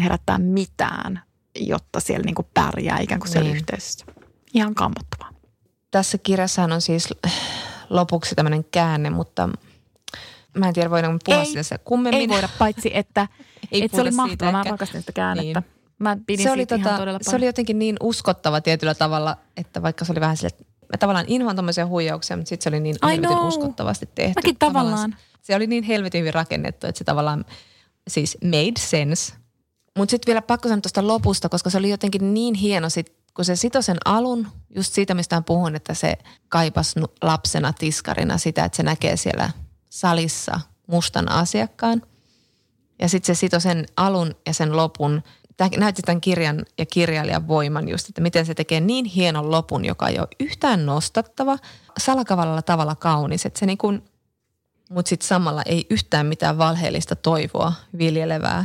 herättää 0.02 0.38
mitään, 0.38 1.22
jotta 1.60 2.00
siellä 2.00 2.24
niin 2.24 2.34
kuin 2.34 2.48
pärjää 2.54 2.98
ikään 2.98 3.20
kuin 3.20 3.30
siellä 3.30 3.48
niin. 3.48 3.56
yhteisössä. 3.56 4.06
Ihan 4.54 4.74
kammottavaa. 4.74 5.30
Tässä 5.90 6.18
kirjassahan 6.18 6.72
on 6.72 6.80
siis 6.80 7.14
lopuksi 7.90 8.34
tämmöinen 8.34 8.64
käänne, 8.64 9.10
mutta 9.10 9.48
mä 10.56 10.68
en 10.68 10.74
tiedä 10.74 10.90
voidaanko 10.90 11.18
puhua 11.24 11.42
ei, 11.42 11.64
se 11.64 11.78
kummemmin. 11.78 12.20
Ei 12.20 12.28
voida, 12.28 12.48
paitsi 12.58 12.90
että, 12.94 13.28
että 13.72 13.96
se 13.96 14.02
oli 14.02 14.10
mahtavaa. 14.10 14.52
Mä 14.52 14.70
rakastin 14.70 15.00
sitä 15.00 15.12
käännettä. 15.12 15.60
Niin. 15.60 15.78
Mä 15.98 16.16
pidin 16.26 16.42
se 16.42 16.50
oli, 16.50 16.66
tota, 16.66 16.98
se 17.20 17.36
oli 17.36 17.46
jotenkin 17.46 17.78
niin 17.78 17.96
uskottava 18.00 18.60
tietyllä 18.60 18.94
tavalla, 18.94 19.36
että 19.56 19.82
vaikka 19.82 20.04
se 20.04 20.12
oli 20.12 20.20
vähän 20.20 20.36
sille, 20.36 20.48
että 20.48 20.64
mä 20.64 20.98
tavallaan 20.98 21.26
inhoan 21.28 21.56
tommoisia 21.56 21.86
huijauksia, 21.86 22.36
mutta 22.36 22.48
sitten 22.48 22.64
se 22.64 22.68
oli 22.68 22.80
niin 22.80 22.96
I 22.96 23.06
helvetin 23.06 23.36
know. 23.36 23.48
uskottavasti 23.48 24.08
tehty. 24.14 24.32
Mäkin 24.36 24.56
tavallaan. 24.56 24.86
tavallaan. 24.86 25.16
Se 25.42 25.56
oli 25.56 25.66
niin 25.66 25.84
helvetin 25.84 26.20
hyvin 26.20 26.34
rakennettu, 26.34 26.86
että 26.86 26.98
se 26.98 27.04
tavallaan 27.04 27.44
siis 28.08 28.38
made 28.44 28.78
sense. 28.78 29.32
Mutta 29.96 30.10
sitten 30.10 30.26
vielä 30.26 30.42
pakko 30.42 30.68
sanoa 30.68 30.80
tuosta 30.80 31.06
lopusta, 31.06 31.48
koska 31.48 31.70
se 31.70 31.78
oli 31.78 31.90
jotenkin 31.90 32.34
niin 32.34 32.54
hieno 32.54 32.88
sit, 32.88 33.12
kun 33.34 33.44
se 33.44 33.56
sitoi 33.56 33.82
sen 33.82 33.96
alun, 34.04 34.48
just 34.76 34.92
siitä 34.92 35.14
mistä 35.14 35.42
puhun, 35.46 35.76
että 35.76 35.94
se 35.94 36.18
kaipas 36.48 36.94
lapsena 37.22 37.72
tiskarina 37.72 38.38
sitä, 38.38 38.64
että 38.64 38.76
se 38.76 38.82
näkee 38.82 39.16
siellä 39.16 39.50
salissa 39.88 40.60
mustan 40.86 41.30
asiakkaan. 41.30 42.02
Ja 42.98 43.08
sitten 43.08 43.36
se 43.36 43.38
sitoi 43.38 43.60
sen 43.60 43.86
alun 43.96 44.34
ja 44.46 44.54
sen 44.54 44.76
lopun– 44.76 45.22
tämä 45.58 45.70
näytti 45.76 46.02
tämän 46.02 46.20
kirjan 46.20 46.66
ja 46.78 46.86
kirjailijan 46.86 47.48
voiman 47.48 47.88
just, 47.88 48.08
että 48.08 48.20
miten 48.20 48.46
se 48.46 48.54
tekee 48.54 48.80
niin 48.80 49.04
hienon 49.04 49.50
lopun, 49.50 49.84
joka 49.84 50.08
ei 50.08 50.18
ole 50.18 50.28
yhtään 50.40 50.86
nostattava, 50.86 51.58
salakavalla 51.98 52.62
tavalla 52.62 52.94
kaunis, 52.94 53.46
että 53.46 53.58
se 53.58 53.66
niin 53.66 53.78
kuin, 53.78 54.02
mutta 54.90 55.08
sitten 55.08 55.28
samalla 55.28 55.62
ei 55.66 55.86
yhtään 55.90 56.26
mitään 56.26 56.58
valheellista 56.58 57.16
toivoa 57.16 57.72
viljelevää. 57.98 58.64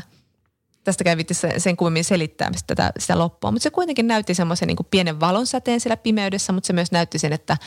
Tästä 0.83 1.03
käy 1.03 1.17
sen, 1.31 1.61
sen 1.61 1.77
kummemmin 1.77 2.03
selittää 2.03 2.51
tätä, 2.67 2.91
sitä 2.99 3.19
loppua, 3.19 3.51
mutta 3.51 3.63
se 3.63 3.69
kuitenkin 3.69 4.07
näytti 4.07 4.33
semmoisen 4.33 4.67
niin 4.67 4.77
pienen 4.91 5.19
valonsäteen 5.19 5.79
siellä 5.79 5.97
pimeydessä, 5.97 6.53
mutta 6.53 6.67
se 6.67 6.73
myös 6.73 6.91
näytti 6.91 7.19
sen, 7.19 7.33
että 7.33 7.57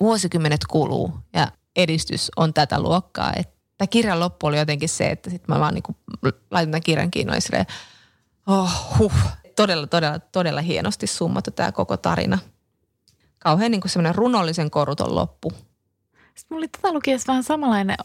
vuosikymmenet 0.00 0.66
kuluu 0.66 1.14
ja 1.32 1.48
edistys 1.82 2.30
on 2.36 2.54
tätä 2.54 2.80
luokkaa. 2.80 3.32
Että 3.36 3.86
kirjan 3.90 4.20
loppu 4.20 4.46
oli 4.46 4.58
jotenkin 4.58 4.88
se, 4.88 5.10
että 5.10 5.30
sitten 5.30 5.54
mä 5.54 5.60
vaan 5.60 5.74
niin 5.74 5.82
kuin 5.82 5.96
laitan 6.50 6.70
tämän 6.70 6.82
kirjan 6.82 7.10
kiinni 7.10 7.34
ja 7.34 7.40
silleen, 7.40 7.66
Oh, 8.46 8.98
huh. 8.98 9.12
Todella, 9.56 9.86
todella, 9.86 10.18
todella 10.18 10.60
hienosti 10.60 11.06
summattu 11.06 11.50
tämä 11.50 11.72
koko 11.72 11.96
tarina. 11.96 12.38
Kauhean 13.38 13.70
niin 13.70 13.80
kuin 13.80 13.90
semmoinen 13.90 14.14
runollisen 14.14 14.70
koruton 14.70 15.14
loppu. 15.14 15.50
Sitten 15.50 16.46
mulla 16.50 16.60
oli 16.60 16.68
tätä 16.68 16.92
lukiessa 16.92 17.26
vähän 17.26 17.42
samanlainen 17.42 17.96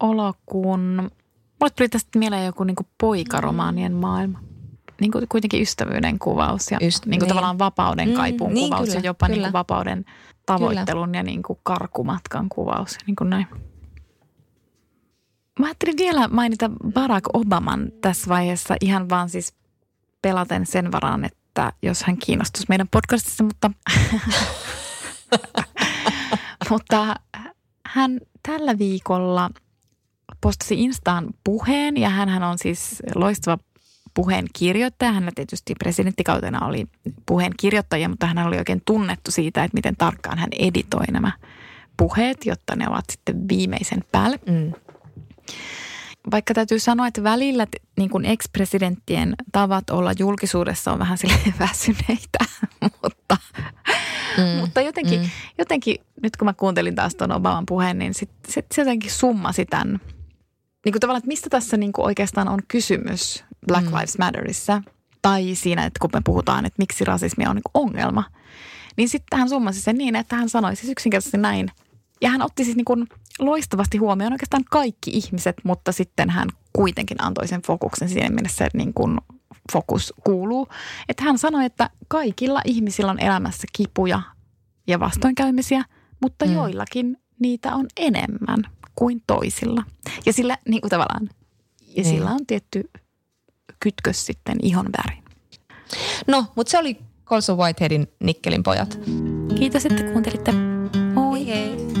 olo 0.00 0.34
kuin... 0.46 0.80
Mulle 1.60 1.72
tuli 1.76 1.88
tästä 1.88 2.18
mieleen 2.18 2.46
joku 2.46 2.64
niin 2.64 2.76
kuin 2.76 2.86
poikaromaanien 3.00 3.92
maailma. 3.92 4.40
Niin 5.00 5.12
kuin 5.12 5.28
kuitenkin 5.28 5.62
ystävyyden 5.62 6.18
kuvaus 6.18 6.70
ja 6.70 6.78
Yst, 6.82 7.06
niin 7.06 7.18
kuin 7.18 7.20
niin. 7.20 7.28
tavallaan 7.28 7.58
vapauden 7.58 8.08
mm, 8.08 8.14
kaipuun 8.14 8.54
niin, 8.54 8.70
kuvaus 8.70 8.88
kyllä, 8.88 9.00
ja 9.00 9.04
jopa 9.04 9.28
Niin 9.28 9.40
kuin 9.40 9.52
vapauden 9.52 10.04
tavoittelun 10.46 11.08
kyllä. 11.08 11.18
ja 11.18 11.22
niin 11.22 11.42
kuin 11.42 11.58
karkumatkan 11.62 12.48
kuvaus. 12.48 12.96
Niin 13.06 13.16
kuin 13.16 13.30
näin. 13.30 13.46
Mä 15.58 15.66
ajattelin 15.66 15.96
vielä 15.98 16.28
mainita 16.28 16.70
Barack 16.92 17.26
Obaman 17.32 17.92
tässä 18.00 18.28
vaiheessa 18.28 18.76
ihan 18.80 19.08
vaan 19.08 19.28
siis 19.30 19.54
pelaten 20.22 20.66
sen 20.66 20.92
varaan, 20.92 21.24
että 21.24 21.72
jos 21.82 22.02
hän 22.02 22.16
kiinnostuisi 22.16 22.66
meidän 22.68 22.88
podcastissa, 22.90 23.44
mutta, 23.44 23.70
mutta 26.70 27.16
hän 27.86 28.20
tällä 28.42 28.78
viikolla 28.78 29.50
postasi 30.40 30.82
Instaan 30.82 31.26
puheen 31.44 31.96
ja 31.96 32.08
hän 32.08 32.42
on 32.42 32.58
siis 32.58 33.02
loistava 33.14 33.58
puheen 34.14 34.46
kirjoittaja. 34.52 35.12
Hän 35.12 35.28
tietysti 35.34 35.74
presidenttikautena 35.74 36.66
oli 36.66 36.86
puheen 37.26 37.52
kirjoittaja, 37.56 38.08
mutta 38.08 38.26
hän 38.26 38.46
oli 38.46 38.58
oikein 38.58 38.82
tunnettu 38.84 39.30
siitä, 39.30 39.64
että 39.64 39.74
miten 39.74 39.96
tarkkaan 39.96 40.38
hän 40.38 40.50
editoi 40.58 41.04
nämä 41.10 41.32
puheet, 41.96 42.46
jotta 42.46 42.76
ne 42.76 42.88
ovat 42.88 43.04
sitten 43.12 43.48
viimeisen 43.48 44.04
päälle. 44.12 44.38
Mm. 44.46 44.72
Vaikka 46.30 46.54
täytyy 46.54 46.78
sanoa, 46.78 47.06
että 47.06 47.22
välillä 47.22 47.66
niin 47.96 48.10
kuin 48.10 48.24
ex-presidenttien 48.24 49.34
tavat 49.52 49.90
olla 49.90 50.12
julkisuudessa 50.18 50.92
on 50.92 50.98
vähän 50.98 51.18
sille 51.18 51.34
väsyneitä, 51.58 52.38
mutta, 53.02 53.36
mm, 54.38 54.60
mutta 54.60 54.80
jotenkin, 54.80 55.20
mm. 55.20 55.28
jotenkin 55.58 55.96
nyt 56.22 56.36
kun 56.36 56.46
mä 56.46 56.52
kuuntelin 56.52 56.94
taas 56.94 57.14
tuon 57.14 57.32
Obaman 57.32 57.66
puheen, 57.66 57.98
niin 57.98 58.14
sit, 58.14 58.30
sit, 58.48 58.66
se 58.74 58.80
jotenkin 58.82 59.10
summasi 59.10 59.66
tämän. 59.66 60.00
Niin 60.84 60.92
kuin 60.92 61.00
tavallaan, 61.00 61.18
että 61.18 61.28
mistä 61.28 61.50
tässä 61.50 61.76
niin 61.76 61.92
kuin 61.92 62.04
oikeastaan 62.06 62.48
on 62.48 62.58
kysymys 62.68 63.44
Black 63.66 63.86
mm. 63.86 63.94
Lives 63.94 64.18
Matterissa 64.18 64.82
tai 65.22 65.54
siinä, 65.54 65.84
että 65.84 65.98
kun 66.00 66.10
me 66.12 66.20
puhutaan, 66.24 66.66
että 66.66 66.78
miksi 66.78 67.04
rasismi 67.04 67.46
on 67.46 67.56
niin 67.56 67.62
kuin 67.72 67.84
ongelma, 67.86 68.24
niin 68.96 69.08
sitten 69.08 69.38
hän 69.38 69.48
summasi 69.48 69.80
sen 69.80 69.98
niin, 69.98 70.16
että 70.16 70.36
hän 70.36 70.48
sanoi 70.48 70.76
siis 70.76 70.92
yksinkertaisesti 70.92 71.38
näin. 71.38 71.70
Ja 72.20 72.30
hän 72.30 72.42
otti 72.42 72.64
siis 72.64 72.76
niin 72.76 72.84
kuin 72.84 73.06
loistavasti 73.38 73.98
huomioon 73.98 74.32
oikeastaan 74.32 74.64
kaikki 74.70 75.10
ihmiset, 75.10 75.56
mutta 75.64 75.92
sitten 75.92 76.30
hän 76.30 76.48
kuitenkin 76.72 77.22
antoi 77.22 77.48
sen 77.48 77.62
fokuksen 77.62 78.08
siinä 78.08 78.30
mielessä, 78.30 78.64
että 78.64 78.78
niin 78.78 78.94
kuin 78.94 79.18
fokus 79.72 80.14
kuuluu. 80.24 80.68
Että 81.08 81.24
hän 81.24 81.38
sanoi, 81.38 81.64
että 81.64 81.90
kaikilla 82.08 82.60
ihmisillä 82.64 83.10
on 83.10 83.20
elämässä 83.20 83.66
kipuja 83.72 84.22
ja 84.86 85.00
vastoinkäymisiä, 85.00 85.84
mutta 86.22 86.44
mm. 86.44 86.52
joillakin 86.52 87.16
niitä 87.40 87.74
on 87.74 87.86
enemmän 87.96 88.64
kuin 88.94 89.22
toisilla. 89.26 89.82
Ja 90.26 90.32
sillä 90.32 90.58
niin 90.68 90.80
kuin 90.80 90.90
tavallaan, 90.90 91.30
ja 91.96 92.04
sillä 92.04 92.30
on 92.30 92.46
tietty 92.46 92.90
kytkös 93.80 94.26
sitten 94.26 94.56
ihon 94.62 94.86
värin. 94.98 95.22
No, 96.26 96.46
mutta 96.56 96.70
se 96.70 96.78
oli 96.78 96.98
Colson 97.24 97.58
Whiteheadin 97.58 98.08
Nikkelin 98.20 98.62
pojat. 98.62 98.98
Kiitos, 99.58 99.86
että 99.86 100.02
kuuntelitte. 100.02 100.52
Moi 101.14 101.46
hei. 101.46 101.91